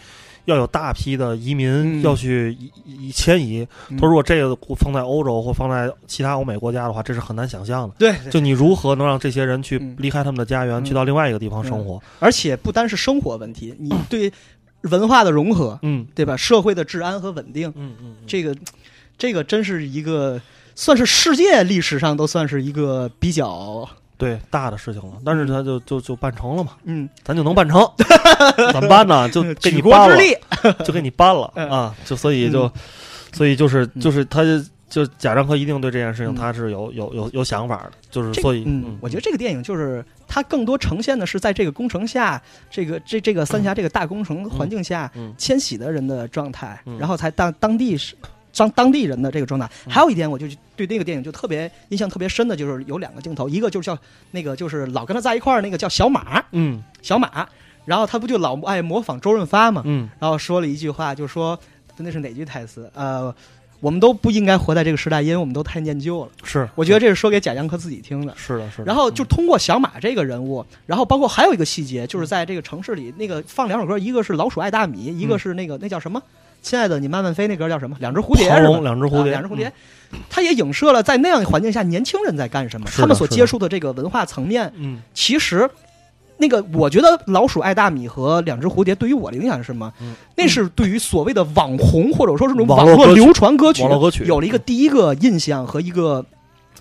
[0.46, 2.58] 要有大批的移民要去
[3.14, 3.64] 迁移。
[3.92, 7.94] 他说，如果这个放在欧洲或放在其他欧美国家的话，这是很难想象的。
[8.00, 12.02] 对，就你如何能让这些人去离开他们的家园，去到另外一个地方生活？
[12.20, 14.34] 而且不单是生活问题，你对
[14.82, 16.36] 文化的融合，嗯，对吧？
[16.38, 18.56] 社会的治安和稳定，嗯嗯，这个
[19.18, 20.42] 这个真是一个。
[20.80, 27.82] 算是世界历史上都算是一个比较对大的事情了，但是他就就就办成了嘛，嗯，咱就能办成，
[28.72, 29.28] 怎么办呢？
[29.28, 30.18] 就给你办了，
[30.86, 31.96] 就给你办了 啊！
[32.06, 32.72] 就所以就
[33.34, 34.44] 所以就是就是他
[34.90, 48.16] 就贾樟柯一定对这件事情他是有有有有想法的，就是所以嗯，我觉得这个电影就是它更多呈现的是在这个工程下，这个这这个三峡这个大工程环境下迁徙的人的状态，然后才当当地是。
[48.56, 53.96] 当当地人的这个状态，还有一点，我就对那个电影就特别印象特别深的，就是有两个镜头，一个就是叫
[54.32, 57.48] 那个就是老跟他在一块儿那个叫小马，嗯，小马，
[57.86, 61.60] 然后他不就老爱模仿周润发嘛，嗯，然后说了一句话，就说
[61.98, 62.90] 那是哪句台词？
[62.96, 63.32] 呃，
[63.80, 66.32] 我们都不应该活在这个时代，因为我们都太念旧了。
[66.44, 68.34] 是，我觉得这是说给贾樟柯自己听的。
[68.36, 68.84] 是的，是。
[68.84, 76.22] 然后就通过小马这个人物，然后包括还有一个细节，就是在这个城市里，那个放两首歌，一个是《老鼠爱大米》，一个是那个那叫什么？
[76.62, 77.96] 亲爱的，你慢慢飞，那歌叫什么？
[78.00, 78.80] 两只蝴蝶是吧？
[78.82, 79.72] 两只蝴蝶，两只蝴蝶。
[80.30, 84.72] 它也影射了在那样环境下，年轻人在干什么，他们所接触的这个文化层面。
[84.76, 85.70] 嗯，其实。
[86.40, 89.92] 那个，我觉得老鼠爱大米和两只蝴蝶对于我的影响是什么？
[90.36, 93.84] 那是对于所谓的网红或者说是这种网络流传歌曲，
[94.26, 96.24] 有了一个第一个印象和一个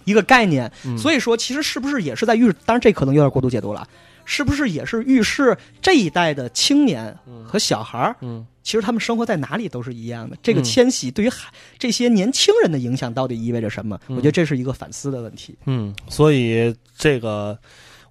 [0.05, 0.71] 一个概念。
[0.99, 2.53] 所以说，其实是不是也是在预？
[2.67, 3.89] 当然，这可能有点过度解读了。
[4.29, 8.17] 是不是也是预示这一代的青年和小孩儿？
[8.21, 10.37] 嗯，其实他们生活在哪里都是一样的。
[10.43, 13.99] 这个迁徙对于海这些年轻人的影响到底意味着什么？
[14.09, 15.57] 我觉得这是一个反思的问题。
[15.65, 17.59] 嗯，所以这个。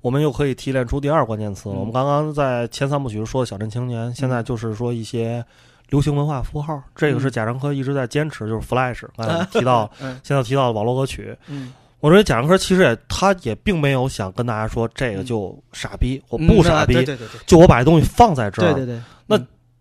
[0.06, 1.74] 我们又可以提炼出第二关键词了。
[1.74, 5.44] 我们刚刚在前三部曲说的小镇青年，现在就是说一些
[5.90, 6.80] 流行文化符号。
[6.96, 9.04] 这个是贾樟柯一直在坚持，就是 Flash。
[9.18, 9.90] 刚才提到，
[10.22, 11.36] 现在提到网络歌曲。
[11.48, 18.74] 嗯我认为贾樟柯其实也，他也并没有想跟大家说这个就傻逼，我不傻逼，对对对，就我把这东西放在这儿。
[18.76, 19.02] 对对对。
[19.26, 19.36] 那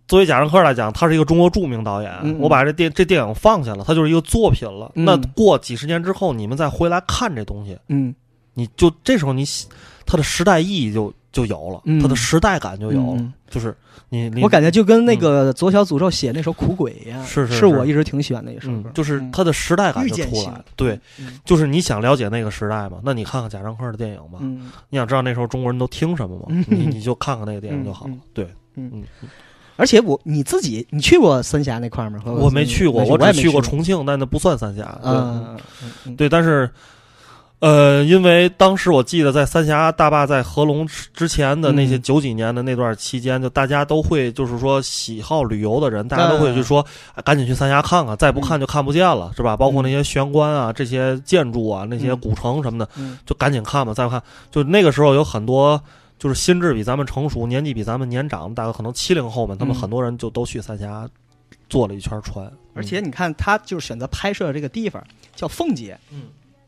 [0.09, 4.90] 作为贾樟柯来讲，他是一个中国著名导演，我把这电这电影放下了，他就是一个作品了。
[4.94, 8.14] 那过几十年之后，你们再回来看这东西，嗯，
[8.55, 9.44] 你就这时候你。
[10.06, 13.76] 它的时代意义就就有了，它的时代感就有了，就是
[14.09, 20.64] 你，我感觉就跟那个左小诅咒写那首《苦鬼》一样，是是，是我一直挺喜欢那首歌，就是它的时代感就出来了。
[20.76, 20.98] 对，
[21.44, 24.39] 就是你想了解那个时代嘛，那你看看贾樟柯的电影嘛，
[24.90, 28.12] 你想知道那时候中国人都听什么嘛，你你就看看那个电影就好了。
[28.32, 28.44] 对，
[28.76, 29.02] 嗯嗯。
[29.76, 32.22] 而且我你自己，你去过三峡那块吗？
[32.24, 34.97] 我没去过，我只去过重庆，但那不算三峡。
[35.02, 35.59] 嗯，
[36.16, 36.70] 对，但是。
[37.64, 46.84] 呃，因为当时我记得在三峡大坝在合龙之前的那些九几年的那段期间，就大家都会就是说喜好旅游的人，大家都会去说
[47.24, 49.56] 赶紧去三峡看看，再不看就看不见了，是吧？
[49.56, 52.86] 包括那些玄关啊、这些建筑啊、那些古城什么的，
[53.24, 54.22] 就赶紧看吧，再不看。
[54.50, 55.82] 就那个时候有很多
[56.18, 61.08] 就是心智比咱们成熟、年纪比咱们年长，大概可能七零后们，他们很多人就都去三峡
[61.70, 62.52] 坐了一圈船。
[62.74, 65.02] 而且你看，他就是选择拍摄这个地方
[65.34, 66.24] 叫凤姐，嗯。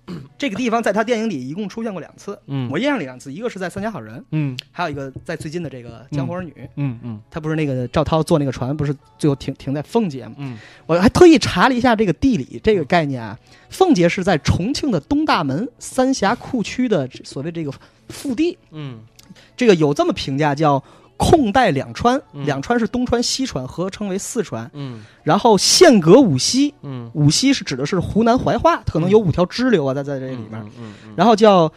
[0.38, 6.98] 这个地方在他电影里一共出现过两次，嗯，我印象里两次，一个是在《三峡好人》，嗯，还有一个在最近的这个《江湖儿女》，嗯。
[7.02, 10.34] 嗯，他不是那个赵涛坐那个船，不是最后停停在奉节吗？
[10.38, 10.56] 嗯，
[10.86, 13.38] 我还特意查了一下这个地理这个概念啊，
[13.68, 17.72] 奉节是在重庆的东大门三峡库区的所谓这个
[18.08, 19.00] 腹地，嗯，
[19.56, 20.82] 这个有这么评价叫。
[21.16, 24.70] 空带两川，两川是东川西川，合称为四川。
[24.74, 30.50] 嗯，然后县隔五溪，嗯，五溪是指的是湖南怀化，可能有五条支流啊，在在这里面。
[30.52, 31.72] 嗯嗯，然后叫。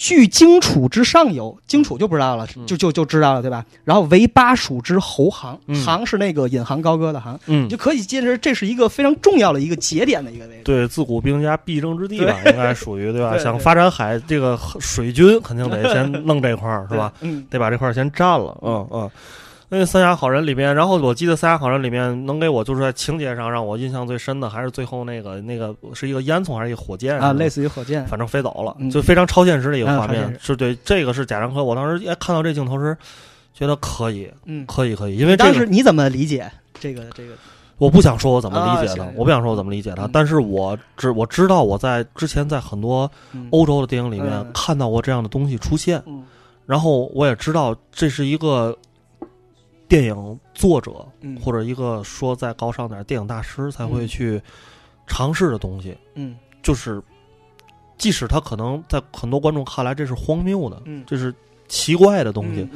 [0.00, 3.62] 据荆楚之上游，荆楚就不知道了，就就就知道了，对吧？
[3.84, 10.62] 然后为巴蜀之侯行，行是那个引吭高歌的行，嗯，就可以见识这是一个非常重要的一个节点的一个位置。
[10.64, 13.36] 对，自古兵家必争之地吧， 应该属于对吧？
[13.36, 17.12] 想发展海这个水军，肯定得先弄这块儿，是吧？
[17.20, 19.10] 嗯，得把这块儿先占了，嗯嗯。
[19.72, 27.32] 那《三峡好人》里面，然后我记得《三峡好人》里面能给我就是在情节上让我印象最深的，还是最后那个那个是一个烟囱还是一个火箭啊？
[27.32, 30.36] 类似于火箭，反正飞走了，就非常超现实的一个画面。
[30.40, 32.96] 是对这个是贾樟柯，我当时哎看到这镜头时，
[33.54, 37.34] 觉得可以，嗯，可以可以，因为当时你怎么理解这个这个？
[37.78, 43.08] 我不想说我怎么理解的，我不想说我怎么理解的，但是我知我知道我在之前在很多
[43.50, 46.02] 欧洲的电影里面看到过这样的东西出现，
[46.66, 48.76] 然后我也知道这是一个。
[49.90, 51.04] 电影作者，
[51.42, 54.40] 或者一个说再高尚点电影大师才会去
[55.08, 57.02] 尝试的东西，嗯，就是
[57.98, 61.34] 即使他可能在很多观众看来这是荒谬的，嗯，这是
[61.66, 62.68] 奇怪的东西，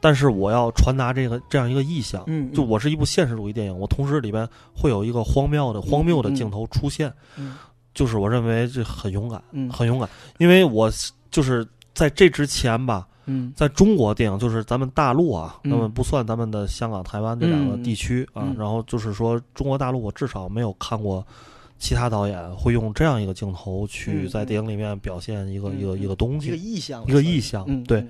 [0.00, 7.56] 但是我要传达这个这样一个意向，嗯，就我是一部现实主义电影，我同时里边会有一个荒谬的荒谬的镜头出现，嗯，
[7.92, 10.08] 就是我认为这很勇敢，很勇敢，
[10.38, 10.88] 因为我
[11.28, 13.08] 就是在这之前吧。
[13.26, 18.52] 嗯，在中国电影就是咱们大陆啊，那么不算咱们的香港、台湾这两个地区啊。
[18.58, 21.24] 然后就是说，中国大陆我至少没有看过
[21.78, 27.84] 其他导演会用这样一个镜头去在电影里面表现一个一个一个东西，一个意象，一个意象。
[27.84, 28.04] 对，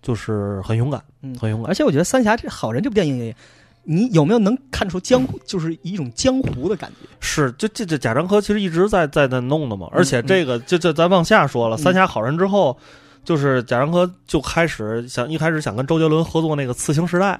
[0.00, 1.02] 就是很勇敢，
[1.38, 1.70] 很勇敢。
[1.70, 3.34] 而且我觉得《三峡》这好人这部电影，
[3.82, 7.08] 你有没有能看出江湖，就是一种江湖的感觉？
[7.20, 9.88] 是，这这这贾樟柯其实一直在在在弄的嘛。
[9.92, 12.74] 而且这个，这这咱往下说了，《三峡好人》之后。
[13.24, 17.32] 就是贾樟柯就开始想一开始想跟周杰伦合作那个《刺青时代》，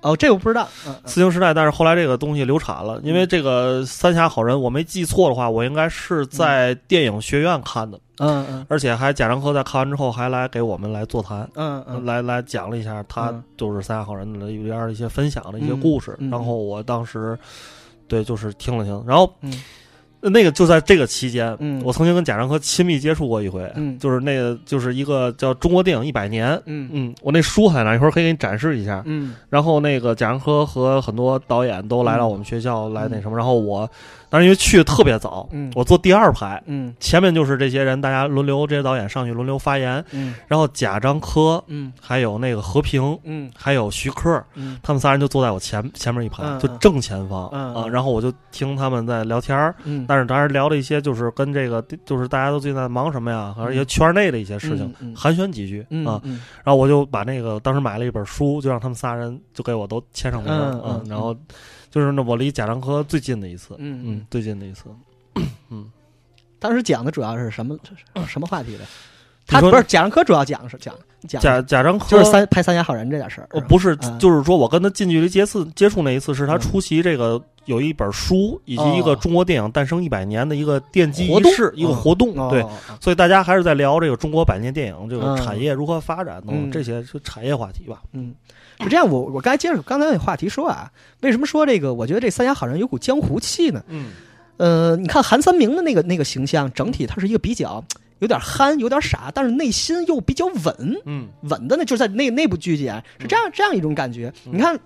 [0.00, 0.68] 哦，这我不知道，
[1.08, 17.38] 《刺青时代》，但是后来这个东西流产了，因为这个《三峡好人》，我没记错的话，我应该是在电影学院看的，嗯嗯，而且还贾樟柯在看完之后还来给我们来座谈，嗯嗯，来来讲了一下他就是《三峡好人》的里边的一些分享的一些故事，然后我当时
[18.06, 19.32] 对就是听了听，然后。
[20.30, 33.88] 那个就在这个期间，嗯，我曾经跟贾樟柯亲密接触过一回，嗯，就是那个就是一个叫《中国电影一百年》，嗯嗯，我那书还在那，一会儿可以给你展示一下，嗯，然后那个贾樟柯和很多导演都来到我们学校来那什么，然后我。
[34.34, 56.20] 但是因为去的特别早，嗯，我坐第二排，嗯，前面就是这些人，大家轮流，这些导演上去轮流发言，嗯，然后贾樟柯，嗯，还有那个和平，嗯，还有徐克，嗯，他们仨人就坐在我前前面一排，嗯就正前方，嗯啊，然后我就听他们在聊天儿，嗯，但是当时聊了一些就是跟这个就是大家都最近在忙什么呀，和一些圈内的一些事情，寒暄几句啊，
[56.64, 61.36] 然后我就把那个当时买了一本书，就让他们仨人就给我都签上名啊，然后。
[61.94, 64.86] 就是那我离贾樟柯最近的一次，嗯嗯，最近的一次，
[65.70, 65.88] 嗯，
[66.58, 67.78] 当时讲的主要是什么
[68.26, 68.84] 什么话题的？
[69.46, 70.92] 他不是贾樟柯主要讲是讲
[71.28, 82.66] 讲贾贾樟柯就是三拍《三峡好人》这点事儿，哦，不是，就是说我跟他近距离接次接触那一次是他出席这个有一本书以及一个中国电影诞生一百年的一个奠基仪式一个活动，对，
[83.00, 88.34] 所以大家还是在聊这个中国百年电影这个产业如何发展等这些是产业话题吧，嗯。
[88.84, 90.90] 是这样，我我刚才接着刚才那话题说啊，
[91.22, 91.94] 为什么说这个？
[91.94, 93.82] 我觉得这三峡好像有股江湖气呢？
[93.88, 94.12] 嗯，
[94.58, 97.82] 呃，你看韩三明的那个那个形象，整体他是一个比较
[98.20, 104.32] 有点憨、有点傻，但是内心又比较稳，嗯，稳的呢，就是在那那部剧里啊是这样这样一种感觉。
[104.44, 104.78] 你看。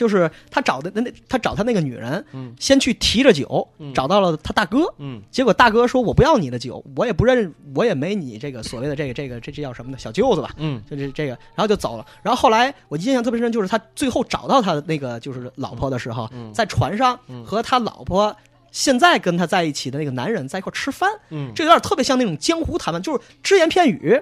[0.00, 9.98] 就是他找的那那他找他那个女人，嗯，先去提着酒，找到了他大哥，嗯，结果大哥说：“我不要你的酒，我也不认，我也没你这个所谓的这个这个这这叫什么呢？
[9.98, 12.06] 小舅子吧，嗯，就这这个，然后就走了。
[12.22, 18.34] 然后后来我印象特别深，就是他最后找到他的那个就是老婆的时候，在船上和他老婆
[18.70, 24.18] 现在跟他在一起的那个男人在一块吃饭，嗯，这有点特别像那种江湖谈判，就是只言片语。”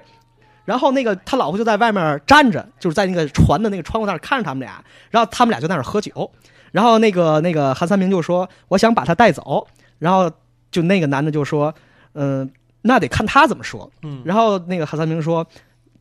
[0.65, 6.31] 然后那个他老婆就在外面站着，就是在那个船的那个窗户那儿看着他们俩，然后他们俩就在那儿喝酒，
[6.71, 9.65] 然后那个那个韩三明就说：“我想把他带走。”
[9.97, 10.31] 然后
[10.71, 11.73] 就那个男的就说
[12.13, 12.49] ：“嗯，
[12.83, 15.45] 那得看他怎么说。”嗯，然后那个韩三明说：“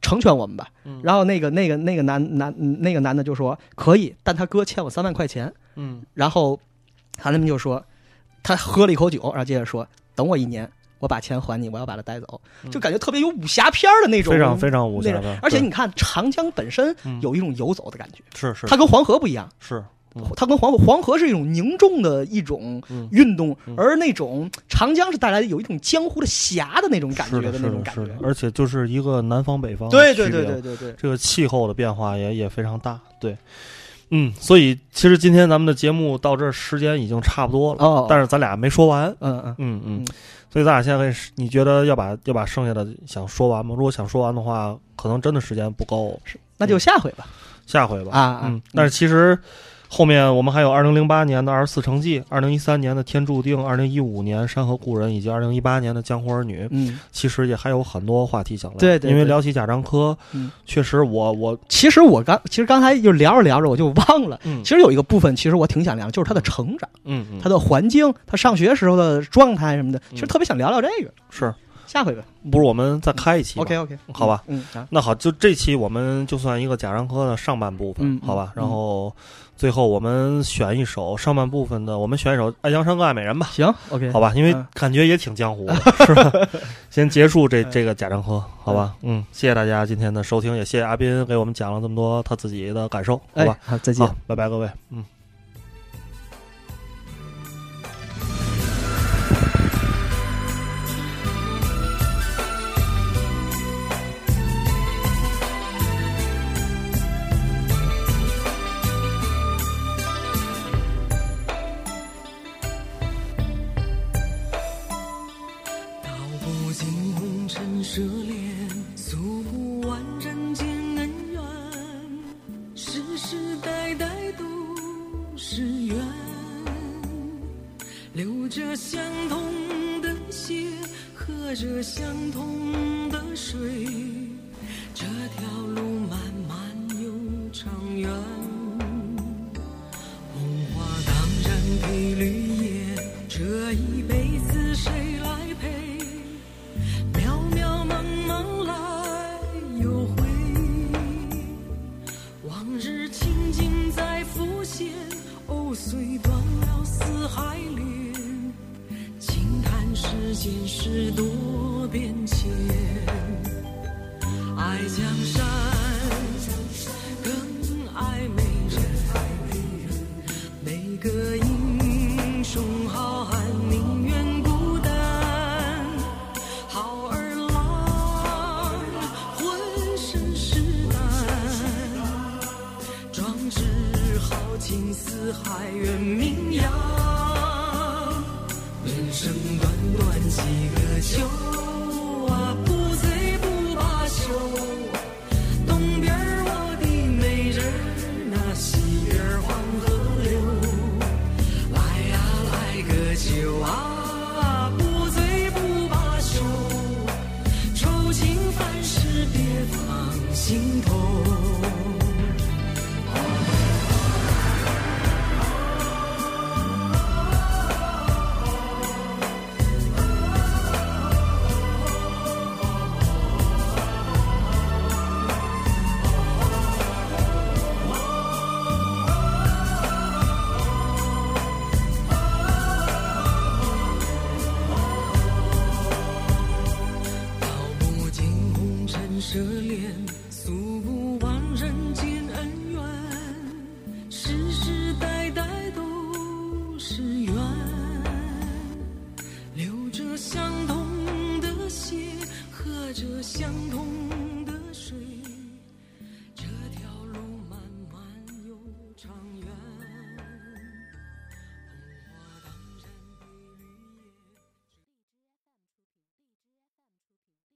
[0.03, 6.61] 成全我们吧。”嗯，然后那个那个那个男男那个男的就说：“可以，但他哥欠我三万块钱。”嗯，然后
[7.19, 7.83] 韩三明就说
[8.43, 15.39] ：“他喝了一口酒，然后接着说：‘等我一年。’”我把钱还你，我要把它带走，就感觉特别有武侠片的那种，非常非常武侠的。
[15.43, 19.83] 而且你看长江本身有一种游走的感觉，是是，它跟黄河不一样，是
[20.35, 33.37] 它跟黄河黄河是一种凝重的一种运动，而那种长江是带来的有一种江湖的侠的那种感觉的那种感觉，而且就是一个南方北方，对对对对对对，这个气候的变化也也非常大，对。
[34.11, 40.05] 嗯，所以其实今天咱们的节目到这时间已经差不多了，哦，但是咱俩没说完，嗯嗯嗯嗯。
[40.59, 43.77] 所以咱俩现在，你觉得要把要把剩下的想说完吗？
[43.77, 46.21] 如果想说完的话，可能真的时间不够，
[46.57, 47.25] 那就下回吧，
[47.65, 48.11] 下回吧。
[48.11, 48.61] 啊，嗯。
[48.75, 49.39] 但是其实
[49.89, 56.65] 后面我们还有二零零八年的《二十四城记》，二零一三年的《天注定》，二零一五年《山河故人》，以及二零一八年的《江湖儿女》。
[56.71, 58.79] 嗯，其实也还有很多话题想聊。
[58.79, 59.11] 对对。
[59.11, 71.11] 因为聊起贾樟柯，嗯，确实我我其实我刚其实刚才就聊着聊着我就忘了，嗯，其实有一个部分其实我挺想聊，就是他的成长，嗯嗯，他的环境，他上学时候的状态什么的，其实特别想聊聊这个。
[71.31, 71.53] 是。
[71.87, 74.45] 下回吧，不如我们再开一期？OK OK，好吧。
[74.47, 78.53] 嗯，那好，就这期我们就算一个贾樟柯的上半部分，好吧。
[78.55, 79.11] 然后
[79.59, 83.49] 最后我们选一首上半部分的，我们选一首《爱江山更爱美人》吧。
[83.51, 85.75] 行，OK，好吧，因为感觉也挺江湖的，
[86.07, 86.33] 是吧？
[86.91, 88.95] 先结束这这个贾樟柯，好吧？
[89.03, 93.59] 嗯，谢谢大家今天的收听，也谢谢阿斌给我们讲了这么多他自己的感受，好吧？
[93.65, 95.05] 好，再见，拜拜，各位，嗯。